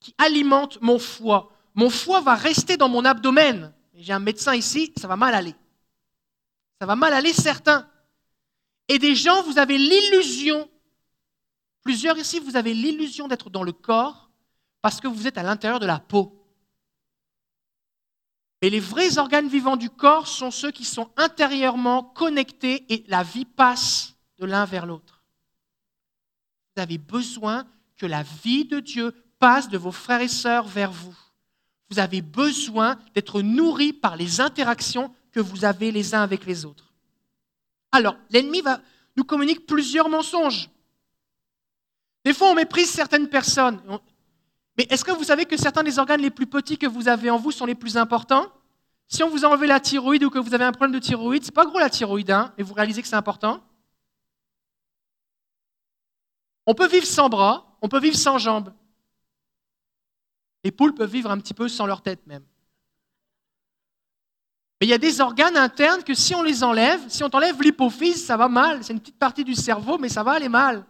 qui 0.00 0.14
alimentent 0.18 0.80
mon 0.80 0.98
foie, 0.98 1.52
mon 1.74 1.90
foie 1.90 2.20
va 2.20 2.34
rester 2.34 2.76
dans 2.76 2.88
mon 2.88 3.04
abdomen. 3.04 3.72
J'ai 3.94 4.12
un 4.12 4.18
médecin 4.18 4.54
ici, 4.54 4.92
ça 4.96 5.08
va 5.08 5.16
mal 5.16 5.34
aller. 5.34 5.54
Ça 6.80 6.86
va 6.86 6.96
mal 6.96 7.12
aller 7.12 7.32
certains. 7.32 7.88
Et 8.88 8.98
des 8.98 9.14
gens, 9.14 9.42
vous 9.42 9.58
avez 9.58 9.78
l'illusion, 9.78 10.68
plusieurs 11.82 12.18
ici, 12.18 12.40
vous 12.40 12.56
avez 12.56 12.74
l'illusion 12.74 13.28
d'être 13.28 13.50
dans 13.50 13.62
le 13.62 13.72
corps 13.72 14.30
parce 14.80 15.00
que 15.00 15.08
vous 15.08 15.26
êtes 15.26 15.38
à 15.38 15.42
l'intérieur 15.42 15.80
de 15.80 15.86
la 15.86 15.98
peau. 15.98 16.36
Et 18.62 18.70
les 18.70 18.80
vrais 18.80 19.18
organes 19.18 19.48
vivants 19.48 19.76
du 19.76 19.90
corps 19.90 20.26
sont 20.26 20.50
ceux 20.50 20.70
qui 20.70 20.84
sont 20.84 21.10
intérieurement 21.16 22.02
connectés 22.02 22.92
et 22.92 23.04
la 23.08 23.22
vie 23.22 23.46
passe 23.46 24.16
de 24.38 24.46
l'un 24.46 24.64
vers 24.64 24.86
l'autre. 24.86 25.22
Vous 26.74 26.82
avez 26.82 26.98
besoin 26.98 27.66
que 27.96 28.06
la 28.06 28.22
vie 28.22 28.64
de 28.64 28.80
Dieu 28.80 29.12
passe 29.38 29.68
de 29.68 29.78
vos 29.78 29.92
frères 29.92 30.20
et 30.20 30.28
sœurs 30.28 30.66
vers 30.66 30.92
vous. 30.92 31.16
Vous 31.90 31.98
avez 31.98 32.22
besoin 32.22 32.98
d'être 33.14 33.42
nourris 33.42 33.92
par 33.92 34.16
les 34.16 34.40
interactions 34.40 35.12
que 35.32 35.40
vous 35.40 35.64
avez 35.64 35.90
les 35.90 36.14
uns 36.14 36.22
avec 36.22 36.46
les 36.46 36.64
autres. 36.64 36.92
Alors, 37.92 38.16
l'ennemi 38.30 38.62
nous 39.16 39.24
communiquer 39.24 39.60
plusieurs 39.60 40.08
mensonges. 40.08 40.70
Des 42.24 42.34
fois, 42.34 42.50
on 42.50 42.54
méprise 42.54 42.90
certaines 42.90 43.28
personnes. 43.28 43.80
Mais 44.76 44.86
est-ce 44.88 45.04
que 45.04 45.10
vous 45.10 45.24
savez 45.24 45.46
que 45.46 45.56
certains 45.56 45.82
des 45.82 45.98
organes 45.98 46.20
les 46.20 46.30
plus 46.30 46.46
petits 46.46 46.78
que 46.78 46.86
vous 46.86 47.08
avez 47.08 47.30
en 47.30 47.38
vous 47.38 47.50
sont 47.50 47.66
les 47.66 47.74
plus 47.74 47.96
importants? 47.96 48.46
Si 49.08 49.24
on 49.24 49.28
vous 49.28 49.44
a 49.44 49.66
la 49.66 49.80
thyroïde 49.80 50.22
ou 50.22 50.30
que 50.30 50.38
vous 50.38 50.54
avez 50.54 50.64
un 50.64 50.70
problème 50.70 50.94
de 50.94 51.04
thyroïde, 51.04 51.44
c'est 51.44 51.52
pas 51.52 51.66
gros 51.66 51.80
la 51.80 51.90
thyroïde, 51.90 52.30
hein, 52.30 52.54
et 52.56 52.62
vous 52.62 52.74
réalisez 52.74 53.02
que 53.02 53.08
c'est 53.08 53.16
important. 53.16 53.60
On 56.66 56.74
peut 56.74 56.86
vivre 56.86 57.06
sans 57.06 57.28
bras, 57.28 57.76
on 57.82 57.88
peut 57.88 57.98
vivre 57.98 58.16
sans 58.16 58.38
jambes. 58.38 58.72
Les 60.64 60.70
poules 60.70 60.94
peuvent 60.94 61.10
vivre 61.10 61.30
un 61.30 61.38
petit 61.38 61.54
peu 61.54 61.68
sans 61.68 61.86
leur 61.86 62.02
tête 62.02 62.26
même. 62.26 62.44
Mais 64.80 64.86
il 64.86 64.90
y 64.90 64.94
a 64.94 64.98
des 64.98 65.20
organes 65.20 65.56
internes 65.56 66.02
que 66.02 66.14
si 66.14 66.34
on 66.34 66.42
les 66.42 66.64
enlève, 66.64 67.00
si 67.08 67.22
on 67.22 67.28
t'enlève 67.28 67.60
l'hypophyse, 67.60 68.24
ça 68.24 68.36
va 68.36 68.48
mal. 68.48 68.82
C'est 68.82 68.94
une 68.94 69.00
petite 69.00 69.18
partie 69.18 69.44
du 69.44 69.54
cerveau, 69.54 69.98
mais 69.98 70.08
ça 70.08 70.22
va 70.22 70.32
aller 70.32 70.48
mal. 70.48 70.86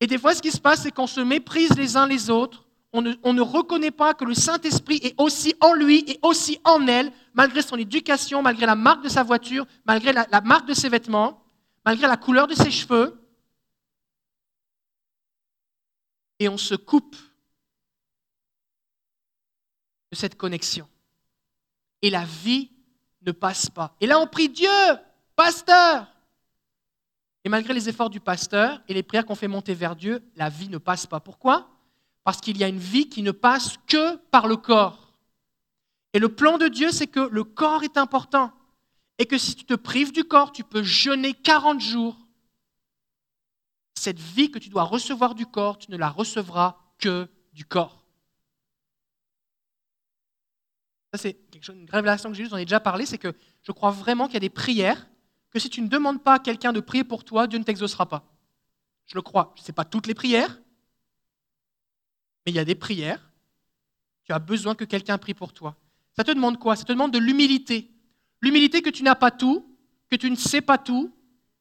Et 0.00 0.06
des 0.06 0.18
fois, 0.18 0.34
ce 0.34 0.42
qui 0.42 0.50
se 0.50 0.60
passe, 0.60 0.82
c'est 0.82 0.90
qu'on 0.90 1.06
se 1.06 1.20
méprise 1.20 1.74
les 1.76 1.96
uns 1.96 2.06
les 2.06 2.28
autres. 2.28 2.66
On 2.92 3.00
ne, 3.00 3.40
reconnaît 3.40 3.90
pas 3.90 4.12
que 4.12 4.26
le 4.26 4.34
Saint-Esprit 4.34 5.00
est 5.02 5.14
aussi 5.18 5.54
en 5.60 5.72
lui 5.72 6.04
et 6.06 6.18
aussi 6.20 6.60
en 6.64 6.86
elle, 6.86 7.10
malgré 7.32 7.62
son 7.62 7.76
éducation, 7.76 8.42
malgré 8.42 8.66
la 8.66 8.74
marque 8.74 9.02
de 9.02 9.08
sa 9.08 9.22
voiture, 9.22 9.64
malgré 9.86 10.12
la 10.12 10.40
marque 10.42 10.66
de 10.66 10.74
ses 10.74 10.90
vêtements, 10.90 11.42
malgré 11.86 12.06
la 12.06 12.18
couleur 12.18 12.46
de 12.46 12.54
ses 12.54 12.70
cheveux. 12.70 13.18
Et 16.38 16.50
on 16.50 16.58
se 16.58 16.74
coupe 16.74 17.16
de 20.12 20.16
cette 20.16 20.36
connexion 20.36 20.86
et 22.02 22.10
la 22.10 22.24
vie 22.24 22.70
ne 23.22 23.32
passe 23.32 23.70
pas. 23.70 23.96
Et 24.00 24.06
là, 24.06 24.20
on 24.20 24.26
prie 24.26 24.48
Dieu, 24.48 24.68
pasteur. 25.34 26.06
Et 27.44 27.48
malgré 27.48 27.72
les 27.72 27.88
efforts 27.88 28.10
du 28.10 28.20
pasteur 28.20 28.80
et 28.88 28.94
les 28.94 29.02
prières 29.02 29.24
qu'on 29.24 29.34
fait 29.34 29.48
monter 29.48 29.74
vers 29.74 29.96
Dieu, 29.96 30.22
la 30.36 30.48
vie 30.48 30.68
ne 30.68 30.78
passe 30.78 31.06
pas. 31.06 31.20
Pourquoi? 31.20 31.68
Parce 32.24 32.40
qu'il 32.40 32.58
y 32.58 32.64
a 32.64 32.68
une 32.68 32.78
vie 32.78 33.08
qui 33.08 33.22
ne 33.22 33.30
passe 33.30 33.76
que 33.86 34.16
par 34.30 34.46
le 34.46 34.56
corps. 34.56 35.12
Et 36.12 36.18
le 36.18 36.28
plan 36.28 36.58
de 36.58 36.68
Dieu, 36.68 36.92
c'est 36.92 37.06
que 37.06 37.20
le 37.20 37.42
corps 37.42 37.82
est 37.82 37.96
important. 37.96 38.52
Et 39.18 39.26
que 39.26 39.38
si 39.38 39.54
tu 39.54 39.64
te 39.64 39.74
prives 39.74 40.12
du 40.12 40.24
corps, 40.24 40.52
tu 40.52 40.62
peux 40.62 40.82
jeûner 40.82 41.32
40 41.32 41.80
jours. 41.80 42.16
Cette 43.94 44.18
vie 44.18 44.50
que 44.50 44.58
tu 44.58 44.68
dois 44.68 44.84
recevoir 44.84 45.34
du 45.34 45.46
corps, 45.46 45.78
tu 45.78 45.90
ne 45.90 45.96
la 45.96 46.10
recevras 46.10 46.76
que 46.98 47.28
du 47.52 47.64
corps. 47.64 48.01
Ça, 51.12 51.18
c'est 51.18 51.36
une 51.68 51.88
révélation 51.90 52.30
que 52.30 52.36
j'ai 52.36 52.44
eue, 52.44 52.48
j'en 52.48 52.56
ai 52.56 52.64
déjà 52.64 52.80
parlé, 52.80 53.04
c'est 53.04 53.18
que 53.18 53.34
je 53.62 53.72
crois 53.72 53.90
vraiment 53.90 54.26
qu'il 54.26 54.34
y 54.34 54.38
a 54.38 54.40
des 54.40 54.48
prières 54.48 55.06
que 55.50 55.58
si 55.58 55.68
tu 55.68 55.82
ne 55.82 55.88
demandes 55.88 56.22
pas 56.22 56.34
à 56.34 56.38
quelqu'un 56.38 56.72
de 56.72 56.80
prier 56.80 57.04
pour 57.04 57.24
toi, 57.24 57.46
Dieu 57.46 57.58
ne 57.58 57.64
t'exaucera 57.64 58.06
pas. 58.06 58.24
Je 59.04 59.14
le 59.14 59.20
crois. 59.20 59.54
Ce 59.56 59.68
n'est 59.68 59.74
pas 59.74 59.84
toutes 59.84 60.06
les 60.06 60.14
prières, 60.14 60.58
mais 62.46 62.52
il 62.52 62.54
y 62.54 62.58
a 62.58 62.64
des 62.64 62.74
prières. 62.74 63.30
Tu 64.24 64.32
as 64.32 64.38
besoin 64.38 64.74
que 64.74 64.84
quelqu'un 64.84 65.18
prie 65.18 65.34
pour 65.34 65.52
toi. 65.52 65.76
Ça 66.16 66.24
te 66.24 66.30
demande 66.30 66.58
quoi? 66.58 66.76
Ça 66.76 66.84
te 66.84 66.92
demande 66.92 67.12
de 67.12 67.18
l'humilité. 67.18 67.90
L'humilité 68.40 68.80
que 68.80 68.90
tu 68.90 69.02
n'as 69.02 69.14
pas 69.14 69.30
tout, 69.30 69.76
que 70.10 70.16
tu 70.16 70.30
ne 70.30 70.36
sais 70.36 70.62
pas 70.62 70.78
tout 70.78 71.12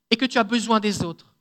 et 0.10 0.16
que 0.16 0.26
tu 0.26 0.38
as 0.38 0.44
besoin 0.44 0.80
des 0.80 1.04
autres. 1.04 1.36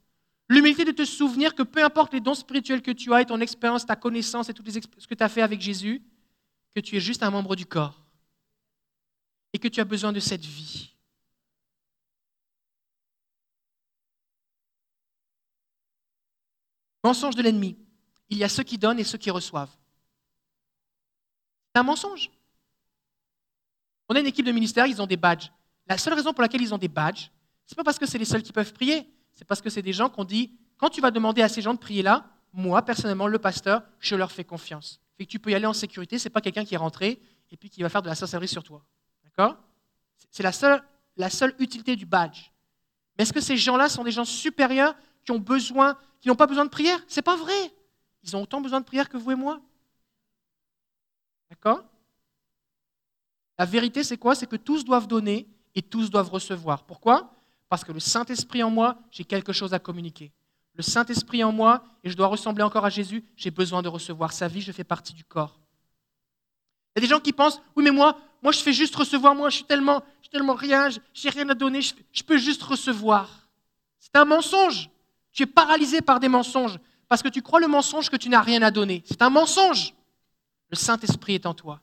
L'humilité 0.48 0.84
de 0.84 0.90
te 0.90 1.04
souvenir 1.04 1.54
que 1.54 1.62
peu 1.62 1.84
importe 1.84 2.12
les 2.12 2.20
dons 2.20 2.34
spirituels 2.34 2.82
que 2.82 2.90
tu 2.90 3.14
as 3.14 3.20
et 3.20 3.26
ton 3.26 3.40
expérience, 3.40 3.86
ta 3.86 3.94
connaissance 3.94 4.48
et 4.48 4.54
tout 4.54 4.64
ce 4.66 5.06
que 5.06 5.14
tu 5.14 5.22
as 5.22 5.28
fait 5.28 5.42
avec 5.42 5.60
Jésus, 5.60 6.02
que 6.74 6.80
tu 6.80 6.96
es 6.96 7.00
juste 7.00 7.22
un 7.22 7.30
membre 7.30 7.56
du 7.56 7.66
corps 7.66 8.04
et 9.52 9.58
que 9.58 9.68
tu 9.68 9.80
as 9.80 9.84
besoin 9.84 10.12
de 10.12 10.20
cette 10.20 10.44
vie. 10.44 10.94
Mensonge 17.02 17.34
de 17.34 17.42
l'ennemi. 17.42 17.76
Il 18.28 18.38
y 18.38 18.44
a 18.44 18.48
ceux 18.48 18.62
qui 18.62 18.78
donnent 18.78 19.00
et 19.00 19.04
ceux 19.04 19.18
qui 19.18 19.30
reçoivent. 19.30 19.74
C'est 21.74 21.80
un 21.80 21.82
mensonge. 21.82 22.30
On 24.08 24.14
a 24.14 24.20
une 24.20 24.26
équipe 24.26 24.46
de 24.46 24.52
ministère, 24.52 24.86
ils 24.86 25.00
ont 25.00 25.06
des 25.06 25.16
badges. 25.16 25.50
La 25.86 25.98
seule 25.98 26.14
raison 26.14 26.32
pour 26.32 26.42
laquelle 26.42 26.62
ils 26.62 26.74
ont 26.74 26.78
des 26.78 26.88
badges, 26.88 27.30
ce 27.66 27.74
n'est 27.74 27.76
pas 27.76 27.84
parce 27.84 27.98
que 27.98 28.06
c'est 28.06 28.18
les 28.18 28.24
seuls 28.24 28.42
qui 28.42 28.52
peuvent 28.52 28.72
prier, 28.72 29.08
c'est 29.34 29.44
parce 29.44 29.60
que 29.60 29.70
c'est 29.70 29.82
des 29.82 29.92
gens 29.92 30.08
qu'on 30.10 30.24
dit, 30.24 30.52
quand 30.76 30.90
tu 30.90 31.00
vas 31.00 31.10
demander 31.10 31.42
à 31.42 31.48
ces 31.48 31.62
gens 31.62 31.74
de 31.74 31.78
prier 31.78 32.02
là, 32.02 32.28
moi, 32.52 32.82
personnellement, 32.82 33.26
le 33.26 33.38
pasteur, 33.38 33.82
je 34.00 34.16
leur 34.16 34.32
fais 34.32 34.44
confiance 34.44 35.00
et 35.20 35.26
que 35.26 35.30
tu 35.30 35.38
peux 35.38 35.50
y 35.50 35.54
aller 35.54 35.66
en 35.66 35.74
sécurité. 35.74 36.18
Ce 36.18 36.24
n'est 36.24 36.32
pas 36.32 36.40
quelqu'un 36.40 36.64
qui 36.64 36.74
est 36.74 36.78
rentré 36.78 37.20
et 37.50 37.56
puis 37.56 37.68
qui 37.68 37.82
va 37.82 37.90
faire 37.90 38.02
de 38.02 38.08
la 38.08 38.14
sorcellerie 38.14 38.48
sur 38.48 38.64
toi. 38.64 38.82
D'accord? 39.22 39.56
C'est 40.30 40.42
la 40.42 40.50
seule, 40.50 40.82
la 41.16 41.28
seule 41.28 41.54
utilité 41.58 41.94
du 41.94 42.06
badge. 42.06 42.50
Mais 43.16 43.22
est-ce 43.22 43.32
que 43.32 43.40
ces 43.40 43.58
gens-là 43.58 43.90
sont 43.90 44.02
des 44.02 44.12
gens 44.12 44.24
supérieurs 44.24 44.96
qui 45.24 45.30
ont 45.30 45.38
besoin, 45.38 45.98
qui 46.20 46.28
n'ont 46.28 46.36
pas 46.36 46.46
besoin 46.46 46.64
de 46.64 46.70
prière? 46.70 46.98
C'est 47.06 47.22
pas 47.22 47.36
vrai. 47.36 47.74
Ils 48.22 48.34
ont 48.34 48.42
autant 48.42 48.62
besoin 48.62 48.80
de 48.80 48.86
prière 48.86 49.10
que 49.10 49.18
vous 49.18 49.30
et 49.30 49.34
moi. 49.36 49.60
D'accord? 51.50 51.84
La 53.58 53.66
vérité, 53.66 54.02
c'est 54.02 54.16
quoi? 54.16 54.34
C'est 54.34 54.46
que 54.46 54.56
tous 54.56 54.84
doivent 54.84 55.06
donner 55.06 55.46
et 55.74 55.82
tous 55.82 56.10
doivent 56.10 56.30
recevoir. 56.30 56.84
Pourquoi? 56.84 57.34
Parce 57.68 57.84
que 57.84 57.92
le 57.92 58.00
Saint-Esprit 58.00 58.62
en 58.62 58.70
moi, 58.70 58.98
j'ai 59.10 59.24
quelque 59.24 59.52
chose 59.52 59.74
à 59.74 59.78
communiquer 59.78 60.32
le 60.74 60.82
Saint-Esprit 60.82 61.44
en 61.44 61.52
moi 61.52 61.84
et 62.04 62.10
je 62.10 62.16
dois 62.16 62.28
ressembler 62.28 62.62
encore 62.62 62.84
à 62.84 62.90
Jésus, 62.90 63.24
j'ai 63.36 63.50
besoin 63.50 63.82
de 63.82 63.88
recevoir 63.88 64.32
sa 64.32 64.48
vie, 64.48 64.60
je 64.60 64.72
fais 64.72 64.84
partie 64.84 65.12
du 65.12 65.24
corps. 65.24 65.60
Il 66.94 67.00
y 67.00 67.04
a 67.04 67.06
des 67.06 67.14
gens 67.14 67.20
qui 67.20 67.32
pensent, 67.32 67.60
oui 67.76 67.84
mais 67.84 67.90
moi, 67.90 68.18
moi 68.42 68.52
je 68.52 68.60
fais 68.60 68.72
juste 68.72 68.94
recevoir, 68.96 69.34
moi 69.34 69.50
je 69.50 69.56
suis 69.56 69.64
tellement, 69.64 70.02
je 70.18 70.28
suis 70.28 70.30
tellement 70.30 70.54
rien, 70.54 70.88
je 70.90 70.98
n'ai 70.98 71.30
rien 71.30 71.48
à 71.48 71.54
donner, 71.54 71.82
je, 71.82 71.94
je 72.12 72.22
peux 72.22 72.38
juste 72.38 72.62
recevoir. 72.62 73.48
C'est 73.98 74.16
un 74.16 74.24
mensonge. 74.24 74.90
Tu 75.32 75.44
es 75.44 75.46
paralysé 75.46 76.00
par 76.00 76.18
des 76.18 76.28
mensonges 76.28 76.78
parce 77.08 77.22
que 77.22 77.28
tu 77.28 77.42
crois 77.42 77.60
le 77.60 77.68
mensonge 77.68 78.08
que 78.08 78.16
tu 78.16 78.28
n'as 78.28 78.40
rien 78.40 78.62
à 78.62 78.70
donner. 78.70 79.02
C'est 79.06 79.22
un 79.22 79.30
mensonge. 79.30 79.94
Le 80.70 80.76
Saint-Esprit 80.76 81.34
est 81.34 81.46
en 81.46 81.54
toi. 81.54 81.80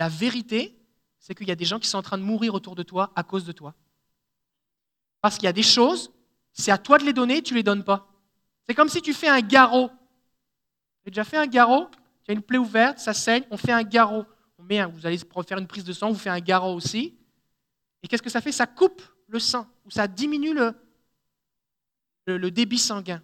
La 0.00 0.08
vérité, 0.08 0.78
c'est 1.18 1.34
qu'il 1.34 1.48
y 1.48 1.50
a 1.50 1.56
des 1.56 1.64
gens 1.64 1.78
qui 1.78 1.88
sont 1.88 1.98
en 1.98 2.02
train 2.02 2.18
de 2.18 2.22
mourir 2.22 2.54
autour 2.54 2.74
de 2.74 2.82
toi 2.82 3.12
à 3.16 3.22
cause 3.22 3.44
de 3.44 3.52
toi. 3.52 3.74
Parce 5.20 5.36
qu'il 5.36 5.44
y 5.44 5.48
a 5.48 5.52
des 5.52 5.62
choses, 5.62 6.12
c'est 6.52 6.70
à 6.70 6.78
toi 6.78 6.98
de 6.98 7.04
les 7.04 7.12
donner, 7.12 7.42
tu 7.42 7.54
ne 7.54 7.58
les 7.58 7.62
donnes 7.62 7.84
pas. 7.84 8.08
C'est 8.66 8.74
comme 8.74 8.88
si 8.88 9.00
tu 9.02 9.14
fais 9.14 9.28
un 9.28 9.40
garrot. 9.40 9.88
Tu 11.02 11.08
as 11.08 11.10
déjà 11.10 11.24
fait 11.24 11.36
un 11.36 11.46
garrot? 11.46 11.88
Tu 12.24 12.30
as 12.30 12.34
une 12.34 12.42
plaie 12.42 12.58
ouverte, 12.58 12.98
ça 12.98 13.14
saigne, 13.14 13.44
on 13.50 13.56
fait 13.56 13.72
un 13.72 13.82
garrot. 13.82 14.24
On 14.58 14.62
met 14.62 14.84
vous 14.84 15.06
allez 15.06 15.18
faire 15.46 15.58
une 15.58 15.66
prise 15.66 15.84
de 15.84 15.92
sang, 15.92 16.10
vous 16.10 16.18
faites 16.18 16.32
un 16.32 16.40
garrot 16.40 16.74
aussi. 16.74 17.16
Et 18.02 18.08
qu'est-ce 18.08 18.22
que 18.22 18.30
ça 18.30 18.40
fait? 18.40 18.52
Ça 18.52 18.66
coupe 18.66 19.02
le 19.28 19.38
sang, 19.38 19.66
ou 19.84 19.90
ça 19.90 20.06
diminue 20.06 20.54
le, 20.54 20.74
le, 22.26 22.50
débit 22.50 22.78
sanguin. 22.78 23.22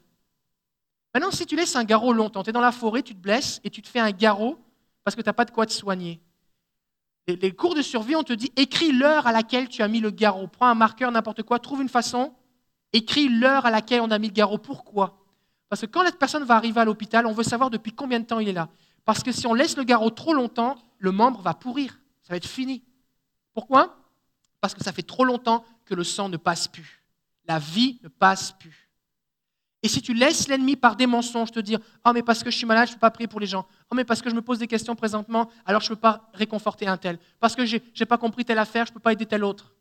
Maintenant, 1.12 1.30
si 1.30 1.46
tu 1.46 1.56
laisses 1.56 1.76
un 1.76 1.84
garrot 1.84 2.12
longtemps, 2.12 2.42
tu 2.42 2.50
es 2.50 2.52
dans 2.52 2.60
la 2.60 2.72
forêt, 2.72 3.02
tu 3.02 3.14
te 3.14 3.20
blesses 3.20 3.60
et 3.64 3.70
tu 3.70 3.82
te 3.82 3.88
fais 3.88 4.00
un 4.00 4.10
garrot 4.10 4.58
parce 5.04 5.14
que 5.14 5.20
tu 5.20 5.28
n'as 5.28 5.32
pas 5.32 5.44
de 5.44 5.50
quoi 5.50 5.66
te 5.66 5.72
soigner. 5.72 6.20
Les, 7.26 7.52
cours 7.52 7.74
de 7.74 7.82
survie, 7.82 8.16
on 8.16 8.22
te 8.22 8.34
dit 8.34 8.52
écris 8.56 8.92
l'heure 8.92 9.26
à 9.26 9.32
laquelle 9.32 9.68
tu 9.68 9.82
as 9.82 9.88
mis 9.88 10.00
le 10.00 10.10
garrot. 10.10 10.46
Prends 10.46 10.68
un 10.68 10.74
marqueur, 10.74 11.10
n'importe 11.10 11.42
quoi, 11.42 11.58
trouve 11.58 11.80
une 11.80 11.88
façon, 11.88 12.34
écris 12.92 13.28
l'heure 13.28 13.64
à 13.64 13.70
laquelle 13.70 14.02
on 14.02 14.10
a 14.10 14.18
mis 14.18 14.28
le 14.28 14.34
garrot. 14.34 14.58
Pourquoi? 14.58 15.24
Parce 15.70 15.80
que 15.80 15.86
quand 15.86 16.02
la 16.02 16.12
personne 16.12 16.44
va 16.44 16.56
arriver 16.56 16.80
à 16.80 16.84
l'hôpital, 16.84 17.26
on 17.26 17.32
veut 17.32 17.42
savoir 17.42 17.70
depuis 17.70 17.92
combien 17.92 18.20
de 18.20 18.26
temps 18.26 18.40
il 18.40 18.48
est 18.48 18.52
là. 18.52 18.68
Parce 19.04 19.22
que 19.22 19.32
si 19.32 19.46
on 19.46 19.54
laisse 19.54 19.76
le 19.76 19.84
garrot 19.84 20.10
trop 20.10 20.34
longtemps, 20.34 20.76
le 20.98 21.12
membre 21.12 21.40
va 21.40 21.54
pourrir. 21.54 21.98
Ça 22.22 22.32
va 22.32 22.36
être 22.36 22.46
fini. 22.46 22.82
Pourquoi? 23.54 23.96
Parce 24.60 24.74
que 24.74 24.84
ça 24.84 24.92
fait 24.92 25.02
trop 25.02 25.24
longtemps 25.24 25.64
que 25.84 25.94
le 25.94 26.04
sang 26.04 26.28
ne 26.28 26.36
passe 26.36 26.68
plus. 26.68 27.02
La 27.46 27.58
vie 27.58 27.98
ne 28.02 28.08
passe 28.08 28.52
plus. 28.52 28.83
Et 29.84 29.88
si 29.88 30.00
tu 30.00 30.14
laisses 30.14 30.48
l'ennemi 30.48 30.76
par 30.76 30.96
des 30.96 31.06
mensonges 31.06 31.52
te 31.52 31.60
dire 31.60 31.78
Oh, 32.06 32.12
mais 32.14 32.22
parce 32.22 32.42
que 32.42 32.50
je 32.50 32.56
suis 32.56 32.64
malade, 32.64 32.86
je 32.88 32.92
ne 32.92 32.96
peux 32.96 33.00
pas 33.00 33.10
prier 33.10 33.28
pour 33.28 33.38
les 33.38 33.46
gens. 33.46 33.66
Oh, 33.90 33.94
mais 33.94 34.06
parce 34.06 34.22
que 34.22 34.30
je 34.30 34.34
me 34.34 34.40
pose 34.40 34.58
des 34.58 34.66
questions 34.66 34.96
présentement, 34.96 35.50
alors 35.66 35.82
je 35.82 35.90
ne 35.90 35.94
peux 35.94 36.00
pas 36.00 36.30
réconforter 36.32 36.86
un 36.86 36.96
tel. 36.96 37.18
Parce 37.38 37.54
que 37.54 37.66
je 37.66 37.76
n'ai 37.76 38.06
pas 38.06 38.16
compris 38.16 38.46
telle 38.46 38.58
affaire, 38.58 38.86
je 38.86 38.92
ne 38.92 38.94
peux 38.94 39.00
pas 39.00 39.12
aider 39.12 39.26
tel 39.26 39.44
autre. 39.44 39.74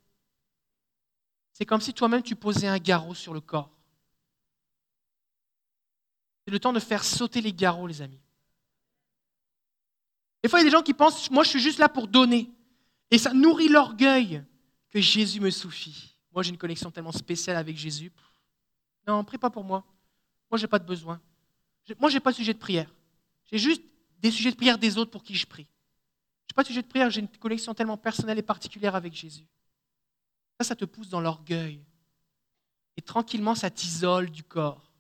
C'est 1.54 1.66
comme 1.66 1.80
si 1.80 1.94
toi-même 1.94 2.22
tu 2.22 2.36
posais 2.36 2.68
un 2.68 2.80
garrot 2.80 3.14
sur 3.16 3.34
le 3.34 3.40
corps. 3.40 3.72
C'est 6.46 6.52
le 6.52 6.60
temps 6.60 6.74
de 6.74 6.82
faire 6.82 7.06
sauter 7.06 7.40
les 7.40 7.54
garrots, 7.54 7.88
les 7.88 8.02
amis. 8.02 8.20
Des 10.44 10.50
fois, 10.50 10.60
il 10.60 10.64
y 10.64 10.66
a 10.68 10.70
des 10.70 10.76
gens 10.76 10.84
qui 10.84 10.94
pensent 10.94 11.32
Moi, 11.32 11.46
je 11.46 11.50
suis 11.50 11.62
juste 11.62 11.80
là 11.80 11.88
pour 11.88 12.10
donner. 12.10 12.52
Et 13.10 13.18
ça 13.18 13.34
nourrit 13.34 13.70
l'orgueil 13.70 14.44
que 14.90 15.00
Jésus 15.00 15.40
me 15.40 15.50
suffit. 15.50 16.18
Moi, 16.34 16.44
j'ai 16.44 16.50
une 16.50 16.58
connexion 16.58 16.92
tellement 16.92 17.14
spéciale 17.14 17.56
avec 17.56 17.78
Jésus. 17.78 18.12
Non, 19.08 19.24
prie 19.24 19.38
pas 19.38 19.50
pour 19.50 19.64
moi. 19.64 19.86
Moi, 20.54 20.60
je 20.60 20.66
n'ai 20.66 20.70
pas 20.70 20.78
de 20.78 20.86
besoin. 20.86 21.20
Moi, 21.98 22.12
je 22.12 22.14
n'ai 22.14 22.20
pas 22.20 22.30
de 22.30 22.36
sujet 22.36 22.54
de 22.54 22.60
prière. 22.60 22.94
J'ai 23.46 23.58
juste 23.58 23.82
des 24.20 24.30
sujets 24.30 24.52
de 24.52 24.56
prière 24.56 24.78
des 24.78 25.00
autres 25.00 25.10
pour 25.10 25.24
qui 25.24 25.34
je 25.34 25.48
prie. 25.48 25.68
Je 26.46 26.52
n'ai 26.52 26.56
pas 26.56 26.62
de 26.62 26.68
sujet 26.68 26.84
de 26.84 26.88
prière, 26.88 27.10
j'ai 27.10 27.22
une 27.22 27.28
connexion 27.28 27.74
tellement 27.74 27.98
personnelle 27.98 28.38
et 28.38 28.44
particulière 28.44 28.94
avec 28.94 29.16
Jésus. 29.16 29.48
Ça, 30.60 30.68
ça 30.68 30.76
te 30.76 30.86
pousse 30.86 31.10
dans 31.10 31.22
l'orgueil. 31.22 31.84
Et 32.98 33.02
tranquillement, 33.02 33.56
ça 33.56 33.72
t'isole 33.72 34.30
du 34.30 34.44
corps. 34.44 34.94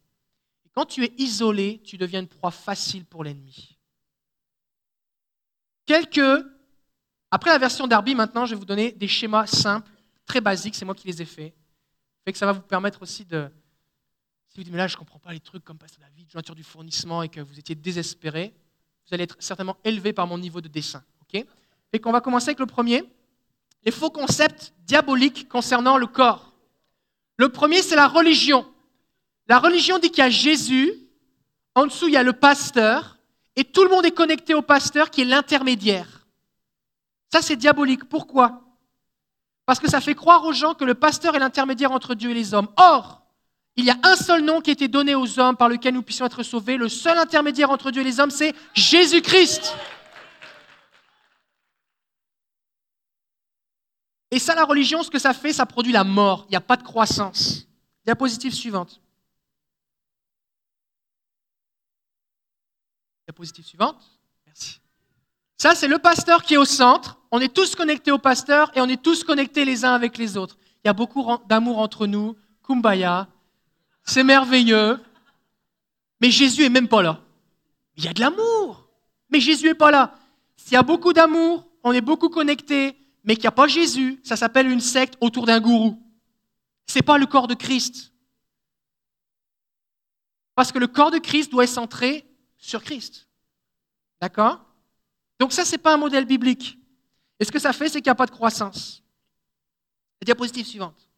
Et 0.66 0.70
quand 0.70 0.88
tu 0.88 1.04
es 1.04 1.14
isolé, 1.20 1.84
tu 1.84 2.00
deviens 2.00 2.22
une 2.22 2.28
proie 2.28 2.50
facile 2.50 3.06
pour 3.06 3.24
l'ennemi. 3.24 3.78
Quelques. 5.86 6.48
Après 7.30 7.52
la 7.52 7.60
version 7.60 7.86
Darby, 7.86 8.16
maintenant, 8.16 8.48
je 8.48 8.56
vais 8.56 8.60
vous 8.60 8.66
donner 8.66 8.92
des 8.92 9.08
schémas 9.08 9.46
simples, 9.46 9.92
très 10.26 10.42
basiques, 10.42 10.74
c'est 10.74 10.86
moi 10.86 10.96
qui 10.96 11.06
les 11.06 11.22
ai 11.22 11.26
faits. 11.26 11.54
Fait 12.26 12.32
que 12.32 12.40
ça 12.40 12.48
va 12.48 12.54
vous 12.54 12.62
permettre 12.62 13.04
aussi 13.04 13.24
de, 13.24 13.52
Si 14.54 14.60
vous 14.60 14.66
dites, 14.66 14.72
mais 14.72 14.78
là, 14.78 14.86
je 14.88 14.94
ne 14.94 15.00
comprends 15.00 15.18
pas 15.18 15.34
les 15.34 15.40
trucs 15.40 15.64
comme 15.64 15.80
pasteur 15.80 16.02
David, 16.02 16.30
jointure 16.30 16.54
du 16.54 16.64
fournissement, 16.64 17.24
et 17.24 17.30
que 17.30 17.42
vous 17.42 17.58
étiez 17.58 17.74
désespéré, 17.74 18.54
vous 19.08 19.16
allez 19.16 19.24
être 19.24 19.36
certainement 19.40 19.78
élevé 19.84 20.14
par 20.14 20.28
mon 20.28 20.38
niveau 20.38 20.62
de 20.62 20.68
dessin. 20.68 21.04
ok? 21.22 21.44
Et 21.92 22.00
qu'on 22.00 22.12
va 22.12 22.22
commencer 22.22 22.50
avec 22.50 22.60
le 22.60 22.68
premier, 22.68 23.04
les 23.84 23.92
faux 23.92 24.12
concepts 24.12 24.76
diaboliques 24.86 25.50
concernant 25.50 25.98
le 25.98 26.06
corps. 26.06 26.54
Le 27.38 27.50
premier, 27.50 27.82
c'est 27.82 27.96
la 27.96 28.08
religion. 28.08 28.72
La 29.48 29.58
religion 29.58 29.98
dit 29.98 30.12
qu'il 30.12 30.24
y 30.24 30.28
a 30.28 30.30
Jésus, 30.30 30.94
en 31.74 31.88
dessous, 31.88 32.08
il 32.08 32.14
y 32.14 32.18
a 32.18 32.22
le 32.22 32.34
pasteur, 32.34 33.18
et 33.56 33.64
tout 33.64 33.84
le 33.84 33.90
monde 33.90 34.06
est 34.06 34.12
connecté 34.12 34.54
au 34.54 34.62
pasteur 34.62 35.10
qui 35.10 35.22
est 35.22 35.26
l'intermédiaire. 35.26 36.28
Ça, 37.32 37.42
c'est 37.42 37.56
diabolique. 37.56 38.04
Pourquoi? 38.04 38.62
Parce 39.66 39.80
que 39.80 39.90
ça 39.90 40.00
fait 40.00 40.14
croire 40.14 40.46
aux 40.46 40.54
gens 40.54 40.76
que 40.76 40.86
le 40.86 40.94
pasteur 40.94 41.36
est 41.36 41.40
l'intermédiaire 41.40 41.92
entre 41.92 42.14
Dieu 42.14 42.30
et 42.30 42.36
les 42.36 42.54
hommes. 42.54 42.70
Or, 42.78 43.23
il 43.76 43.86
y 43.86 43.90
a 43.90 43.98
un 44.04 44.16
seul 44.16 44.44
nom 44.44 44.62
qui 44.62 44.70
a 44.70 44.74
été 44.74 44.88
donné 44.88 45.16
aux 45.16 45.40
hommes 45.40 45.58
par 45.58 45.68
lequel 45.68 45.96
nous 45.96 46.04
puissions 46.04 46.26
être 46.26 46.44
sauvés. 46.44 46.78
Le 46.78 46.90
seul 46.90 47.18
intermédiaire 47.18 47.72
entre 47.72 47.90
Dieu 47.90 48.02
et 48.02 48.06
les 48.06 48.20
hommes, 48.20 48.30
c'est 48.30 48.54
Jésus-Christ. 48.74 49.76
Et 54.30 54.40
ça, 54.40 54.54
la 54.56 54.66
religion, 54.66 55.02
ce 55.04 55.10
que 55.10 55.20
ça 55.20 55.34
fait, 55.34 55.54
ça 55.54 55.66
produit 55.66 55.92
la 55.92 56.04
mort. 56.04 56.46
Il 56.48 56.52
n'y 56.52 56.58
a 56.58 56.62
pas 56.62 56.78
de 56.78 56.84
croissance. 56.84 57.68
Diapositive 58.06 58.54
suivante. 58.54 59.02
Diapositive 63.28 63.66
suivante. 63.66 64.04
Merci. 64.46 64.80
Ça, 65.58 65.74
c'est 65.74 65.88
le 65.88 65.98
pasteur 65.98 66.44
qui 66.44 66.56
est 66.56 66.58
au 66.58 66.66
centre. 66.66 67.20
On 67.32 67.40
est 67.40 67.54
tous 67.54 67.76
connectés 67.76 68.12
au 68.12 68.20
pasteur 68.20 68.72
et 68.76 68.82
on 68.82 68.88
est 68.88 69.02
tous 69.02 69.24
connectés 69.24 69.66
les 69.66 69.86
uns 69.86 69.94
avec 69.94 70.18
les 70.18 70.38
autres. 70.38 70.58
Il 70.84 70.88
y 70.88 70.90
a 70.90 70.94
beaucoup 70.94 71.26
d'amour 71.48 71.80
entre 71.80 72.06
nous. 72.06 72.36
Kumbaya. 72.64 73.28
C'est 74.04 74.24
merveilleux. 74.24 75.00
Mais 76.22 76.32
Jésus 76.32 76.64
est 76.64 76.70
même 76.70 76.88
pas 76.88 77.02
là. 77.02 77.22
Il 77.96 78.06
y 78.06 78.08
a 78.08 78.14
de 78.14 78.20
l'amour. 78.20 78.88
Mais 79.30 79.40
Jésus 79.40 79.68
n'est 79.68 79.74
pas 79.74 79.92
là. 79.92 80.18
S'il 80.56 80.74
y 80.74 80.78
a 80.78 80.84
beaucoup 80.84 81.14
d'amour, 81.14 81.68
on 81.84 81.92
est 81.92 82.02
beaucoup 82.02 82.30
connectés, 82.30 82.98
mais 83.24 83.36
qu'il 83.36 83.44
n'y 83.44 83.48
a 83.48 83.52
pas 83.52 83.68
Jésus, 83.68 84.20
ça 84.24 84.36
s'appelle 84.36 84.68
une 84.68 84.80
secte 84.80 85.16
autour 85.20 85.46
d'un 85.46 85.60
gourou. 85.60 86.02
Ce 86.88 86.98
n'est 86.98 87.04
pas 87.04 87.18
le 87.18 87.26
corps 87.26 87.48
de 87.48 87.54
Christ. 87.54 88.14
Parce 90.56 90.72
que 90.72 90.80
le 90.80 90.88
corps 90.88 91.12
de 91.12 91.18
Christ 91.18 91.52
doit 91.52 91.64
être 91.64 91.70
centré 91.70 92.26
sur 92.58 92.84
Christ. 92.84 93.28
D'accord? 94.22 94.62
Donc 95.40 95.52
ça, 95.52 95.66
ce 95.66 95.74
n'est 95.74 95.78
pas 95.78 95.94
un 95.94 95.98
modèle 95.98 96.26
biblique. 96.26 96.78
Et 97.40 97.46
ce 97.46 97.52
que 97.52 97.60
ça 97.60 97.74
fait, 97.74 97.90
c'est 97.90 98.00
qu'il 98.00 98.10
n'y 98.10 98.12
a 98.12 98.16
pas 98.16 98.26
de 98.26 98.32
croissance. 98.32 99.04
La 100.22 100.26
diapositive 100.26 100.66
suivante. 100.66 101.10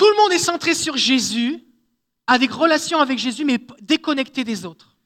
Tout 0.00 0.08
le 0.08 0.16
monde 0.16 0.32
est 0.32 0.38
centré 0.38 0.74
sur 0.74 0.96
Jésus, 0.96 1.62
a 2.26 2.38
des 2.38 2.46
relations 2.46 3.00
avec 3.00 3.18
Jésus, 3.18 3.44
mais 3.44 3.58
déconnecté 3.82 4.44
des 4.44 4.64
autres. 4.64 4.96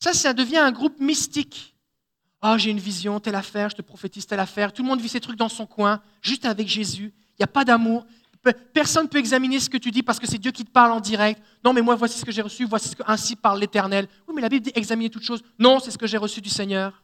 Ça, 0.00 0.14
ça 0.14 0.32
devient 0.32 0.56
un 0.56 0.72
groupe 0.72 1.00
mystique. 1.00 1.76
Ah, 2.40 2.56
j'ai 2.56 2.70
une 2.70 2.80
vision, 2.80 3.20
telle 3.20 3.34
affaire, 3.34 3.68
je 3.68 3.76
te 3.76 3.82
prophétise 3.82 4.26
telle 4.26 4.40
affaire. 4.40 4.72
Tout 4.72 4.82
le 4.82 4.88
monde 4.88 5.02
vit 5.02 5.10
ses 5.10 5.20
trucs 5.20 5.36
dans 5.36 5.50
son 5.50 5.66
coin, 5.66 6.00
juste 6.22 6.46
avec 6.46 6.66
Jésus. 6.66 7.12
Il 7.32 7.40
n'y 7.40 7.44
a 7.44 7.46
pas 7.46 7.62
d'amour. 7.62 8.06
Personne 8.72 9.04
ne 9.04 9.08
peut 9.10 9.18
examiner 9.18 9.60
ce 9.60 9.68
que 9.68 9.76
tu 9.76 9.90
dis 9.90 10.02
parce 10.02 10.18
que 10.18 10.26
c'est 10.26 10.38
Dieu 10.38 10.50
qui 10.50 10.64
te 10.64 10.70
parle 10.70 10.92
en 10.92 11.00
direct. 11.00 11.42
Non, 11.62 11.74
mais 11.74 11.82
moi, 11.82 11.94
voici 11.94 12.18
ce 12.18 12.24
que 12.24 12.32
j'ai 12.32 12.40
reçu, 12.40 12.64
voici 12.64 12.88
ce 12.88 12.96
que 12.96 13.02
ainsi 13.06 13.36
parle 13.36 13.60
l'Éternel. 13.60 14.08
Oui, 14.26 14.32
mais 14.34 14.40
la 14.40 14.48
Bible 14.48 14.64
dit 14.64 14.72
examiner 14.74 15.10
toutes 15.10 15.24
choses. 15.24 15.42
Non, 15.58 15.78
c'est 15.78 15.90
ce 15.90 15.98
que 15.98 16.06
j'ai 16.06 16.16
reçu 16.16 16.40
du 16.40 16.48
Seigneur. 16.48 17.02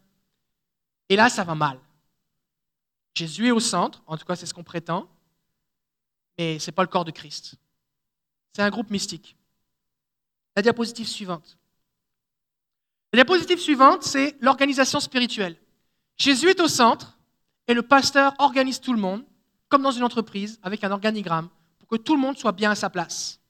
Et 1.10 1.16
là, 1.16 1.28
ça 1.28 1.44
va 1.44 1.54
mal. 1.54 1.78
Jésus 3.14 3.48
est 3.48 3.52
au 3.52 3.60
centre, 3.60 4.02
en 4.06 4.16
tout 4.16 4.24
cas, 4.24 4.34
c'est 4.34 4.46
ce 4.46 4.54
qu'on 4.54 4.64
prétend, 4.64 5.10
mais 6.38 6.58
ce 6.58 6.70
n'est 6.70 6.74
pas 6.74 6.82
le 6.82 6.88
corps 6.88 7.04
de 7.04 7.10
Christ. 7.10 7.54
C'est 8.52 8.62
un 8.62 8.70
groupe 8.70 8.90
mystique. 8.90 9.36
La 10.56 10.62
diapositive 10.62 11.06
suivante. 11.06 11.58
La 13.12 13.18
diapositive 13.18 13.58
suivante, 13.58 14.02
c'est 14.02 14.36
l'organisation 14.40 15.00
spirituelle. 15.00 15.56
Jésus 16.16 16.48
est 16.48 16.60
au 16.60 16.68
centre 16.68 17.18
et 17.66 17.74
le 17.74 17.82
pasteur 17.82 18.34
organise 18.38 18.80
tout 18.80 18.92
le 18.92 19.00
monde, 19.00 19.24
comme 19.68 19.82
dans 19.82 19.90
une 19.90 20.04
entreprise, 20.04 20.58
avec 20.62 20.84
un 20.84 20.90
organigramme, 20.90 21.48
pour 21.78 21.88
que 21.88 21.96
tout 21.96 22.14
le 22.14 22.20
monde 22.20 22.38
soit 22.38 22.52
bien 22.52 22.70
à 22.70 22.74
sa 22.74 22.90
place. 22.90 23.40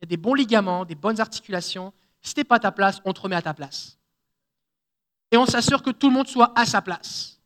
Il 0.00 0.04
y 0.04 0.06
a 0.06 0.08
des 0.08 0.16
bons 0.16 0.34
ligaments, 0.34 0.84
des 0.84 0.94
bonnes 0.94 1.20
articulations. 1.20 1.92
Si 2.20 2.34
tu 2.34 2.40
n'es 2.40 2.44
pas 2.44 2.56
à 2.56 2.60
ta 2.60 2.72
place, 2.72 3.00
on 3.04 3.12
te 3.12 3.20
remet 3.20 3.36
à 3.36 3.42
ta 3.42 3.54
place. 3.54 3.98
Et 5.30 5.36
on 5.36 5.46
s'assure 5.46 5.82
que 5.82 5.90
tout 5.90 6.08
le 6.08 6.14
monde 6.14 6.28
soit 6.28 6.52
à 6.58 6.66
sa 6.66 6.82
place. 6.82 7.40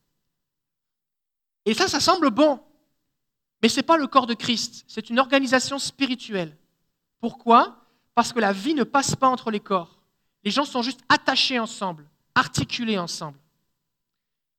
Et 1.64 1.74
ça, 1.74 1.88
ça 1.88 2.00
semble 2.00 2.30
bon. 2.30 2.60
Mais 3.62 3.68
ce 3.68 3.76
n'est 3.76 3.82
pas 3.82 3.96
le 3.96 4.06
corps 4.06 4.26
de 4.26 4.34
Christ, 4.34 4.84
c'est 4.88 5.10
une 5.10 5.18
organisation 5.18 5.78
spirituelle. 5.78 6.56
Pourquoi? 7.20 7.76
Parce 8.14 8.32
que 8.32 8.40
la 8.40 8.52
vie 8.52 8.74
ne 8.74 8.84
passe 8.84 9.14
pas 9.14 9.28
entre 9.28 9.50
les 9.50 9.60
corps. 9.60 10.00
Les 10.44 10.50
gens 10.50 10.64
sont 10.64 10.82
juste 10.82 11.00
attachés 11.08 11.58
ensemble, 11.58 12.08
articulés 12.34 12.98
ensemble. 12.98 13.38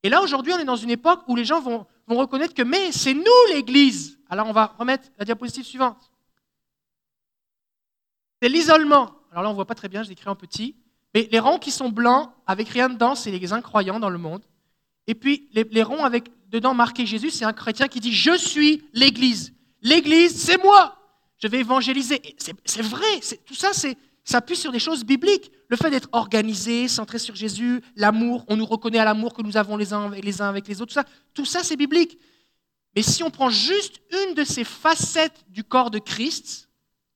Et 0.04 0.08
là, 0.08 0.22
aujourd'hui, 0.22 0.52
on 0.52 0.58
est 0.58 0.64
dans 0.64 0.76
une 0.76 0.90
époque 0.90 1.22
où 1.28 1.36
les 1.36 1.44
gens 1.44 1.60
vont, 1.60 1.86
reconnaître 2.08 2.54
que, 2.54 2.62
mais 2.62 2.92
c'est 2.92 3.14
nous 3.14 3.24
l'Église. 3.52 4.18
Alors, 4.28 4.46
on 4.46 4.52
va 4.52 4.74
remettre 4.78 5.08
la 5.18 5.24
diapositive 5.24 5.64
suivante. 5.64 6.10
C'est 8.40 8.48
l'isolement. 8.48 9.12
Alors 9.30 9.44
là, 9.44 9.48
on 9.48 9.52
ne 9.52 9.56
voit 9.56 9.66
pas 9.66 9.74
très 9.74 9.88
bien, 9.88 10.02
je 10.02 10.08
l'écris 10.08 10.28
en 10.28 10.36
petit. 10.36 10.76
Mais 11.14 11.28
les 11.30 11.38
ronds 11.38 11.58
qui 11.58 11.70
sont 11.70 11.88
blancs, 11.88 12.30
avec 12.46 12.68
rien 12.68 12.88
dedans, 12.88 13.14
c'est 13.14 13.30
les 13.30 13.52
incroyants 13.52 14.00
dans 14.00 14.10
le 14.10 14.18
monde. 14.18 14.42
Et 15.06 15.14
puis, 15.14 15.48
les, 15.52 15.82
ronds 15.82 16.04
avec 16.04 16.30
dedans 16.48 16.74
marqué 16.74 17.06
Jésus, 17.06 17.30
c'est 17.30 17.44
un 17.44 17.52
chrétien 17.52 17.88
qui 17.88 18.00
dit 18.00 18.12
Je 18.12 18.36
suis 18.36 18.82
l'Église. 18.92 19.52
L'Église, 19.82 20.36
c'est 20.36 20.62
moi. 20.62 20.96
Je 21.38 21.48
vais 21.48 21.60
évangéliser. 21.60 22.22
C'est 22.38 22.82
vrai, 22.82 23.20
tout 23.44 23.54
ça, 23.54 23.72
c'est 23.72 23.96
s'appuie 24.24 24.56
sur 24.56 24.72
des 24.72 24.78
choses 24.78 25.04
bibliques. 25.04 25.50
Le 25.68 25.76
fait 25.76 25.90
d'être 25.90 26.08
organisé, 26.12 26.88
centré 26.88 27.18
sur 27.18 27.34
Jésus, 27.34 27.82
l'amour, 27.96 28.44
on 28.48 28.56
nous 28.56 28.66
reconnaît 28.66 28.98
à 28.98 29.04
l'amour 29.04 29.34
que 29.34 29.42
nous 29.42 29.56
avons 29.56 29.76
les 29.76 29.92
uns, 29.92 30.10
les 30.10 30.40
uns 30.40 30.48
avec 30.48 30.68
les 30.68 30.80
autres, 30.80 30.92
tout 30.92 31.00
ça, 31.00 31.04
tout 31.34 31.44
ça 31.44 31.62
c'est 31.62 31.76
biblique. 31.76 32.18
Mais 32.94 33.02
si 33.02 33.22
on 33.22 33.30
prend 33.30 33.48
juste 33.48 34.00
une 34.10 34.34
de 34.34 34.44
ces 34.44 34.64
facettes 34.64 35.44
du 35.48 35.64
corps 35.64 35.90
de 35.90 35.98
Christ, 35.98 36.68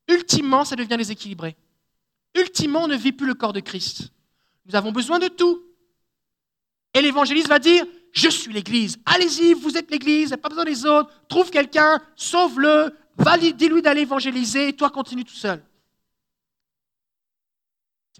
ultimement, 0.08 0.64
ça 0.64 0.74
devient 0.74 0.96
déséquilibré. 0.96 1.56
Ultimement, 2.34 2.84
on 2.84 2.88
ne 2.88 2.96
vit 2.96 3.12
plus 3.12 3.26
le 3.26 3.34
corps 3.34 3.52
de 3.52 3.60
Christ. 3.60 4.10
Nous 4.64 4.74
avons 4.74 4.90
besoin 4.90 5.18
de 5.18 5.28
tout. 5.28 5.62
Et 6.96 7.02
l'évangéliste 7.02 7.48
va 7.48 7.58
dire, 7.58 7.84
je 8.12 8.28
suis 8.28 8.52
l'Église. 8.52 8.98
Allez-y, 9.04 9.52
vous 9.52 9.76
êtes 9.76 9.90
l'Église, 9.90 10.34
pas 10.42 10.48
besoin 10.48 10.64
des 10.64 10.84
autres. 10.86 11.10
Trouve 11.28 11.50
quelqu'un, 11.50 12.00
sauve-le, 12.16 12.96
dis-lui 13.54 13.82
d'aller 13.82 14.02
évangéliser, 14.02 14.72
toi 14.72 14.90
continue 14.90 15.24
tout 15.24 15.34
seul 15.34 15.62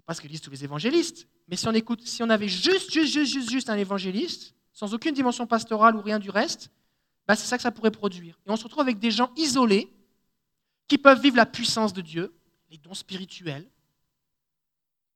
pas 0.07 0.13
ce 0.13 0.21
que 0.21 0.27
disent 0.27 0.41
tous 0.41 0.49
les 0.49 0.63
évangélistes. 0.63 1.27
Mais 1.49 1.57
si 1.57 1.67
on 1.67 1.73
écoute, 1.73 2.01
si 2.07 2.23
on 2.23 2.29
avait 2.29 2.47
juste, 2.47 2.91
juste, 2.91 3.13
juste, 3.13 3.51
juste, 3.51 3.69
un 3.69 3.75
évangéliste, 3.75 4.55
sans 4.71 4.93
aucune 4.93 5.13
dimension 5.13 5.45
pastorale 5.45 5.95
ou 5.97 6.01
rien 6.01 6.17
du 6.17 6.29
reste, 6.29 6.71
bah 7.27 7.35
c'est 7.35 7.45
ça 7.45 7.57
que 7.57 7.63
ça 7.63 7.71
pourrait 7.71 7.91
produire. 7.91 8.39
Et 8.47 8.49
on 8.49 8.55
se 8.55 8.63
retrouve 8.63 8.81
avec 8.81 8.99
des 8.99 9.11
gens 9.11 9.31
isolés 9.35 9.91
qui 10.87 10.97
peuvent 10.97 11.21
vivre 11.21 11.35
la 11.35 11.45
puissance 11.45 11.91
de 11.91 12.01
Dieu, 12.01 12.33
les 12.69 12.77
dons 12.77 12.93
spirituels, 12.93 13.69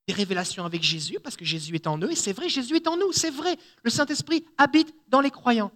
des 0.08 0.14
révélations 0.14 0.66
avec 0.66 0.84
Jésus, 0.84 1.20
parce 1.24 1.36
que 1.36 1.46
Jésus 1.46 1.76
est 1.76 1.88
en 1.88 1.98
eux, 2.00 2.12
et 2.12 2.16
c'est 2.16 2.34
vrai, 2.34 2.50
Jésus 2.50 2.76
est 2.76 2.88
en 2.88 2.98
nous, 2.98 3.12
c'est 3.12 3.30
vrai. 3.30 3.58
Le 3.84 3.90
Saint-Esprit 3.90 4.46
habite 4.58 4.94
dans 5.08 5.22
les 5.22 5.32
croyants, 5.32 5.72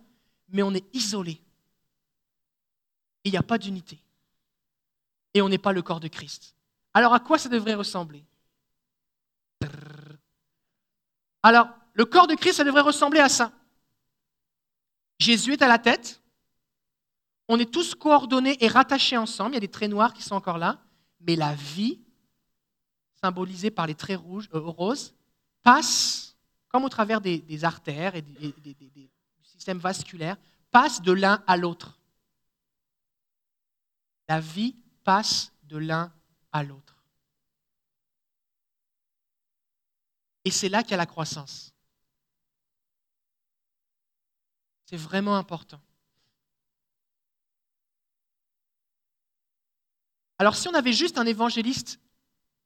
mais 0.50 0.64
on 0.64 0.74
est 0.74 0.86
isolé. 0.94 1.42
Il 3.24 3.32
n'y 3.32 3.38
a 3.38 3.44
pas 3.44 3.58
d'unité. 3.58 4.00
Et 5.34 5.42
on 5.42 5.50
n'est 5.50 5.58
pas 5.58 5.74
le 5.74 5.82
corps 5.82 6.00
de 6.00 6.08
Christ. 6.08 6.56
Alors 6.94 7.14
à 7.14 7.20
quoi 7.20 7.38
ça 7.38 7.50
devrait 7.50 7.74
ressembler? 7.76 8.24
Alors, 11.44 11.70
le 11.94 12.06
corps 12.06 12.28
de 12.28 12.36
Christ, 12.36 12.58
ça 12.58 12.64
devrait 12.64 12.82
ressembler 12.82 13.20
à 13.20 13.30
ça. 13.30 13.52
Jésus 15.20 15.54
est 15.54 15.62
à 15.62 15.68
la 15.68 15.78
tête. 15.78 16.22
On 17.48 17.60
est 17.60 17.72
tous 17.72 17.94
coordonnés 17.94 18.58
et 18.64 18.68
rattachés 18.68 19.18
ensemble. 19.18 19.52
Il 19.52 19.56
y 19.56 19.58
a 19.58 19.62
des 19.62 19.68
traits 19.68 19.92
noirs 19.92 20.14
qui 20.14 20.24
sont 20.24 20.36
encore 20.36 20.58
là. 20.58 20.82
Mais 21.20 21.36
la 21.36 21.54
vie, 21.54 22.00
symbolisée 23.26 23.72
par 23.72 23.88
les 23.88 23.96
traits 23.96 24.20
rouges, 24.20 24.48
euh, 24.54 24.60
roses, 24.60 25.16
passe, 25.64 26.36
comme 26.68 26.84
au 26.84 26.90
travers 26.90 27.22
des, 27.22 27.64
artères 27.64 28.16
et 28.16 28.22
du 28.22 29.10
système 29.42 29.80
vasculaire, 29.80 30.38
passe 30.70 31.02
de 31.02 31.12
l'un 31.12 31.44
à 31.48 31.58
l'autre. 31.58 31.98
La 34.28 34.40
vie 34.40 34.76
passe 35.04 35.52
de 35.64 35.78
l'un 35.78 36.14
à 36.52 36.62
l'autre. 36.62 36.96
Et 40.44 40.52
c'est 40.52 40.70
là 40.70 40.84
qu'il 40.84 40.92
y 40.92 40.94
a 40.94 40.98
la 40.98 41.08
croissance. 41.08 41.74
C'est 44.86 44.98
vraiment 44.98 45.36
important. 45.36 45.82
Alors 50.38 50.56
si 50.56 50.68
on 50.68 50.76
avait 50.76 50.94
juste 50.94 51.18
un 51.18 51.26
évangéliste 51.26 52.00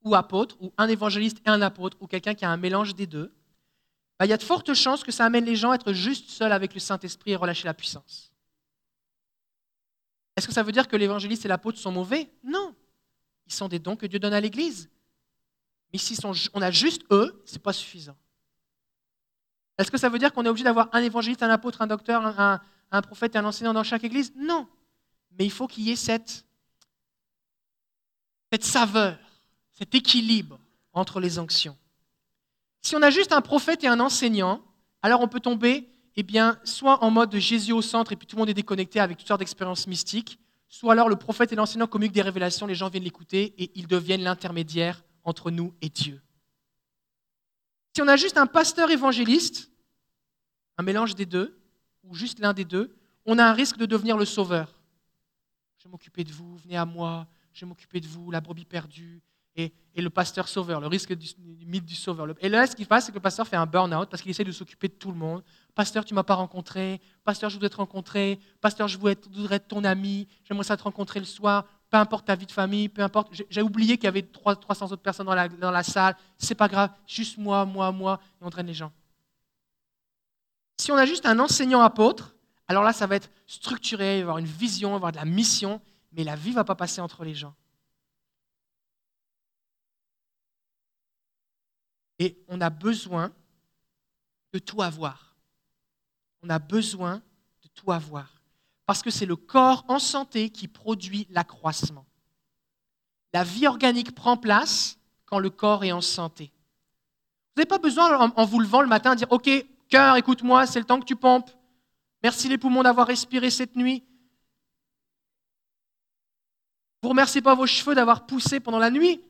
ou 0.02 0.14
apôtre, 0.14 0.56
ou 0.60 0.72
un 0.78 0.88
évangéliste 0.88 1.38
et 1.46 1.50
un 1.50 1.62
apôtre, 1.62 1.96
ou 2.00 2.06
quelqu'un 2.06 2.34
qui 2.34 2.44
a 2.44 2.50
un 2.50 2.56
mélange 2.56 2.94
des 2.94 3.06
deux, 3.06 3.32
bah, 4.18 4.26
il 4.26 4.28
y 4.28 4.32
a 4.32 4.36
de 4.36 4.42
fortes 4.42 4.74
chances 4.74 5.02
que 5.02 5.12
ça 5.12 5.24
amène 5.24 5.44
les 5.44 5.56
gens 5.56 5.70
à 5.70 5.76
être 5.76 5.92
juste 5.92 6.28
seuls 6.30 6.52
avec 6.52 6.74
le 6.74 6.80
Saint-Esprit 6.80 7.32
et 7.32 7.36
relâcher 7.36 7.64
la 7.64 7.74
puissance. 7.74 8.30
Est-ce 10.36 10.46
que 10.46 10.54
ça 10.54 10.62
veut 10.62 10.72
dire 10.72 10.88
que 10.88 10.96
l'évangéliste 10.96 11.44
et 11.44 11.48
l'apôtre 11.48 11.78
sont 11.78 11.92
mauvais? 11.92 12.30
Non. 12.44 12.74
Ils 13.46 13.52
sont 13.52 13.68
des 13.68 13.78
dons 13.78 13.96
que 13.96 14.06
Dieu 14.06 14.18
donne 14.18 14.32
à 14.32 14.40
l'Église. 14.40 14.90
Mais 15.92 15.98
si 15.98 16.18
on 16.24 16.62
a 16.62 16.70
juste 16.70 17.02
eux, 17.10 17.42
ce 17.46 17.54
n'est 17.54 17.60
pas 17.60 17.72
suffisant. 17.72 18.16
Est-ce 19.78 19.90
que 19.90 19.98
ça 19.98 20.08
veut 20.10 20.18
dire 20.18 20.32
qu'on 20.32 20.44
est 20.44 20.48
obligé 20.48 20.64
d'avoir 20.64 20.88
un 20.92 21.02
évangéliste, 21.02 21.42
un 21.42 21.48
apôtre, 21.48 21.80
un 21.80 21.86
docteur, 21.86 22.22
un, 22.38 23.02
prophète 23.02 23.34
et 23.34 23.38
un 23.38 23.44
enseignant 23.44 23.72
dans 23.72 23.82
chaque 23.82 24.04
Église? 24.04 24.32
Non. 24.36 24.68
Mais 25.38 25.46
il 25.46 25.50
faut 25.50 25.66
qu'il 25.66 25.84
y 25.84 25.90
ait 25.90 25.96
cette 25.96 26.44
saveur, 28.60 29.18
cet 29.80 29.94
équilibre 29.94 30.58
entre 30.92 31.20
les 31.20 31.38
onctions. 31.38 31.76
Si 32.82 32.94
on 32.96 33.02
a 33.02 33.08
juste 33.08 33.32
un 33.32 33.40
prophète 33.40 33.82
et 33.82 33.88
un 33.88 33.98
enseignant, 33.98 34.62
alors 35.00 35.22
on 35.22 35.28
peut 35.28 35.40
tomber 35.40 35.88
eh 36.16 36.22
bien, 36.22 36.58
soit 36.64 37.02
en 37.02 37.10
mode 37.10 37.34
Jésus 37.36 37.72
au 37.72 37.80
centre 37.80 38.12
et 38.12 38.16
puis 38.16 38.26
tout 38.26 38.36
le 38.36 38.40
monde 38.40 38.50
est 38.50 38.54
déconnecté 38.54 39.00
avec 39.00 39.16
toutes 39.16 39.28
sortes 39.28 39.40
d'expériences 39.40 39.86
mystiques, 39.86 40.38
soit 40.68 40.92
alors 40.92 41.08
le 41.08 41.16
prophète 41.16 41.52
et 41.52 41.56
l'enseignant 41.56 41.86
communiquent 41.86 42.14
des 42.14 42.20
révélations, 42.20 42.66
les 42.66 42.74
gens 42.74 42.90
viennent 42.90 43.04
l'écouter 43.04 43.54
et 43.56 43.70
ils 43.74 43.86
deviennent 43.86 44.22
l'intermédiaire 44.22 45.02
entre 45.24 45.50
nous 45.50 45.72
et 45.80 45.88
Dieu. 45.88 46.20
Si 47.94 48.02
on 48.02 48.08
a 48.08 48.16
juste 48.16 48.36
un 48.36 48.46
pasteur 48.46 48.90
évangéliste, 48.90 49.70
un 50.76 50.82
mélange 50.82 51.14
des 51.14 51.26
deux, 51.26 51.58
ou 52.04 52.14
juste 52.14 52.38
l'un 52.38 52.52
des 52.52 52.66
deux, 52.66 52.94
on 53.24 53.38
a 53.38 53.44
un 53.44 53.54
risque 53.54 53.78
de 53.78 53.86
devenir 53.86 54.18
le 54.18 54.26
sauveur. 54.26 54.78
Je 55.78 55.84
vais 55.84 55.90
m'occuper 55.90 56.24
de 56.24 56.32
vous, 56.32 56.56
venez 56.58 56.76
à 56.76 56.84
moi, 56.84 57.26
je 57.54 57.64
vais 57.64 57.68
m'occuper 57.68 58.00
de 58.00 58.06
vous, 58.06 58.30
la 58.30 58.42
brebis 58.42 58.66
perdue, 58.66 59.22
et, 59.94 60.02
le 60.02 60.08
pasteur 60.08 60.48
sauveur, 60.48 60.80
le 60.80 60.86
risque 60.86 61.12
du, 61.12 61.28
mythe 61.66 61.84
du 61.84 61.94
sauveur. 61.94 62.26
Et 62.40 62.48
là, 62.48 62.66
ce 62.66 62.74
qui 62.74 62.84
se 62.84 62.88
passe, 62.88 63.04
c'est 63.04 63.12
que 63.12 63.16
le 63.16 63.22
pasteur 63.22 63.46
fait 63.46 63.56
un 63.56 63.66
burn-out 63.66 64.08
parce 64.08 64.22
qu'il 64.22 64.30
essaie 64.30 64.44
de 64.44 64.52
s'occuper 64.52 64.88
de 64.88 64.94
tout 64.94 65.10
le 65.10 65.18
monde. 65.18 65.42
Pasteur, 65.74 66.04
tu 66.04 66.14
ne 66.14 66.16
m'as 66.16 66.22
pas 66.22 66.36
rencontré. 66.36 67.00
Pasteur, 67.22 67.50
je 67.50 67.56
voudrais 67.56 67.68
te 67.68 67.76
rencontrer. 67.76 68.40
Pasteur, 68.60 68.88
je 68.88 68.96
voudrais 68.96 69.56
être 69.56 69.68
ton 69.68 69.84
ami. 69.84 70.26
J'aimerais 70.44 70.64
ça 70.64 70.76
te 70.76 70.82
rencontrer 70.84 71.20
le 71.20 71.26
soir. 71.26 71.66
Peu 71.90 71.98
importe 71.98 72.26
ta 72.26 72.34
vie 72.34 72.46
de 72.46 72.52
famille, 72.52 72.88
peu 72.88 73.02
importe. 73.02 73.32
J'ai 73.50 73.62
oublié 73.62 73.96
qu'il 73.96 74.04
y 74.04 74.08
avait 74.08 74.22
300 74.22 74.86
autres 74.86 75.02
personnes 75.02 75.26
dans 75.26 75.34
la, 75.34 75.48
dans 75.48 75.70
la 75.70 75.82
salle. 75.82 76.16
C'est 76.38 76.54
pas 76.54 76.68
grave. 76.68 76.90
Juste 77.06 77.36
moi, 77.36 77.66
moi, 77.66 77.92
moi. 77.92 78.20
Et 78.40 78.44
on 78.44 78.50
traîne 78.50 78.68
les 78.68 78.74
gens. 78.74 78.92
Si 80.78 80.90
on 80.90 80.96
a 80.96 81.04
juste 81.04 81.26
un 81.26 81.38
enseignant 81.40 81.82
apôtre, 81.82 82.34
alors 82.68 82.84
là, 82.84 82.92
ça 82.92 83.06
va 83.06 83.16
être 83.16 83.30
structuré, 83.46 84.14
il 84.14 84.14
va 84.14 84.18
y 84.18 84.22
avoir 84.22 84.38
une 84.38 84.46
vision, 84.46 84.90
il 84.90 84.92
va 84.92 84.94
y 84.94 84.96
avoir 84.96 85.12
de 85.12 85.16
la 85.18 85.24
mission, 85.24 85.80
mais 86.12 86.24
la 86.24 86.36
vie 86.36 86.50
ne 86.50 86.54
va 86.54 86.64
pas 86.64 86.76
passer 86.76 87.00
entre 87.00 87.24
les 87.24 87.34
gens. 87.34 87.54
Et 92.20 92.38
on 92.48 92.60
a 92.60 92.68
besoin 92.68 93.32
de 94.52 94.58
tout 94.58 94.82
avoir. 94.82 95.34
On 96.42 96.50
a 96.50 96.58
besoin 96.58 97.22
de 97.62 97.68
tout 97.74 97.90
avoir. 97.90 98.42
Parce 98.84 99.02
que 99.02 99.10
c'est 99.10 99.26
le 99.26 99.36
corps 99.36 99.84
en 99.88 99.98
santé 99.98 100.50
qui 100.50 100.68
produit 100.68 101.26
l'accroissement. 101.30 102.06
La 103.32 103.42
vie 103.42 103.66
organique 103.66 104.14
prend 104.14 104.36
place 104.36 104.98
quand 105.24 105.38
le 105.38 105.48
corps 105.48 105.82
est 105.82 105.92
en 105.92 106.02
santé. 106.02 106.52
Vous 107.54 107.60
n'avez 107.60 107.68
pas 107.68 107.78
besoin, 107.78 108.18
en 108.18 108.44
vous 108.44 108.60
levant 108.60 108.82
le 108.82 108.88
matin, 108.88 109.14
de 109.14 109.18
dire 109.18 109.32
Ok, 109.32 109.48
cœur, 109.88 110.16
écoute-moi, 110.16 110.66
c'est 110.66 110.78
le 110.78 110.84
temps 110.84 111.00
que 111.00 111.06
tu 111.06 111.16
pompes. 111.16 111.50
Merci 112.22 112.48
les 112.48 112.58
poumons 112.58 112.82
d'avoir 112.82 113.06
respiré 113.06 113.50
cette 113.50 113.76
nuit. 113.76 114.04
Vous 117.00 117.08
ne 117.08 117.10
remerciez 117.10 117.40
pas 117.40 117.54
vos 117.54 117.66
cheveux 117.66 117.94
d'avoir 117.94 118.26
poussé 118.26 118.60
pendant 118.60 118.78
la 118.78 118.90
nuit. 118.90 119.22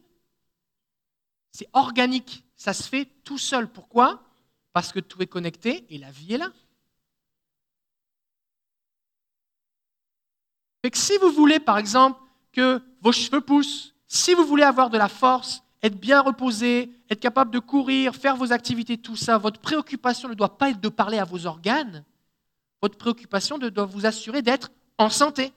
C'est 1.53 1.69
organique. 1.73 2.45
Ça 2.61 2.75
se 2.75 2.83
fait 2.83 3.07
tout 3.25 3.39
seul. 3.39 3.73
Pourquoi? 3.73 4.23
Parce 4.75 4.93
que 4.93 5.01
tout 5.01 5.23
est 5.23 5.27
connecté 5.27 5.87
et 5.89 5.97
la 5.97 6.11
vie 6.11 6.35
est 6.35 6.37
là. 6.37 6.51
que 10.83 10.99
si 10.99 11.17
vous 11.17 11.31
voulez, 11.31 11.59
par 11.59 11.79
exemple, 11.79 12.21
que 12.53 12.83
vos 13.01 13.13
cheveux 13.13 13.41
poussent, 13.41 13.95
si 14.07 14.35
vous 14.35 14.45
voulez 14.45 14.63
avoir 14.63 14.91
de 14.91 14.99
la 14.99 15.09
force, 15.09 15.63
être 15.83 15.99
bien 15.99 16.21
reposé, 16.21 16.91
être 17.09 17.21
capable 17.21 17.51
de 17.51 17.61
courir, 17.61 18.15
faire 18.15 18.37
vos 18.37 18.53
activités, 18.53 18.99
tout 18.99 19.17
ça, 19.17 19.39
votre 19.39 19.61
préoccupation 19.61 20.29
ne 20.29 20.35
doit 20.35 20.59
pas 20.59 20.69
être 20.69 20.81
de 20.81 20.89
parler 20.91 21.19
à 21.19 21.25
vos 21.25 21.47
organes. 21.47 22.05
Votre 22.83 22.99
préoccupation 22.99 23.57
doit 23.57 23.87
vous 23.87 24.05
assurer 24.05 24.43
d'être 24.43 24.71
en 24.99 25.09
santé. 25.09 25.55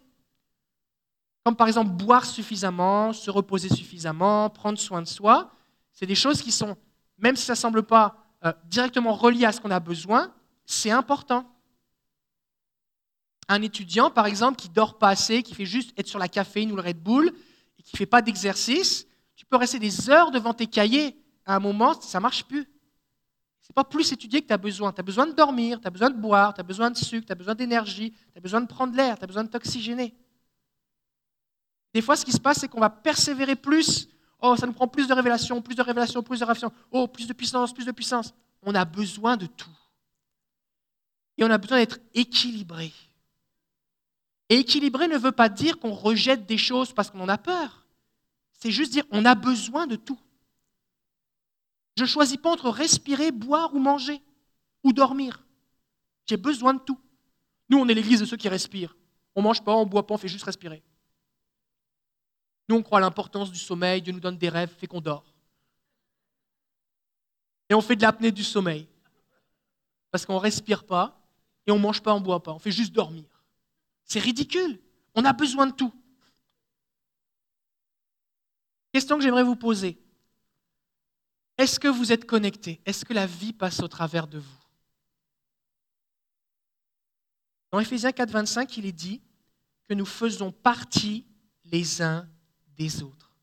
Comme 1.44 1.58
par 1.58 1.68
exemple 1.68 1.92
boire 1.92 2.24
suffisamment, 2.24 3.12
se 3.12 3.30
reposer 3.30 3.68
suffisamment, 3.68 4.50
prendre 4.50 4.80
soin 4.80 5.02
de 5.02 5.08
soi. 5.08 5.52
C'est 5.92 6.06
des 6.06 6.16
choses 6.16 6.42
qui 6.42 6.52
sont 6.52 6.78
même 7.18 7.36
si 7.36 7.46
ça 7.46 7.54
ne 7.54 7.58
semble 7.58 7.84
pas 7.84 8.16
euh, 8.46 8.54
directement 8.66 9.14
relié 9.14 9.46
à 9.46 9.52
ce 9.52 9.62
qu'on 9.62 9.72
a 9.72 9.80
besoin, 9.80 10.34
c'est 10.66 10.92
important. 10.92 11.50
Un 13.48 13.62
étudiant, 13.62 14.10
par 14.10 14.26
exemple, 14.26 14.58
qui 14.58 14.70
dort 14.70 14.98
pas 14.98 15.10
assez, 15.10 15.44
qui 15.44 15.54
fait 15.54 15.66
juste 15.66 15.98
être 15.98 16.08
sur 16.08 16.20
la 16.20 16.28
caféine 16.28 16.72
ou 16.72 16.76
le 16.76 16.82
Red 16.82 17.02
Bull, 17.02 17.34
et 17.78 17.84
qui 17.84 17.96
ne 17.96 17.98
fait 17.98 18.06
pas 18.06 18.22
d'exercice, 18.22 19.08
tu 19.36 19.46
peux 19.46 19.58
rester 19.58 19.80
des 19.80 20.10
heures 20.10 20.32
devant 20.32 20.54
tes 20.54 20.68
cahiers. 20.68 21.18
À 21.46 21.56
un 21.56 21.60
moment, 21.60 22.00
ça 22.00 22.20
ne 22.20 22.22
marche 22.24 22.46
plus. 22.46 22.64
Ce 23.62 23.70
n'est 23.70 23.74
pas 23.76 23.84
plus 23.84 24.12
étudier 24.12 24.42
que 24.42 24.48
tu 24.48 24.54
as 24.54 24.58
besoin. 24.58 24.92
Tu 24.92 25.00
as 25.00 25.04
besoin 25.04 25.26
de 25.26 25.34
dormir, 25.34 25.80
tu 25.80 25.88
as 25.88 25.92
besoin 25.92 26.10
de 26.10 26.18
boire, 26.18 26.54
tu 26.54 26.62
as 26.62 26.64
besoin 26.64 26.92
de 26.92 26.98
sucre, 26.98 27.26
tu 27.26 27.32
as 27.32 27.36
besoin 27.36 27.56
d'énergie, 27.56 28.12
tu 28.12 28.38
as 28.38 28.42
besoin 28.42 28.62
de 28.62 28.68
prendre 28.68 28.96
l'air, 28.96 29.18
tu 29.18 29.24
as 29.24 29.28
besoin 29.28 29.44
de 29.44 29.50
t'oxygéner. 29.50 30.14
Des 31.94 32.02
fois, 32.02 32.16
ce 32.16 32.26
qui 32.26 32.32
se 32.32 32.40
passe, 32.40 32.60
c'est 32.60 32.68
qu'on 32.68 32.80
va 32.80 32.90
persévérer 32.90 33.56
plus 33.56 34.10
Oh, 34.46 34.58
ça 34.58 34.68
nous 34.68 34.74
prend 34.74 34.90
plus 34.90 35.08
de 35.08 35.14
révélations, 35.14 35.62
plus 35.62 35.74
de 35.74 35.82
révélations, 35.82 36.22
plus 36.22 36.42
de 36.42 36.44
révélations. 36.44 36.74
Oh, 36.92 37.08
plus 37.08 37.28
de 37.28 37.32
puissance, 37.32 37.74
plus 37.74 37.86
de 37.86 37.94
puissance. 37.94 38.34
On 38.62 38.76
a 38.76 38.84
besoin 38.84 39.38
de 39.38 39.46
tout. 39.46 39.70
Et 41.38 41.46
on 41.46 41.50
a 41.50 41.58
besoin 41.58 41.78
d'être 41.78 42.00
équilibré. 42.14 42.92
Et 44.50 44.58
équilibré 44.58 45.08
ne 45.08 45.18
veut 45.18 45.32
pas 45.32 45.48
dire 45.48 45.80
qu'on 45.80 45.94
rejette 45.94 46.46
des 46.46 46.58
choses 46.58 46.92
parce 46.92 47.10
qu'on 47.10 47.22
en 47.22 47.30
a 47.30 47.38
peur. 47.38 47.86
C'est 48.60 48.70
juste 48.70 48.92
dire 48.92 49.06
on 49.12 49.24
a 49.24 49.34
besoin 49.34 49.88
de 49.88 49.96
tout. 49.96 50.20
Je 51.96 52.04
ne 52.04 52.08
choisis 52.08 52.36
pas 52.36 52.52
entre 52.52 52.70
respirer, 52.70 53.32
boire 53.32 53.74
ou 53.74 53.80
manger, 53.80 54.22
ou 54.84 54.92
dormir. 54.92 55.46
J'ai 56.26 56.38
besoin 56.38 56.74
de 56.74 56.80
tout. 56.80 57.00
Nous, 57.70 57.78
on 57.78 57.88
est 57.88 57.94
l'église 57.94 58.20
de 58.20 58.26
ceux 58.26 58.38
qui 58.38 58.50
respirent. 58.50 58.98
On 59.36 59.42
ne 59.42 59.46
mange 59.46 59.64
pas, 59.64 59.74
on 59.74 59.86
ne 59.86 59.90
boit 59.90 60.06
pas, 60.06 60.16
on 60.16 60.18
fait 60.18 60.28
juste 60.28 60.44
respirer. 60.44 60.84
Nous, 62.70 62.76
on 62.76 62.84
croit 62.84 63.00
à 63.00 63.02
l'importance 63.02 63.52
du 63.52 63.60
sommeil, 63.60 64.02
Dieu 64.02 64.14
nous 64.14 64.20
donne 64.20 64.38
des 64.38 64.50
rêves, 64.50 64.74
fait 64.78 64.88
qu'on 64.88 65.02
dort. 65.02 65.26
Et 67.70 67.74
on 67.74 67.82
fait 67.82 67.96
de 67.96 68.02
l'apnée 68.02 68.32
du 68.32 68.44
sommeil. 68.44 68.88
Parce 70.12 70.26
qu'on 70.26 70.36
ne 70.36 70.40
respire 70.40 70.86
pas 70.86 71.20
et 71.66 71.72
on 71.72 71.78
ne 71.78 71.82
mange 71.82 72.02
pas, 72.02 72.14
on 72.14 72.20
ne 72.20 72.24
boit 72.24 72.44
pas, 72.44 72.54
on 72.54 72.60
fait 72.60 72.72
juste 72.72 72.94
dormir. 72.94 73.26
C'est 74.06 74.20
ridicule. 74.20 74.80
On 75.16 75.26
a 75.26 75.34
besoin 75.34 75.68
de 75.68 75.74
tout. 75.74 75.94
Question 78.92 79.18
que 79.18 79.24
j'aimerais 79.24 79.44
vous 79.44 79.56
poser. 79.56 79.98
Est-ce 81.58 81.80
que 81.80 81.88
vous 81.88 82.12
êtes 82.12 82.26
connecté? 82.26 82.82
Est-ce 82.86 83.06
que 83.06 83.14
la 83.14 83.26
vie 83.26 83.54
passe 83.54 83.82
au 83.82 83.88
travers 83.88 84.28
de 84.28 84.40
vous? 84.40 84.64
Dans 87.72 87.80
Éphésiens 87.80 88.12
4, 88.12 88.30
25, 88.30 88.78
il 88.78 88.86
est 88.86 88.92
dit 88.92 89.22
que 89.90 89.96
nous 89.96 90.06
faisons 90.06 90.52
partie 90.52 91.26
les 91.66 92.02
uns 92.04 92.30
des 92.78 93.04
autres. 93.04 93.34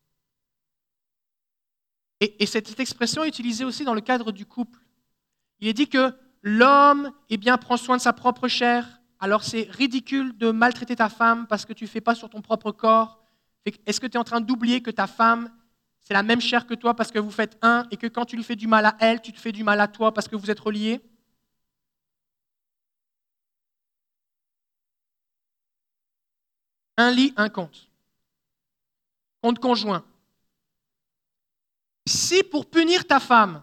Et, 2.21 2.45
cette, 2.45 2.79
expression 2.79 3.25
est 3.25 3.29
utilisée 3.29 3.65
aussi 3.65 3.85
dans 3.85 3.95
le 3.95 4.03
cadre 4.03 4.31
du 4.31 4.45
couple. 4.45 4.79
Il 5.59 5.69
est 5.69 5.73
dit 5.73 5.89
que 5.89 6.15
l'homme 6.43 7.13
eh 7.31 7.39
bien, 7.39 7.57
prend 7.57 7.79
soin 7.79 7.97
de 7.97 8.03
sa 8.03 8.13
propre 8.13 8.47
chair, 8.47 9.01
alors 9.21 9.43
c'est 9.43 9.69
ridicule 9.71 10.37
de 10.37 10.51
maltraiter 10.51 10.97
ta 10.97 11.09
femme 11.09 11.47
parce 11.47 11.65
que 11.65 11.73
tu 11.73 11.85
ne 11.85 11.89
fais 11.89 12.03
pas 12.03 12.15
sur 12.15 12.29
ton 12.29 12.43
propre 12.43 12.73
corps. 12.73 13.23
Est-ce 13.87 14.01
que 14.01 14.07
tu 14.07 14.15
es 14.17 14.21
en 14.21 14.25
train 14.25 14.41
d'oublier 14.41 14.83
que 14.83 14.91
ta 14.91 15.07
femme, 15.07 15.51
c'est 16.01 16.15
la 16.15 16.23
même 16.23 16.41
chair 16.41 16.67
que 16.67 16.75
toi 16.75 16.95
parce 16.95 17.11
que 17.11 17.19
vous 17.19 17.31
faites 17.31 17.59
un 17.63 17.87
et 17.91 17.97
que 17.97 18.07
quand 18.07 18.27
tu 18.27 18.37
lui 18.37 18.45
fais 18.45 18.57
du 18.57 18.67
mal 18.67 18.85
à 18.85 18.97
elle, 19.01 19.23
tu 19.23 19.33
te 19.33 19.41
fais 19.41 19.53
du 19.53 19.65
mal 19.65 19.81
à 19.81 19.89
toi 19.89 20.13
parce 20.13 20.29
que 20.29 20.37
vous 20.37 20.51
êtes 20.51 20.61
reliés? 20.61 21.01
Un 26.97 27.11
lit, 27.11 27.33
un 27.37 27.49
compte 27.49 27.90
compte 29.43 29.59
conjoint. 29.59 30.05
Si 32.07 32.43
pour 32.43 32.67
punir 32.67 33.07
ta 33.07 33.21
femme, 33.21 33.63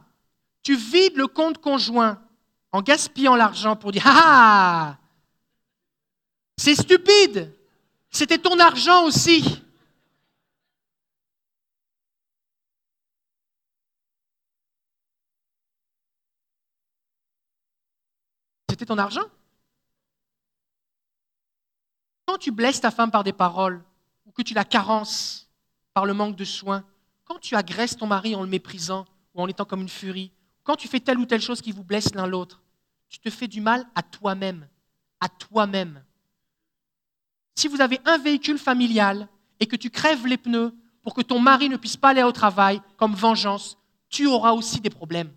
tu 0.64 0.76
vides 0.76 1.16
le 1.16 1.28
compte 1.28 1.60
conjoint 1.60 2.22
en 2.72 2.82
gaspillant 2.82 3.36
l'argent 3.36 3.76
pour 3.76 3.92
dire 3.92 4.04
Ah, 4.06 4.98
ah 4.98 4.98
c'est 6.58 6.76
stupide, 6.76 7.54
c'était 8.10 8.40
ton 8.40 8.60
argent 8.60 9.06
aussi. 9.06 9.62
C'était 18.70 18.86
ton 18.86 18.98
argent. 18.98 19.22
Quand 22.26 22.38
tu 22.38 22.52
blesses 22.52 22.82
ta 22.82 22.92
femme 22.92 23.10
par 23.10 23.24
des 23.24 23.34
paroles 23.34 23.84
ou 24.26 24.32
que 24.32 24.42
tu 24.42 24.54
la 24.54 24.66
carences, 24.66 25.47
par 25.98 26.06
le 26.06 26.14
manque 26.14 26.36
de 26.36 26.46
soins, 26.46 26.84
quand 27.26 27.40
tu 27.40 27.56
agresses 27.56 27.98
ton 27.98 28.06
mari 28.06 28.36
en 28.36 28.44
le 28.44 28.48
méprisant 28.48 29.06
ou 29.34 29.42
en 29.42 29.48
étant 29.48 29.66
comme 29.66 29.82
une 29.82 29.90
furie, 29.90 30.32
quand 30.64 30.76
tu 30.76 30.88
fais 30.88 31.00
telle 31.00 31.18
ou 31.18 31.26
telle 31.26 31.42
chose 31.42 31.60
qui 31.60 31.72
vous 31.72 31.84
blesse 31.84 32.14
l'un 32.14 32.28
l'autre, 32.28 32.62
tu 33.10 33.18
te 33.18 33.32
fais 33.32 33.48
du 33.48 33.62
mal 33.62 33.84
à 33.96 34.04
toi-même, 34.04 34.68
à 35.20 35.28
toi-même. 35.28 36.04
si 37.56 37.68
vous 37.68 37.82
avez 37.82 38.00
un 38.06 38.20
véhicule 38.20 38.60
familial 38.60 39.28
et 39.60 39.66
que 39.66 39.76
tu 39.76 39.90
crèves 39.90 40.28
les 40.28 40.38
pneus 40.38 40.72
pour 41.02 41.16
que 41.16 41.24
ton 41.24 41.40
mari 41.40 41.68
ne 41.68 41.78
puisse 41.78 41.98
pas 41.98 42.10
aller 42.10 42.22
au 42.22 42.32
travail 42.32 42.80
comme 42.98 43.16
vengeance, 43.16 43.80
tu 44.08 44.28
auras 44.28 44.52
aussi 44.52 44.80
des 44.80 44.92
problèmes. 44.92 45.34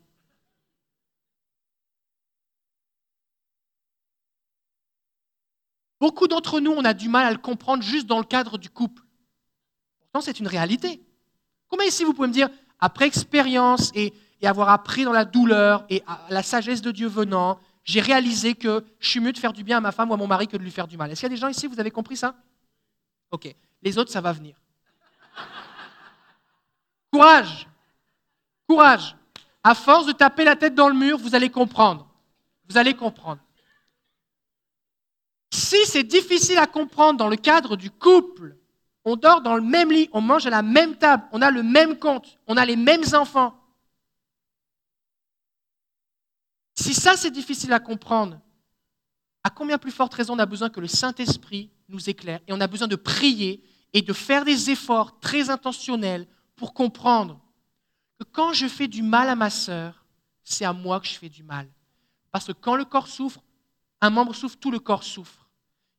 Beaucoup 5.98 6.28
d'entre 6.28 6.60
nous, 6.60 6.72
on 6.72 6.84
a 6.84 6.92
du 6.92 7.08
mal 7.08 7.24
à 7.24 7.30
le 7.30 7.38
comprendre 7.38 7.82
juste 7.82 8.06
dans 8.06 8.18
le 8.18 8.24
cadre 8.24 8.58
du 8.58 8.68
couple. 8.68 9.02
Pourtant, 10.12 10.24
c'est 10.24 10.40
une 10.40 10.48
réalité. 10.48 11.00
Combien 11.68 11.86
ici 11.86 12.04
vous 12.04 12.12
pouvez 12.12 12.28
me 12.28 12.32
dire, 12.32 12.48
après 12.80 13.06
expérience 13.06 13.92
et, 13.94 14.12
avoir 14.42 14.70
appris 14.70 15.04
dans 15.04 15.12
la 15.12 15.26
douleur 15.26 15.84
et 15.90 16.02
la 16.30 16.42
sagesse 16.42 16.80
de 16.80 16.90
Dieu 16.90 17.08
venant, 17.08 17.60
j'ai 17.84 18.00
réalisé 18.00 18.54
que 18.54 18.82
je 18.98 19.08
suis 19.08 19.20
mieux 19.20 19.32
de 19.32 19.38
faire 19.38 19.52
du 19.52 19.64
bien 19.64 19.76
à 19.76 19.80
ma 19.80 19.92
femme 19.92 20.10
ou 20.10 20.14
à 20.14 20.16
mon 20.16 20.26
mari 20.26 20.48
que 20.48 20.56
de 20.56 20.62
lui 20.62 20.70
faire 20.70 20.88
du 20.88 20.96
mal. 20.96 21.10
Est-ce 21.10 21.20
qu'il 21.20 21.28
y 21.28 21.32
a 21.32 21.36
des 21.36 21.40
gens 21.40 21.48
ici, 21.48 21.66
vous 21.66 21.78
avez 21.78 21.90
compris 21.90 22.16
ça? 22.16 22.34
Ok. 23.30 23.54
Les 23.82 23.98
autres, 23.98 24.10
ça 24.10 24.22
va 24.22 24.32
venir. 24.32 24.56
Courage. 27.12 27.68
Courage. 28.66 29.14
À 29.62 29.74
force 29.74 30.06
de 30.06 30.12
taper 30.12 30.44
la 30.44 30.56
tête 30.56 30.74
dans 30.74 30.88
le 30.88 30.94
mur, 30.94 31.18
vous 31.18 31.34
allez 31.34 31.50
comprendre. 31.50 32.08
Vous 32.68 32.78
allez 32.78 32.94
comprendre. 32.94 33.40
Si 35.52 35.84
c'est 35.84 36.04
difficile 36.04 36.58
à 36.58 36.66
comprendre 36.66 37.18
dans 37.18 37.28
le 37.28 37.36
cadre 37.36 37.76
du 37.76 37.90
couple, 37.90 38.56
on 39.04 39.16
dort 39.16 39.40
dans 39.40 39.56
le 39.56 39.62
même 39.62 39.90
lit, 39.90 40.08
on 40.12 40.20
mange 40.20 40.46
à 40.46 40.50
la 40.50 40.62
même 40.62 40.96
table, 40.96 41.24
on 41.32 41.42
a 41.42 41.50
le 41.50 41.62
même 41.62 41.98
compte, 41.98 42.38
on 42.46 42.56
a 42.56 42.64
les 42.64 42.76
mêmes 42.76 43.04
enfants. 43.14 43.54
Si 46.74 46.94
ça 46.94 47.16
c'est 47.16 47.30
difficile 47.30 47.72
à 47.72 47.80
comprendre, 47.80 48.40
à 49.42 49.50
combien 49.50 49.78
plus 49.78 49.90
forte 49.90 50.14
raison 50.14 50.34
on 50.34 50.38
a 50.38 50.46
besoin 50.46 50.70
que 50.70 50.80
le 50.80 50.88
Saint-Esprit 50.88 51.70
nous 51.88 52.10
éclaire 52.10 52.40
et 52.46 52.52
on 52.52 52.60
a 52.60 52.66
besoin 52.66 52.88
de 52.88 52.96
prier 52.96 53.64
et 53.92 54.02
de 54.02 54.12
faire 54.12 54.44
des 54.44 54.70
efforts 54.70 55.18
très 55.20 55.50
intentionnels 55.50 56.26
pour 56.56 56.74
comprendre 56.74 57.40
que 58.18 58.24
quand 58.24 58.52
je 58.52 58.68
fais 58.68 58.86
du 58.86 59.02
mal 59.02 59.28
à 59.28 59.34
ma 59.34 59.50
sœur, 59.50 60.04
c'est 60.44 60.64
à 60.64 60.72
moi 60.72 61.00
que 61.00 61.06
je 61.06 61.14
fais 61.14 61.28
du 61.28 61.42
mal. 61.42 61.68
Parce 62.30 62.46
que 62.46 62.52
quand 62.52 62.76
le 62.76 62.84
corps 62.84 63.08
souffre, 63.08 63.42
un 64.00 64.10
membre 64.10 64.34
souffre, 64.34 64.56
tout 64.56 64.70
le 64.70 64.78
corps 64.78 65.04
souffre. 65.04 65.48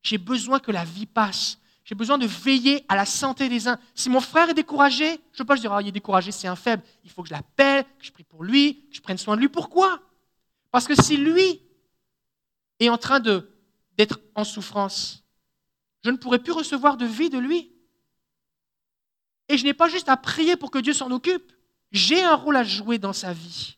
J'ai 0.04 0.18
besoin 0.18 0.60
que 0.60 0.72
la 0.72 0.86
vie 0.86 1.06
passe. 1.06 1.60
J'ai 1.84 1.96
besoin 1.96 2.18
de 2.18 2.28
veiller 2.28 2.86
à 2.88 2.96
la 2.96 3.06
santé 3.06 3.50
des 3.50 3.68
uns. 3.68 3.80
Si 3.96 4.10
mon 4.10 4.20
frère 4.20 4.50
est 4.50 4.54
découragé, 4.54 5.06
je 5.08 5.14
ne 5.14 5.38
peux 5.40 5.46
pas 5.46 5.56
dire, 5.56 5.74
ah, 5.74 5.82
il 5.82 5.88
est 5.88 5.92
découragé, 5.92 6.32
c'est 6.32 6.48
un 6.48 6.56
faible. 6.56 6.84
Il 7.04 7.10
faut 7.10 7.24
que 7.24 7.30
je 7.30 7.34
l'appelle, 7.34 7.84
que 8.00 8.06
je 8.06 8.12
prie 8.12 8.24
pour 8.24 8.44
lui, 8.44 8.86
que 8.90 8.96
je 8.96 9.02
prenne 9.02 9.18
soin 9.18 9.36
de 9.36 9.42
lui. 9.42 9.50
Pourquoi? 9.50 10.00
Parce 10.72 10.88
que 10.88 10.96
si 10.96 11.18
lui 11.18 11.62
est 12.80 12.90
en 12.90 12.98
train 12.98 13.20
d'être 13.20 14.20
en 14.36 14.44
souffrance, 14.44 15.24
je 16.04 16.10
ne 16.10 16.18
pourrai 16.18 16.40
plus 16.40 16.52
recevoir 16.52 16.98
de 16.98 17.06
vie 17.06 17.30
de 17.30 17.40
lui. 17.40 17.72
Et 19.50 19.58
je 19.58 19.66
n'ai 19.66 19.74
pas 19.74 19.90
juste 19.90 20.08
à 20.08 20.18
prier 20.18 20.56
pour 20.56 20.72
que 20.72 20.80
Dieu 20.80 20.94
s'en 20.94 21.12
occupe. 21.12 21.52
J'ai 21.92 22.24
un 22.24 22.36
rôle 22.36 22.56
à 22.56 22.64
jouer 22.64 23.00
dans 23.00 23.14
sa 23.14 23.34
vie. 23.34 23.78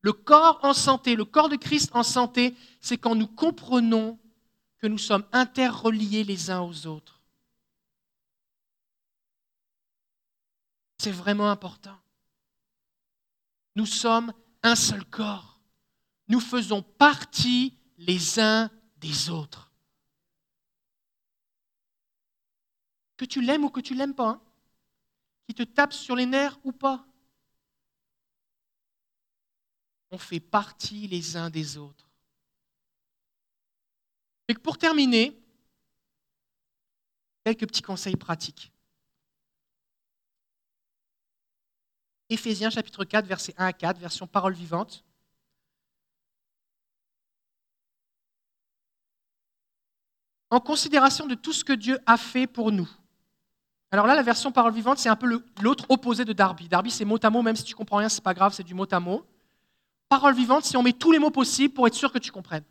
Le 0.00 0.12
corps 0.12 0.60
en 0.62 0.72
santé, 0.72 1.16
le 1.16 1.24
corps 1.24 1.48
de 1.48 1.56
Christ 1.56 1.90
en 1.94 2.02
santé, 2.02 2.54
c'est 2.80 2.96
quand 2.96 3.14
nous 3.14 3.26
comprenons 3.26 4.18
que 4.78 4.86
nous 4.86 4.98
sommes 4.98 5.26
interreliés 5.32 6.24
les 6.24 6.50
uns 6.50 6.60
aux 6.60 6.86
autres. 6.86 7.22
C'est 10.98 11.12
vraiment 11.12 11.50
important. 11.50 11.98
Nous 13.74 13.86
sommes 13.86 14.32
un 14.62 14.74
seul 14.74 15.04
corps. 15.04 15.60
Nous 16.28 16.40
faisons 16.40 16.82
partie 16.82 17.78
les 17.98 18.40
uns 18.40 18.70
des 18.96 19.30
autres. 19.30 19.70
Que 23.16 23.24
tu 23.24 23.40
l'aimes 23.40 23.64
ou 23.64 23.70
que 23.70 23.80
tu 23.80 23.94
l'aimes 23.94 24.14
pas, 24.14 24.30
hein, 24.30 24.42
qui 25.46 25.54
te 25.54 25.62
tape 25.62 25.92
sur 25.92 26.16
les 26.16 26.26
nerfs 26.26 26.58
ou 26.64 26.72
pas, 26.72 27.06
on 30.10 30.18
fait 30.18 30.40
partie 30.40 31.06
les 31.08 31.36
uns 31.36 31.50
des 31.50 31.76
autres. 31.76 32.05
Pour 34.54 34.78
terminer, 34.78 35.36
quelques 37.44 37.66
petits 37.66 37.82
conseils 37.82 38.16
pratiques. 38.16 38.72
Éphésiens 42.28 42.70
chapitre 42.70 43.04
4, 43.04 43.26
versets 43.26 43.54
1 43.56 43.66
à 43.66 43.72
4, 43.72 43.98
version 43.98 44.26
parole 44.26 44.54
vivante. 44.54 45.04
En 50.50 50.60
considération 50.60 51.26
de 51.26 51.34
tout 51.34 51.52
ce 51.52 51.64
que 51.64 51.72
Dieu 51.72 51.98
a 52.06 52.16
fait 52.16 52.46
pour 52.46 52.72
nous. 52.72 52.88
Alors 53.90 54.06
là, 54.06 54.14
la 54.14 54.22
version 54.22 54.50
parole 54.52 54.72
vivante, 54.72 54.98
c'est 54.98 55.08
un 55.08 55.16
peu 55.16 55.42
l'autre 55.60 55.86
opposé 55.88 56.24
de 56.24 56.32
Darby. 56.32 56.68
Darby, 56.68 56.90
c'est 56.90 57.04
mot 57.04 57.18
à 57.22 57.30
mot, 57.30 57.42
même 57.42 57.56
si 57.56 57.64
tu 57.64 57.74
comprends 57.74 57.98
rien, 57.98 58.08
c'est 58.08 58.22
pas 58.22 58.34
grave, 58.34 58.52
c'est 58.52 58.64
du 58.64 58.74
mot 58.74 58.86
à 58.90 59.00
mot. 59.00 59.24
Parole 60.08 60.34
vivante, 60.34 60.64
si 60.64 60.76
on 60.76 60.82
met 60.82 60.92
tous 60.92 61.12
les 61.12 61.18
mots 61.18 61.30
possibles 61.30 61.74
pour 61.74 61.86
être 61.86 61.94
sûr 61.94 62.12
que 62.12 62.18
tu 62.18 62.30
comprennes 62.30 62.64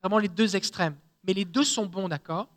vraiment 0.00 0.18
les 0.18 0.28
deux 0.28 0.56
extrêmes. 0.56 0.96
Mais 1.24 1.32
les 1.32 1.44
deux 1.44 1.64
sont 1.64 1.86
bons, 1.86 2.08
d'accord? 2.08 2.48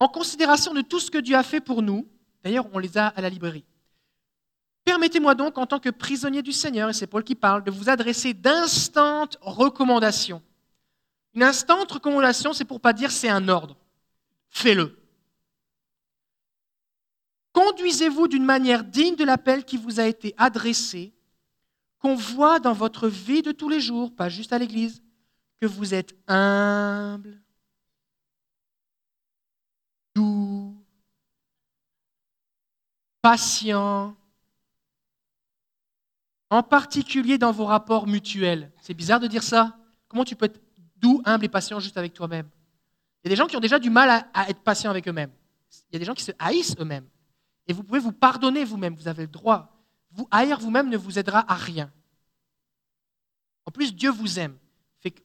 En 0.00 0.08
considération 0.08 0.74
de 0.74 0.82
tout 0.82 1.00
ce 1.00 1.10
que 1.10 1.18
Dieu 1.18 1.36
a 1.36 1.42
fait 1.42 1.60
pour 1.60 1.80
nous, 1.80 2.06
d'ailleurs 2.42 2.66
on 2.72 2.78
les 2.78 2.98
a 2.98 3.06
à 3.06 3.20
la 3.22 3.30
librairie, 3.30 3.64
permettez-moi 4.84 5.34
donc, 5.34 5.56
en 5.56 5.66
tant 5.66 5.80
que 5.80 5.88
prisonnier 5.88 6.42
du 6.42 6.52
Seigneur, 6.52 6.90
et 6.90 6.92
c'est 6.92 7.06
Paul 7.06 7.24
qui 7.24 7.34
parle, 7.34 7.64
de 7.64 7.70
vous 7.70 7.88
adresser 7.88 8.34
d'instantes 8.34 9.38
recommandations. 9.40 10.42
Une 11.32 11.42
instante 11.42 11.90
recommandation, 11.90 12.52
c'est 12.52 12.66
pour 12.66 12.80
pas 12.80 12.92
dire 12.92 13.10
c'est 13.10 13.30
un 13.30 13.48
ordre. 13.48 13.76
Fais-le. 14.50 15.00
Conduisez-vous 17.52 18.28
d'une 18.28 18.44
manière 18.44 18.84
digne 18.84 19.16
de 19.16 19.24
l'appel 19.24 19.64
qui 19.64 19.78
vous 19.78 20.00
a 20.00 20.04
été 20.04 20.34
adressé 20.36 21.13
qu'on 22.04 22.16
voit 22.16 22.60
dans 22.60 22.74
votre 22.74 23.08
vie 23.08 23.40
de 23.40 23.50
tous 23.50 23.70
les 23.70 23.80
jours, 23.80 24.14
pas 24.14 24.28
juste 24.28 24.52
à 24.52 24.58
l'église, 24.58 25.02
que 25.58 25.64
vous 25.64 25.94
êtes 25.94 26.14
humble, 26.28 27.40
doux, 30.14 30.76
patient, 33.22 34.14
en 36.50 36.62
particulier 36.62 37.38
dans 37.38 37.52
vos 37.52 37.64
rapports 37.64 38.06
mutuels. 38.06 38.70
C'est 38.82 38.92
bizarre 38.92 39.18
de 39.20 39.26
dire 39.26 39.42
ça. 39.42 39.74
Comment 40.06 40.26
tu 40.26 40.36
peux 40.36 40.44
être 40.44 40.60
doux, 40.96 41.22
humble 41.24 41.46
et 41.46 41.48
patient 41.48 41.80
juste 41.80 41.96
avec 41.96 42.12
toi-même? 42.12 42.50
Il 43.22 43.28
y 43.28 43.28
a 43.28 43.30
des 43.30 43.36
gens 43.36 43.46
qui 43.46 43.56
ont 43.56 43.60
déjà 43.60 43.78
du 43.78 43.88
mal 43.88 44.10
à, 44.10 44.28
à 44.34 44.50
être 44.50 44.60
patient 44.60 44.90
avec 44.90 45.08
eux-mêmes. 45.08 45.32
Il 45.88 45.94
y 45.94 45.96
a 45.96 45.98
des 46.00 46.04
gens 46.04 46.12
qui 46.12 46.22
se 46.22 46.32
haïssent 46.38 46.76
eux-mêmes. 46.78 47.08
Et 47.66 47.72
vous 47.72 47.82
pouvez 47.82 47.98
vous 47.98 48.12
pardonner 48.12 48.62
vous-même, 48.62 48.94
vous 48.94 49.08
avez 49.08 49.22
le 49.22 49.28
droit 49.28 49.73
vous 50.14 50.28
haïr 50.30 50.58
vous-même 50.58 50.88
ne 50.88 50.96
vous 50.96 51.18
aidera 51.18 51.44
à 51.50 51.54
rien. 51.54 51.92
En 53.66 53.70
plus, 53.70 53.94
Dieu 53.94 54.10
vous 54.10 54.38
aime. 54.38 54.56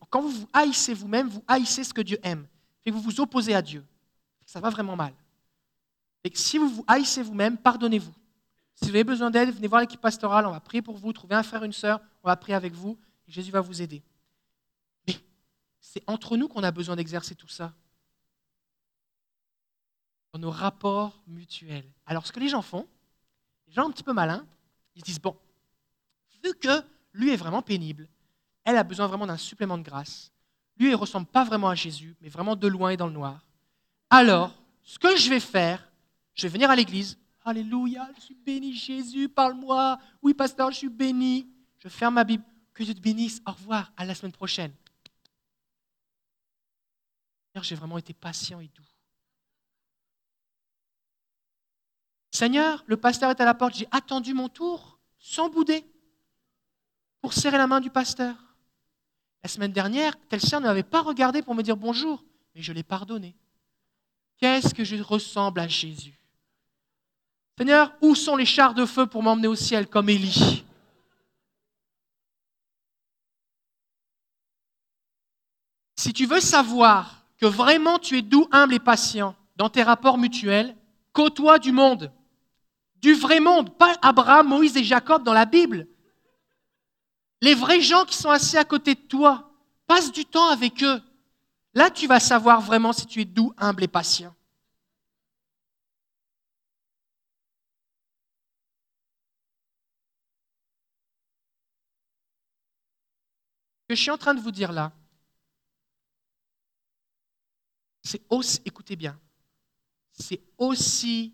quand 0.10 0.22
vous 0.22 0.32
vous 0.32 0.50
haïssez 0.52 0.94
vous-même, 0.94 1.30
vous 1.30 1.44
haïssez 1.48 1.84
ce 1.84 1.94
que 1.94 2.02
Dieu 2.02 2.20
aime. 2.24 2.48
Fait 2.84 2.92
vous 2.92 3.02
vous 3.02 3.22
opposez 3.22 3.54
à 3.54 3.62
Dieu. 3.62 3.86
Ça 4.46 4.60
va 4.60 4.70
vraiment 4.70 4.96
mal. 4.96 5.14
Si 6.34 6.58
vous 6.58 6.70
vous 6.70 6.84
haïssez 6.88 7.22
vous-même, 7.22 7.58
pardonnez-vous. 7.58 8.14
Si 8.76 8.86
vous 8.86 8.92
avez 8.92 9.04
besoin 9.04 9.30
d'aide, 9.30 9.54
venez 9.54 9.68
voir 9.68 9.82
l'équipe 9.82 10.00
pastorale, 10.00 10.46
on 10.46 10.52
va 10.52 10.60
prier 10.60 10.82
pour 10.82 10.98
vous, 10.98 11.12
trouvez 11.14 11.36
un 11.36 11.44
frère, 11.44 11.64
une 11.64 11.74
sœur, 11.74 12.00
on 12.24 12.28
va 12.28 12.36
prier 12.36 12.56
avec 12.56 12.74
vous, 12.74 12.98
Jésus 13.28 13.52
va 13.52 13.62
vous 13.62 13.82
aider. 13.82 14.02
Mais 15.08 15.16
c'est 15.80 16.04
entre 16.08 16.38
nous 16.38 16.48
qu'on 16.48 16.64
a 16.64 16.72
besoin 16.72 16.96
d'exercer 16.96 17.36
tout 17.36 17.48
ça. 17.48 17.74
Dans 20.34 20.40
nos 20.40 20.52
rapports 20.52 21.22
mutuels. 21.28 21.90
Alors 22.06 22.26
ce 22.26 22.32
que 22.32 22.40
les 22.40 22.50
gens 22.50 22.62
font, 22.62 22.88
les 23.68 23.74
gens 23.74 23.88
un 23.88 23.92
petit 23.92 24.04
peu 24.04 24.14
malins, 24.14 24.46
ils 25.00 25.02
se 25.02 25.06
disent, 25.06 25.22
bon, 25.22 25.36
vu 26.44 26.54
que 26.56 26.84
lui 27.14 27.32
est 27.32 27.38
vraiment 27.38 27.62
pénible, 27.62 28.10
elle 28.66 28.76
a 28.78 28.84
besoin 28.84 29.08
vraiment 29.08 29.26
d'un 29.26 29.38
supplément 29.38 29.78
de 29.78 29.84
grâce, 29.84 30.32
lui, 30.78 30.90
ne 30.90 30.96
ressemble 30.96 31.28
pas 31.28 31.44
vraiment 31.44 31.70
à 31.70 31.76
Jésus, 31.76 32.16
mais 32.22 32.30
vraiment 32.30 32.56
de 32.56 32.68
loin 32.68 32.92
et 32.92 32.98
dans 32.98 33.08
le 33.08 33.14
noir. 33.14 33.46
Alors, 34.10 34.56
ce 34.84 34.98
que 34.98 35.18
je 35.18 35.30
vais 35.30 35.42
faire, 35.42 35.92
je 36.34 36.44
vais 36.44 36.54
venir 36.54 36.70
à 36.70 36.76
l'église. 36.76 37.18
Alléluia, 37.44 38.10
je 38.16 38.22
suis 38.22 38.36
béni, 38.36 38.74
Jésus, 38.74 39.28
parle-moi. 39.28 40.00
Oui, 40.22 40.34
pasteur, 40.34 40.72
je 40.72 40.78
suis 40.78 40.90
béni. 40.90 41.50
Je 41.80 41.90
ferme 41.90 42.16
ma 42.16 42.24
Bible. 42.24 42.44
Que 42.74 42.84
Dieu 42.84 42.94
te 42.94 43.02
bénisse. 43.02 43.42
Au 43.46 43.52
revoir, 43.52 43.92
à 43.98 44.06
la 44.06 44.16
semaine 44.16 44.32
prochaine. 44.32 44.72
J'ai 47.62 47.76
vraiment 47.76 47.98
été 47.98 48.14
patient 48.14 48.62
et 48.62 48.70
doux. 48.74 48.84
Seigneur, 52.40 52.84
le 52.88 52.96
pasteur 52.96 53.30
est 53.32 53.42
à 53.42 53.46
la 53.46 53.54
porte, 53.54 53.76
j'ai 53.76 53.90
attendu 53.92 54.34
mon 54.34 54.48
tour 54.48 54.98
sans 55.20 55.50
bouder 55.50 55.84
pour 57.20 57.34
serrer 57.34 57.58
la 57.58 57.68
main 57.68 57.82
du 57.82 57.90
pasteur. 57.90 58.34
La 59.44 59.50
semaine 59.50 59.74
dernière, 59.74 60.18
telle 60.30 60.40
sœur 60.40 60.62
ne 60.62 60.68
m'avait 60.68 60.84
pas 60.84 61.02
regardé 61.02 61.42
pour 61.42 61.54
me 61.54 61.64
dire 61.64 61.76
bonjour, 61.76 62.24
mais 62.56 62.62
je 62.62 62.72
l'ai 62.72 62.82
pardonné. 62.82 63.36
Qu'est-ce 64.38 64.74
que 64.74 64.86
je 64.86 64.96
ressemble 64.96 65.60
à 65.60 65.68
Jésus? 65.68 66.18
Seigneur, 67.58 67.94
où 68.02 68.16
sont 68.16 68.38
les 68.38 68.46
chars 68.46 68.74
de 68.74 68.86
feu 68.86 69.06
pour 69.06 69.22
m'emmener 69.22 69.50
au 69.50 69.56
ciel 69.56 69.88
comme 69.88 70.08
Élie 70.08 70.64
«Si 75.98 76.14
tu 76.14 76.26
veux 76.26 76.40
savoir 76.40 77.26
que 77.38 77.48
vraiment 77.48 78.00
tu 78.00 78.18
es 78.18 78.22
doux, 78.22 78.48
humble 78.54 78.76
et 78.76 78.80
patient 78.80 79.36
dans 79.58 79.68
tes 79.68 79.84
rapports 79.84 80.18
mutuels, 80.18 80.74
côtoie 81.12 81.60
du 81.60 81.74
monde. 81.74 82.14
Du 83.02 83.14
vrai 83.14 83.40
monde, 83.40 83.78
pas 83.78 83.96
Abraham, 84.02 84.50
Moïse 84.50 84.76
et 84.76 84.84
Jacob 84.84 85.24
dans 85.24 85.34
la 85.34 85.46
Bible. 85.46 85.88
Les 87.42 87.54
vrais 87.54 87.80
gens 87.82 88.04
qui 88.06 88.16
sont 88.16 88.30
assis 88.30 88.58
à 88.58 88.66
côté 88.66 88.96
de 88.96 89.00
toi, 89.00 89.50
passe 89.88 90.12
du 90.12 90.26
temps 90.26 90.50
avec 90.50 90.84
eux. 90.84 91.02
Là, 91.74 91.90
tu 91.90 92.08
vas 92.08 92.20
savoir 92.20 92.62
vraiment 92.62 92.92
si 92.92 93.06
tu 93.06 93.22
es 93.22 93.26
doux, 93.26 93.54
humble 93.58 93.84
et 93.84 93.88
patient. 93.88 94.36
Ce 103.82 103.94
que 103.94 103.96
je 103.96 104.02
suis 104.02 104.12
en 104.12 104.18
train 104.18 104.34
de 104.34 104.42
vous 104.42 104.52
dire 104.52 104.72
là, 104.72 104.92
c'est 108.04 108.22
aussi, 108.30 108.62
écoutez 108.66 108.96
bien, 108.96 109.20
c'est 110.12 110.42
aussi, 110.58 111.34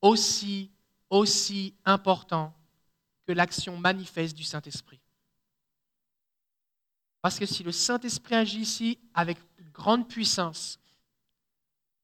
aussi, 0.00 0.70
aussi 1.10 1.74
important 1.84 2.54
que 3.26 3.32
l'action 3.32 3.76
manifeste 3.76 4.36
du 4.36 4.44
Saint-Esprit. 4.44 5.00
Parce 7.20 7.38
que 7.38 7.46
si 7.46 7.62
le 7.62 7.72
Saint-Esprit 7.72 8.34
agit 8.34 8.60
ici 8.60 8.98
avec 9.12 9.38
grande 9.72 10.08
puissance, 10.08 10.78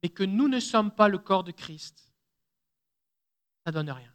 mais 0.02 0.09
que 0.09 0.24
nous 0.24 0.48
ne 0.48 0.61
sommes 0.61 0.90
pas 0.90 1.09
le 1.09 1.18
corps 1.18 1.44
de 1.44 1.52
Christ, 1.52 2.12
ça 3.64 3.70
ne 3.70 3.72
donne 3.72 3.90
rien. 3.90 4.12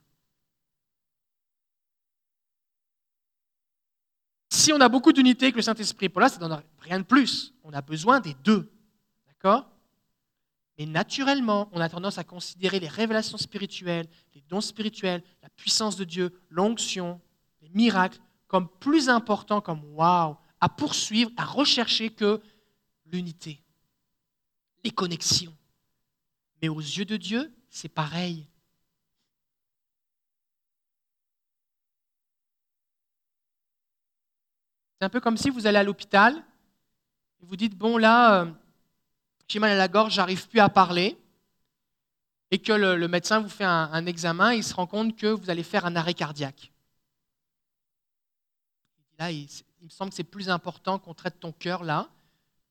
Si 4.50 4.72
on 4.74 4.82
a 4.82 4.90
beaucoup 4.90 5.14
d'unités 5.14 5.46
avec 5.46 5.56
le 5.56 5.62
Saint-Esprit, 5.62 6.10
pour 6.10 6.22
là, 6.22 6.30
ça 6.30 6.36
ne 6.36 6.42
donne 6.42 6.62
rien 6.80 7.00
de 7.00 7.06
plus. 7.06 7.54
On 7.64 7.74
a 7.74 7.82
besoin 7.82 8.20
des 8.20 8.34
deux. 8.36 8.72
D'accord? 9.26 9.71
Mais 10.78 10.86
naturellement, 10.86 11.70
on 11.74 11.82
a 11.82 11.90
tendance 11.90 12.18
à 12.18 12.24
considérer 12.24 12.80
les 12.80 12.88
révélations 12.88 13.38
spirituelles, 13.38 14.08
les 14.34 14.42
dons 14.42 14.62
spirituels, 14.62 15.24
la 15.44 15.50
puissance 15.50 15.96
de 15.96 16.04
Dieu, 16.04 16.42
l'onction, 16.50 17.22
les 17.62 17.70
miracles, 17.70 18.20
comme 18.48 18.68
plus 18.80 19.10
importants, 19.10 19.62
comme 19.62 19.84
waouh, 19.94 20.36
à 20.60 20.70
poursuivre, 20.70 21.32
à 21.38 21.46
rechercher 21.46 22.10
que 22.10 22.42
l'unité, 23.06 23.64
les 24.84 24.92
connexions. 24.92 25.56
Mais 26.62 26.70
aux 26.70 26.80
yeux 26.80 27.06
de 27.06 27.18
Dieu, 27.18 27.54
c'est 27.70 27.90
pareil. 27.90 28.48
C'est 35.00 35.06
un 35.06 35.10
peu 35.10 35.20
comme 35.20 35.38
si 35.38 35.50
vous 35.50 35.66
allez 35.66 35.80
à 35.80 35.84
l'hôpital 35.84 36.44
et 37.42 37.46
vous 37.46 37.56
dites, 37.56 37.76
bon 37.76 37.98
là, 37.98 38.42
euh, 38.42 38.52
j'ai 39.52 39.60
mal 39.60 39.72
à 39.72 39.76
la 39.76 39.90
gorge, 39.90 40.14
j'arrive 40.14 40.48
plus 40.48 40.62
à 40.62 40.70
parler, 40.70 41.18
et 42.52 42.60
que 42.60 42.72
le, 42.72 43.08
médecin 43.08 43.40
vous 43.42 43.50
fait 43.50 43.66
un, 43.66 44.06
examen, 44.06 44.54
il 44.54 44.64
se 44.64 44.74
rend 44.74 44.88
compte 44.88 45.18
que 45.18 45.28
vous 45.28 45.50
allez 45.50 45.64
faire 45.64 45.86
un 45.86 45.96
arrêt 45.96 46.14
cardiaque. 46.14 46.72
Là, 49.20 49.32
il, 49.32 49.48
me 49.82 49.90
semble 49.90 50.12
que 50.12 50.16
c'est 50.16 50.24
plus 50.24 50.50
important 50.50 51.00
qu'on 51.00 51.14
traite 51.14 51.40
ton 51.40 51.52
cœur 51.52 51.84
là, 51.84 52.10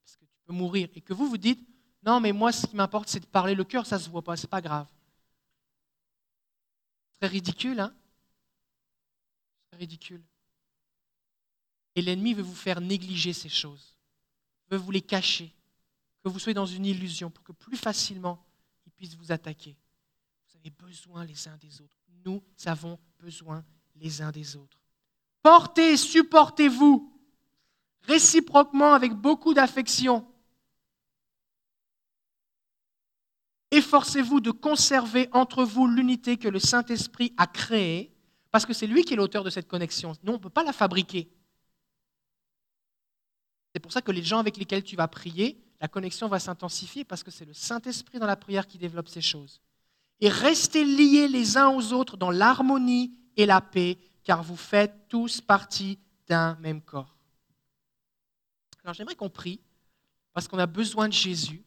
parce 0.03 0.16
que 0.16 0.24
tu 0.24 0.41
peux 0.47 0.53
mourir. 0.55 0.89
Et 0.95 1.01
que 1.03 1.12
vous 1.12 1.28
vous 1.28 1.39
dites, 1.39 1.66
non, 2.03 2.18
mais 2.18 2.33
moi, 2.33 2.51
ce 2.51 2.66
qui 2.66 2.76
m'importe, 2.76 3.09
c'est 3.09 3.20
de 3.20 3.26
parler. 3.26 3.55
Le 3.55 3.64
cœur, 3.64 3.85
ça 3.85 3.99
se 3.99 4.09
voit 4.09 4.22
pas, 4.22 4.37
c'est 4.37 4.49
pas 4.49 4.62
grave. 4.62 4.87
Très 7.20 7.28
ridicule, 7.28 7.78
hein? 7.78 7.95
Très 9.70 9.78
ridicule. 9.81 10.22
Et 11.95 12.01
l'ennemi 12.01 12.33
veut 12.33 12.43
vous 12.43 12.55
faire 12.55 12.81
négliger 12.81 13.35
ces 13.35 13.51
choses, 13.51 13.97
veut 14.70 14.78
vous 14.78 14.91
les 14.91 15.03
cacher, 15.03 15.53
que 16.23 16.29
vous 16.29 16.39
soyez 16.39 16.55
dans 16.55 16.66
une 16.66 16.87
illusion 16.87 17.31
pour 17.31 17.45
que 17.45 17.53
plus 17.53 17.77
facilement 17.77 18.45
il 18.87 18.93
puisse 18.93 19.14
vous 19.14 19.33
attaquer. 19.33 19.77
Vous 20.49 20.59
avez 20.59 20.71
besoin 20.71 21.25
les 21.25 21.49
uns 21.49 21.57
des 21.57 21.81
autres. 21.81 21.97
Nous 22.25 22.43
avons 22.66 22.99
besoin 23.18 23.64
les 23.97 24.21
uns 24.21 24.31
des 24.31 24.57
autres. 24.57 24.79
Portez, 25.43 25.97
supportez-vous 25.97 27.11
réciproquement 28.03 28.93
avec 28.93 29.12
beaucoup 29.12 29.55
d'affection. 29.55 30.27
Efforcez-vous 33.71 34.41
de 34.41 34.51
conserver 34.51 35.29
entre 35.33 35.64
vous 35.64 35.87
l'unité 35.87 36.37
que 36.37 36.49
le 36.49 36.59
Saint-Esprit 36.59 37.33
a 37.37 37.47
créée, 37.47 38.12
parce 38.51 38.66
que 38.66 38.73
c'est 38.73 38.87
lui 38.87 39.05
qui 39.05 39.12
est 39.12 39.16
l'auteur 39.16 39.45
de 39.45 39.51
cette 39.51 39.68
connexion. 39.68 40.12
Nous, 40.25 40.33
on 40.33 40.37
ne 40.37 40.43
peut 40.43 40.51
pas 40.51 40.64
la 40.64 40.73
fabriquer. 40.73 41.31
C'est 43.73 43.81
pour 43.81 43.93
ça 43.93 44.03
que 44.03 44.11
les 44.11 44.25
gens 44.25 44.41
avec 44.41 44.57
lesquels 44.57 44.83
tu 44.83 44.97
vas 44.97 45.07
prier, 45.07 45.62
la 45.81 45.89
connexion 45.89 46.28
va 46.28 46.39
s'intensifier, 46.39 47.05
parce 47.05 47.22
que 47.22 47.31
c'est 47.31 47.47
le 47.47 47.55
Saint-Esprit 47.55 48.18
dans 48.18 48.26
la 48.26 48.37
prière 48.37 48.66
qui 48.66 48.76
développe 48.76 49.09
ces 49.09 49.22
choses. 49.22 49.61
Et 50.20 50.28
restez 50.28 50.85
liés 50.85 51.28
les 51.28 51.57
uns 51.57 51.68
aux 51.68 51.93
autres 51.93 52.16
dans 52.18 52.31
l'harmonie 52.31 53.14
et 53.37 53.47
la 53.47 53.62
paix, 53.62 53.99
car 54.22 54.43
vous 54.43 54.57
faites 54.57 55.09
tous 55.09 55.41
partie 55.41 55.99
d'un 56.26 56.57
même 56.57 56.83
corps. 56.83 57.16
Alors 58.85 58.95
j'aimerais 58.95 59.14
qu'on 59.14 59.31
prie, 59.31 59.61
parce 60.35 60.47
qu'on 60.47 60.59
a 60.59 60.66
besoin 60.66 61.09
de 61.09 61.14
Jésus. 61.14 61.64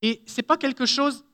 Et 0.00 0.22
ce 0.26 0.36
n'est 0.36 0.42
pas 0.42 0.56
quelque 0.56 0.86
chose, 0.86 1.24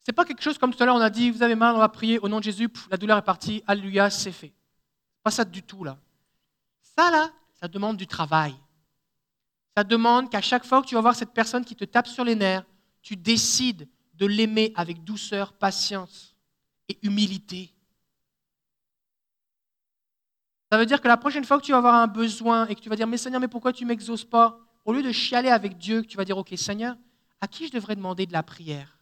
c'est 0.00 0.12
pas 0.12 0.24
quelque 0.24 0.42
chose 0.42 0.58
comme 0.58 0.74
tout 0.74 0.82
à 0.82 0.86
l'heure 0.86 0.96
on 0.96 1.00
a 1.00 1.10
dit, 1.10 1.30
vous 1.30 1.42
avez 1.42 1.54
mal, 1.54 1.74
on 1.74 1.78
va 1.78 1.88
prier 1.88 2.18
au 2.20 2.28
nom 2.28 2.38
de 2.38 2.44
Jésus, 2.44 2.68
la 2.90 2.96
douleur 2.96 3.18
est 3.18 3.22
partie, 3.22 3.62
alléluia, 3.66 4.10
c'est 4.10 4.32
fait. 4.32 4.52
Pas 5.22 5.30
ça 5.30 5.44
du 5.44 5.62
tout 5.62 5.84
là. 5.84 5.98
Ça 7.00 7.10
là, 7.10 7.32
ça 7.58 7.66
demande 7.66 7.96
du 7.96 8.06
travail. 8.06 8.54
Ça 9.74 9.84
demande 9.84 10.28
qu'à 10.28 10.42
chaque 10.42 10.66
fois 10.66 10.82
que 10.82 10.86
tu 10.86 10.94
vas 10.96 11.00
voir 11.00 11.14
cette 11.14 11.32
personne 11.32 11.64
qui 11.64 11.74
te 11.74 11.86
tape 11.86 12.06
sur 12.06 12.24
les 12.24 12.34
nerfs, 12.34 12.66
tu 13.00 13.16
décides 13.16 13.88
de 14.12 14.26
l'aimer 14.26 14.70
avec 14.76 15.02
douceur, 15.02 15.54
patience 15.54 16.36
et 16.90 16.98
humilité. 17.00 17.72
Ça 20.70 20.76
veut 20.76 20.84
dire 20.84 21.00
que 21.00 21.08
la 21.08 21.16
prochaine 21.16 21.46
fois 21.46 21.58
que 21.58 21.64
tu 21.64 21.72
vas 21.72 21.78
avoir 21.78 21.94
un 21.94 22.06
besoin 22.06 22.66
et 22.66 22.74
que 22.74 22.80
tu 22.80 22.90
vas 22.90 22.96
dire, 22.96 23.06
mais 23.06 23.16
Seigneur, 23.16 23.40
mais 23.40 23.48
pourquoi 23.48 23.72
tu 23.72 23.86
m'exauces 23.86 24.26
pas? 24.26 24.60
Au 24.84 24.92
lieu 24.92 25.02
de 25.02 25.10
chialer 25.10 25.48
avec 25.48 25.78
Dieu, 25.78 26.04
tu 26.04 26.18
vas 26.18 26.26
dire, 26.26 26.36
ok 26.36 26.52
Seigneur, 26.58 26.98
à 27.40 27.48
qui 27.48 27.66
je 27.66 27.72
devrais 27.72 27.96
demander 27.96 28.26
de 28.26 28.34
la 28.34 28.42
prière? 28.42 28.98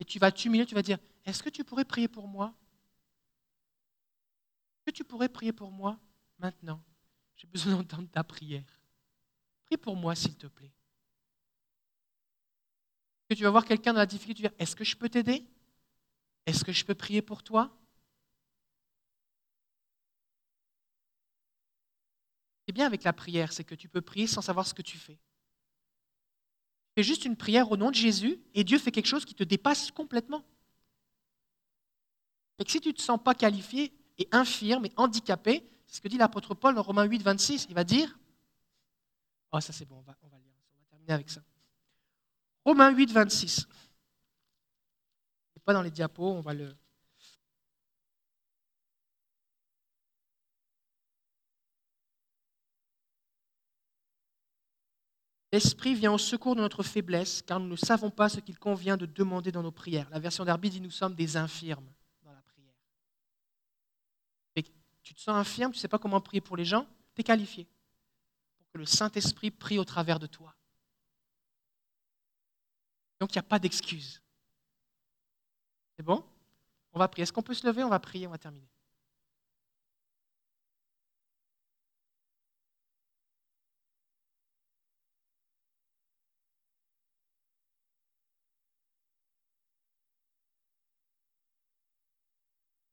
Et 0.00 0.04
tu 0.04 0.18
vas 0.18 0.32
t'humilier, 0.32 0.66
tu 0.66 0.74
vas 0.74 0.82
dire, 0.82 0.98
est-ce 1.24 1.44
que 1.44 1.50
tu 1.50 1.62
pourrais 1.62 1.84
prier 1.84 2.08
pour 2.08 2.26
moi? 2.26 2.52
Est-ce 4.78 4.86
que 4.86 4.96
tu 4.96 5.04
pourrais 5.04 5.28
prier 5.28 5.52
pour 5.52 5.70
moi? 5.70 5.96
Maintenant 6.38 6.82
J'ai 7.36 7.46
besoin 7.46 7.72
d'entendre 7.76 8.08
ta 8.10 8.24
prière. 8.24 8.80
Prie 9.66 9.76
pour 9.76 9.96
moi, 9.96 10.14
s'il 10.14 10.36
te 10.36 10.46
plaît 10.46 10.72
que 13.28 13.34
tu 13.34 13.42
vas 13.42 13.50
voir 13.50 13.64
quelqu'un 13.64 13.92
dans 13.92 13.98
la 13.98 14.06
difficulté, 14.06 14.42
tu 14.42 14.48
dire, 14.48 14.56
est-ce 14.58 14.74
que 14.74 14.84
je 14.84 14.96
peux 14.96 15.08
t'aider? 15.08 15.46
Est-ce 16.46 16.64
que 16.64 16.72
je 16.72 16.84
peux 16.84 16.94
prier 16.94 17.20
pour 17.20 17.42
toi? 17.42 17.70
C'est 22.66 22.72
bien 22.72 22.86
avec 22.86 23.04
la 23.04 23.12
prière, 23.12 23.52
c'est 23.52 23.64
que 23.64 23.74
tu 23.74 23.88
peux 23.88 24.00
prier 24.00 24.26
sans 24.26 24.40
savoir 24.40 24.66
ce 24.66 24.74
que 24.74 24.82
tu 24.82 24.98
fais. 24.98 25.16
Tu 26.88 26.94
fais 26.96 27.02
juste 27.02 27.24
une 27.24 27.36
prière 27.36 27.70
au 27.70 27.76
nom 27.76 27.90
de 27.90 27.96
Jésus 27.96 28.40
et 28.54 28.64
Dieu 28.64 28.78
fait 28.78 28.92
quelque 28.92 29.06
chose 29.06 29.24
qui 29.24 29.34
te 29.34 29.44
dépasse 29.44 29.90
complètement. 29.90 30.44
Et 32.58 32.64
que 32.64 32.70
si 32.70 32.80
tu 32.80 32.88
ne 32.88 32.94
te 32.94 33.02
sens 33.02 33.22
pas 33.22 33.34
qualifié 33.34 33.92
et 34.18 34.28
infirme 34.32 34.86
et 34.86 34.92
handicapé, 34.96 35.68
ce 35.88 36.00
que 36.00 36.08
dit 36.08 36.18
l'apôtre 36.18 36.54
Paul 36.54 36.74
dans 36.74 36.82
Romains 36.82 37.04
8, 37.04 37.22
26, 37.22 37.66
il 37.68 37.74
va 37.74 37.84
dire, 37.84 38.16
oh 39.52 39.60
ça 39.60 39.72
c'est 39.72 39.84
bon, 39.84 39.96
on 39.96 40.02
va, 40.02 40.16
on 40.22 40.28
lire, 40.38 40.54
on 40.74 40.78
va 40.78 40.84
terminer 40.86 41.12
avec 41.12 41.30
ça. 41.30 41.42
Romains 42.64 42.90
8, 42.90 43.10
26. 43.10 43.66
Pas 45.68 45.74
dans 45.74 45.82
les 45.82 45.90
diapos, 45.90 46.32
on 46.32 46.40
va 46.40 46.54
le. 46.54 46.74
L'Esprit 55.52 55.94
vient 55.94 56.14
au 56.14 56.16
secours 56.16 56.56
de 56.56 56.62
notre 56.62 56.82
faiblesse, 56.82 57.42
car 57.42 57.60
nous 57.60 57.68
ne 57.68 57.76
savons 57.76 58.10
pas 58.10 58.30
ce 58.30 58.40
qu'il 58.40 58.58
convient 58.58 58.96
de 58.96 59.04
demander 59.04 59.52
dans 59.52 59.62
nos 59.62 59.70
prières. 59.70 60.08
La 60.08 60.18
version 60.18 60.42
d'Arby 60.46 60.70
dit 60.70 60.80
nous 60.80 60.90
sommes 60.90 61.14
des 61.14 61.36
infirmes 61.36 61.92
dans 62.22 62.32
la 62.32 62.40
prière. 62.40 62.72
Et 64.56 64.64
tu 65.08 65.14
te 65.14 65.20
sens 65.20 65.34
infirme, 65.34 65.72
tu 65.72 65.78
ne 65.78 65.80
sais 65.80 65.88
pas 65.88 65.98
comment 65.98 66.20
prier 66.20 66.42
pour 66.42 66.54
les 66.54 66.66
gens, 66.66 66.86
tu 67.14 67.22
es 67.22 67.24
qualifié 67.24 67.66
pour 68.58 68.68
que 68.68 68.76
le 68.76 68.84
Saint-Esprit 68.84 69.50
prie 69.50 69.78
au 69.78 69.84
travers 69.84 70.18
de 70.18 70.26
toi. 70.26 70.54
Donc 73.18 73.34
il 73.34 73.38
n'y 73.38 73.40
a 73.40 73.42
pas 73.42 73.58
d'excuse. 73.58 74.20
C'est 75.96 76.02
bon? 76.02 76.22
On 76.92 76.98
va 76.98 77.08
prier. 77.08 77.22
Est-ce 77.22 77.32
qu'on 77.32 77.42
peut 77.42 77.54
se 77.54 77.66
lever? 77.66 77.82
On 77.82 77.88
va 77.88 77.98
prier, 77.98 78.26
on 78.26 78.30
va 78.30 78.36
terminer. 78.36 78.68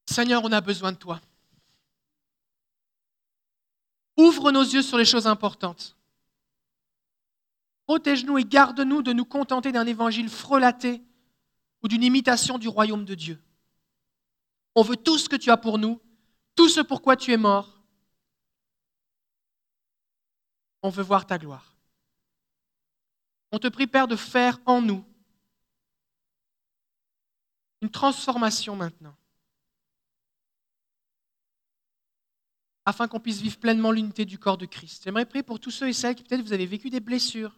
Seigneur, 0.07 0.41
on 0.45 0.51
a 0.53 0.61
besoin 0.61 0.93
de 0.93 0.97
toi. 0.97 1.19
Ouvre 4.25 4.51
nos 4.51 4.63
yeux 4.63 4.81
sur 4.81 4.97
les 4.97 5.05
choses 5.05 5.27
importantes. 5.27 5.95
Protège-nous 7.85 8.39
et 8.39 8.43
garde-nous 8.43 9.03
de 9.03 9.13
nous 9.13 9.23
contenter 9.23 9.71
d'un 9.71 9.85
évangile 9.85 10.29
frelaté 10.29 11.03
ou 11.83 11.87
d'une 11.87 12.01
imitation 12.01 12.57
du 12.57 12.67
royaume 12.67 13.05
de 13.05 13.13
Dieu. 13.13 13.39
On 14.73 14.81
veut 14.81 14.97
tout 14.97 15.19
ce 15.19 15.29
que 15.29 15.35
tu 15.35 15.51
as 15.51 15.57
pour 15.57 15.77
nous, 15.77 16.01
tout 16.55 16.69
ce 16.69 16.81
pourquoi 16.81 17.15
tu 17.15 17.33
es 17.33 17.37
mort. 17.37 17.83
On 20.81 20.89
veut 20.89 21.03
voir 21.03 21.27
ta 21.27 21.37
gloire. 21.37 21.75
On 23.51 23.59
te 23.59 23.67
prie, 23.67 23.85
Père, 23.85 24.07
de 24.07 24.15
faire 24.15 24.57
en 24.65 24.81
nous 24.81 25.05
une 27.81 27.91
transformation 27.91 28.75
maintenant, 28.75 29.15
afin 32.85 33.07
qu'on 33.07 33.19
puisse 33.19 33.41
vivre 33.41 33.57
pleinement 33.57 33.91
l'unité 33.91 34.25
du 34.25 34.37
corps 34.37 34.57
de 34.57 34.65
Christ. 34.65 35.03
J'aimerais 35.03 35.25
prier 35.25 35.43
pour 35.43 35.59
tous 35.59 35.71
ceux 35.71 35.87
et 35.87 35.93
celles 35.93 36.15
qui 36.15 36.23
peut-être 36.23 36.41
vous 36.41 36.53
avez 36.53 36.65
vécu 36.65 36.89
des 36.89 36.99
blessures. 36.99 37.57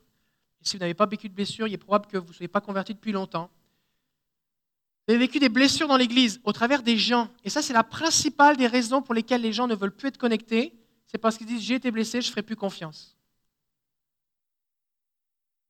Si 0.61 0.75
vous 0.75 0.82
n'avez 0.82 0.93
pas 0.93 1.05
vécu 1.05 1.30
de 1.30 1.34
blessures, 1.34 1.67
il 1.67 1.73
est 1.73 1.78
probable 1.78 2.07
que 2.07 2.17
vous 2.17 2.30
ne 2.30 2.34
soyez 2.34 2.47
pas 2.47 2.61
convertis 2.61 2.93
depuis 2.93 3.11
longtemps. 3.11 3.49
Vous 5.07 5.13
avez 5.13 5.19
vécu 5.19 5.39
des 5.39 5.49
blessures 5.49 5.88
dans 5.88 5.95
l'Église 5.95 6.41
au 6.43 6.51
travers 6.51 6.84
des 6.84 6.97
gens. 6.97 7.30
Et 7.43 7.49
ça, 7.49 7.61
c'est 7.61 7.73
la 7.73 7.84
principale 7.84 8.57
des 8.57 8.67
raisons 8.67 9.01
pour 9.01 9.13
lesquelles 9.13 9.41
les 9.41 9.53
gens 9.53 9.67
ne 9.67 9.75
veulent 9.75 9.95
plus 9.95 10.09
être 10.09 10.17
connectés. 10.17 10.73
C'est 11.05 11.17
parce 11.17 11.38
qu'ils 11.38 11.47
disent 11.47 11.61
j'ai 11.61 11.75
été 11.75 11.91
blessé, 11.91 12.21
je 12.21 12.28
ne 12.28 12.32
ferai 12.32 12.43
plus 12.43 12.57
confiance. 12.57 13.15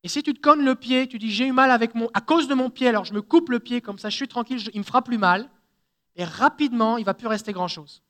Et 0.04 0.08
si 0.08 0.24
tu 0.24 0.34
te 0.34 0.40
connes 0.40 0.64
le 0.64 0.74
pied, 0.74 1.08
tu 1.08 1.20
dis 1.20 1.32
j'ai 1.32 1.46
eu 1.46 1.52
mal 1.52 1.70
avec 1.70 1.94
mon, 1.94 2.10
à 2.14 2.22
cause 2.22 2.48
de 2.48 2.54
mon 2.54 2.70
pied, 2.70 2.88
alors 2.88 3.06
je 3.06 3.14
me 3.14 3.22
coupe 3.22 3.50
le 3.50 3.60
pied, 3.60 3.82
comme 3.82 4.00
ça 4.00 4.10
je 4.10 4.16
suis 4.16 4.28
tranquille, 4.28 4.60
il 4.74 4.80
me 4.80 4.86
fera 4.86 5.04
plus 5.04 5.18
mal. 5.18 5.50
Et 6.16 6.24
rapidement, 6.24 6.98
il 6.98 7.02
ne 7.02 7.06
va 7.06 7.14
plus 7.14 7.28
rester 7.28 7.54
grand-chose. 7.54 8.02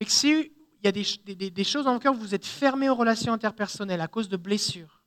Et 0.00 0.04
que 0.04 0.10
s'il 0.10 0.52
y 0.82 0.88
a 0.88 0.92
des, 0.92 1.64
choses 1.64 1.84
dans 1.84 1.94
le 1.94 1.98
cœur 1.98 2.14
vous 2.14 2.34
êtes 2.34 2.46
fermé 2.46 2.88
aux 2.88 2.94
relations 2.94 3.32
interpersonnelles 3.32 4.00
à 4.00 4.08
cause 4.08 4.28
de 4.28 4.36
blessures, 4.36 5.02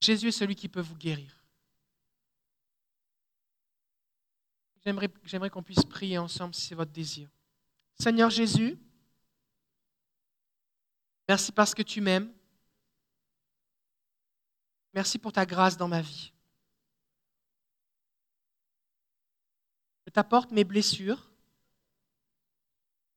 Jésus 0.00 0.28
est 0.28 0.32
celui 0.32 0.56
qui 0.56 0.68
peut 0.68 0.80
vous 0.80 0.96
guérir. 0.96 1.38
J'aimerais 4.84 5.50
qu'on 5.50 5.62
puisse 5.62 5.84
prier 5.84 6.18
ensemble 6.18 6.54
si 6.54 6.62
c'est 6.62 6.74
votre 6.74 6.90
désir. 6.90 7.30
Seigneur 8.00 8.30
Jésus, 8.30 8.76
merci 11.28 11.52
parce 11.52 11.72
que 11.72 11.82
tu 11.82 12.00
m'aimes. 12.00 12.32
Merci 14.92 15.18
pour 15.18 15.32
ta 15.32 15.46
grâce 15.46 15.76
dans 15.76 15.88
ma 15.88 16.02
vie. 16.02 16.32
Je 20.06 20.10
t'apporte 20.10 20.50
mes 20.50 20.64
blessures 20.64 21.31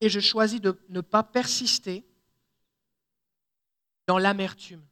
et 0.02 0.10
je 0.10 0.20
choisis 0.20 0.62
de 0.62 0.80
ne 0.90 1.02
pas 1.02 1.24
persister 1.24 2.06
dans 4.08 4.18
l'amertume. 4.18 4.86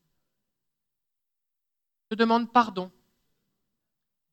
Je 2.09 2.15
demande 2.15 2.51
pardon 2.51 2.91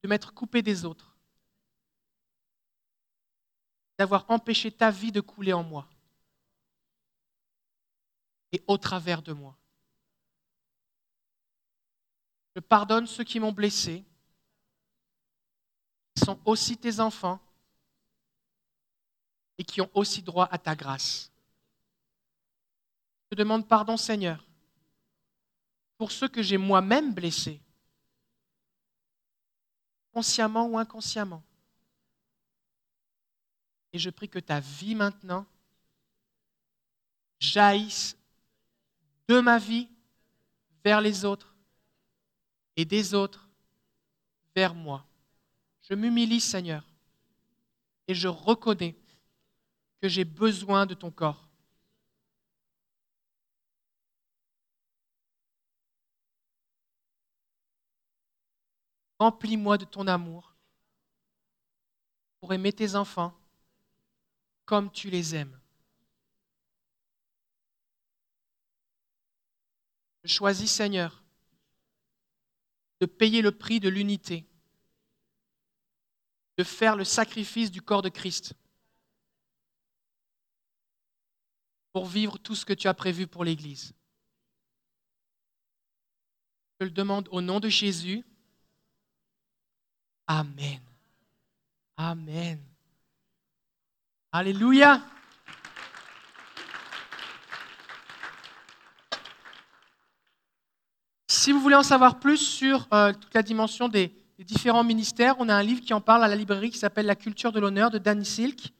de 0.02 0.08
m'être 0.08 0.32
coupé 0.32 0.62
des 0.62 0.84
autres, 0.84 1.16
d'avoir 3.98 4.24
empêché 4.30 4.70
ta 4.70 4.90
vie 4.90 5.12
de 5.12 5.20
couler 5.20 5.52
en 5.52 5.62
moi 5.62 5.88
et 8.52 8.62
au 8.66 8.78
travers 8.78 9.22
de 9.22 9.32
moi. 9.32 9.56
Je 12.56 12.60
pardonne 12.60 13.06
ceux 13.06 13.24
qui 13.24 13.38
m'ont 13.38 13.52
blessé, 13.52 14.04
qui 16.14 16.24
sont 16.24 16.40
aussi 16.44 16.76
tes 16.76 17.00
enfants 17.00 17.40
et 19.60 19.62
qui 19.62 19.82
ont 19.82 19.90
aussi 19.92 20.22
droit 20.22 20.48
à 20.50 20.56
ta 20.56 20.74
grâce. 20.74 21.30
Je 23.30 23.36
demande 23.36 23.68
pardon, 23.68 23.98
Seigneur, 23.98 24.42
pour 25.98 26.10
ceux 26.10 26.28
que 26.28 26.42
j'ai 26.42 26.56
moi-même 26.56 27.12
blessés 27.12 27.60
consciemment 30.14 30.66
ou 30.66 30.78
inconsciemment. 30.78 31.42
Et 33.92 33.98
je 33.98 34.08
prie 34.08 34.30
que 34.30 34.38
ta 34.38 34.60
vie 34.60 34.94
maintenant 34.94 35.44
jaillisse 37.38 38.16
de 39.28 39.40
ma 39.40 39.58
vie 39.58 39.90
vers 40.82 41.02
les 41.02 41.26
autres 41.26 41.54
et 42.76 42.86
des 42.86 43.12
autres 43.12 43.46
vers 44.56 44.74
moi. 44.74 45.04
Je 45.82 45.92
m'humilie, 45.92 46.40
Seigneur, 46.40 46.82
et 48.08 48.14
je 48.14 48.26
reconnais 48.26 48.96
que 50.00 50.08
j'ai 50.08 50.24
besoin 50.24 50.86
de 50.86 50.94
ton 50.94 51.10
corps. 51.10 51.48
Remplis-moi 59.18 59.76
de 59.76 59.84
ton 59.84 60.06
amour 60.06 60.54
pour 62.40 62.54
aimer 62.54 62.72
tes 62.72 62.94
enfants 62.94 63.38
comme 64.64 64.90
tu 64.90 65.10
les 65.10 65.34
aimes. 65.34 65.60
Je 70.24 70.32
choisis, 70.32 70.70
Seigneur, 70.70 71.22
de 73.00 73.06
payer 73.06 73.42
le 73.42 73.52
prix 73.52 73.80
de 73.80 73.88
l'unité, 73.88 74.46
de 76.56 76.64
faire 76.64 76.96
le 76.96 77.04
sacrifice 77.04 77.70
du 77.70 77.82
corps 77.82 78.02
de 78.02 78.08
Christ 78.10 78.54
pour 81.92 82.06
vivre 82.06 82.38
tout 82.38 82.54
ce 82.54 82.64
que 82.64 82.72
tu 82.72 82.88
as 82.88 82.94
prévu 82.94 83.26
pour 83.26 83.44
l'Église. 83.44 83.92
Je 86.80 86.84
le 86.84 86.90
demande 86.90 87.28
au 87.30 87.40
nom 87.40 87.60
de 87.60 87.68
Jésus. 87.68 88.24
Amen. 90.26 90.80
Amen. 91.96 92.58
Alléluia. 94.32 95.02
Si 101.28 101.52
vous 101.52 101.60
voulez 101.60 101.74
en 101.74 101.82
savoir 101.82 102.20
plus 102.20 102.36
sur 102.36 102.86
euh, 102.92 103.12
toute 103.12 103.34
la 103.34 103.42
dimension 103.42 103.88
des, 103.88 104.12
différents 104.38 104.84
ministères, 104.84 105.36
on 105.38 105.48
a 105.48 105.54
un 105.54 105.62
livre 105.62 105.80
qui 105.80 105.92
en 105.92 106.00
parle 106.00 106.24
à 106.24 106.28
la 106.28 106.36
librairie 106.36 106.70
qui 106.70 106.78
s'appelle 106.78 107.06
La 107.06 107.16
culture 107.16 107.52
de 107.52 107.60
l'honneur 107.60 107.90
de 107.90 107.98
Danny 107.98 108.24
Silk. 108.24 108.72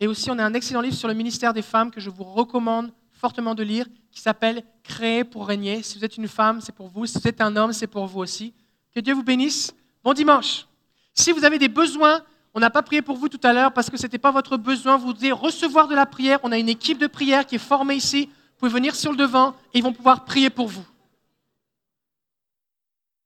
Et 0.00 0.06
aussi, 0.06 0.30
on 0.30 0.38
a 0.38 0.44
un 0.44 0.54
excellent 0.54 0.80
livre 0.80 0.96
sur 0.96 1.08
le 1.08 1.14
ministère 1.14 1.52
des 1.52 1.62
femmes 1.62 1.90
que 1.90 2.00
je 2.00 2.10
vous 2.10 2.24
recommande 2.24 2.92
fortement 3.12 3.54
de 3.54 3.62
lire 3.62 3.86
qui 4.10 4.20
s'appelle 4.20 4.62
Créer 4.82 5.24
pour 5.24 5.46
régner. 5.46 5.82
Si 5.82 5.98
vous 5.98 6.04
êtes 6.04 6.16
une 6.16 6.28
femme, 6.28 6.60
c'est 6.60 6.74
pour 6.74 6.88
vous. 6.88 7.06
Si 7.06 7.18
vous 7.18 7.26
êtes 7.26 7.40
un 7.40 7.56
homme, 7.56 7.72
c'est 7.72 7.86
pour 7.86 8.06
vous 8.06 8.20
aussi. 8.20 8.52
Que 8.94 9.00
Dieu 9.00 9.14
vous 9.14 9.22
bénisse. 9.22 9.74
Bon 10.02 10.12
dimanche. 10.12 10.66
Si 11.14 11.32
vous 11.32 11.44
avez 11.44 11.58
des 11.58 11.68
besoins, 11.68 12.22
on 12.52 12.60
n'a 12.60 12.70
pas 12.70 12.82
prié 12.82 13.02
pour 13.02 13.16
vous 13.16 13.28
tout 13.28 13.40
à 13.42 13.52
l'heure 13.52 13.72
parce 13.72 13.88
que 13.88 13.96
ce 13.96 14.02
n'était 14.02 14.18
pas 14.18 14.30
votre 14.30 14.56
besoin, 14.56 14.96
vous 14.96 15.12
devez 15.12 15.32
recevoir 15.32 15.88
de 15.88 15.94
la 15.94 16.06
prière. 16.06 16.38
On 16.42 16.52
a 16.52 16.58
une 16.58 16.68
équipe 16.68 16.98
de 16.98 17.06
prière 17.06 17.46
qui 17.46 17.54
est 17.54 17.58
formée 17.58 17.94
ici. 17.94 18.26
Vous 18.26 18.58
pouvez 18.58 18.72
venir 18.72 18.94
sur 18.94 19.10
le 19.10 19.16
devant 19.16 19.50
et 19.72 19.78
ils 19.78 19.82
vont 19.82 19.92
pouvoir 19.92 20.24
prier 20.24 20.50
pour 20.50 20.68
vous. 20.68 20.84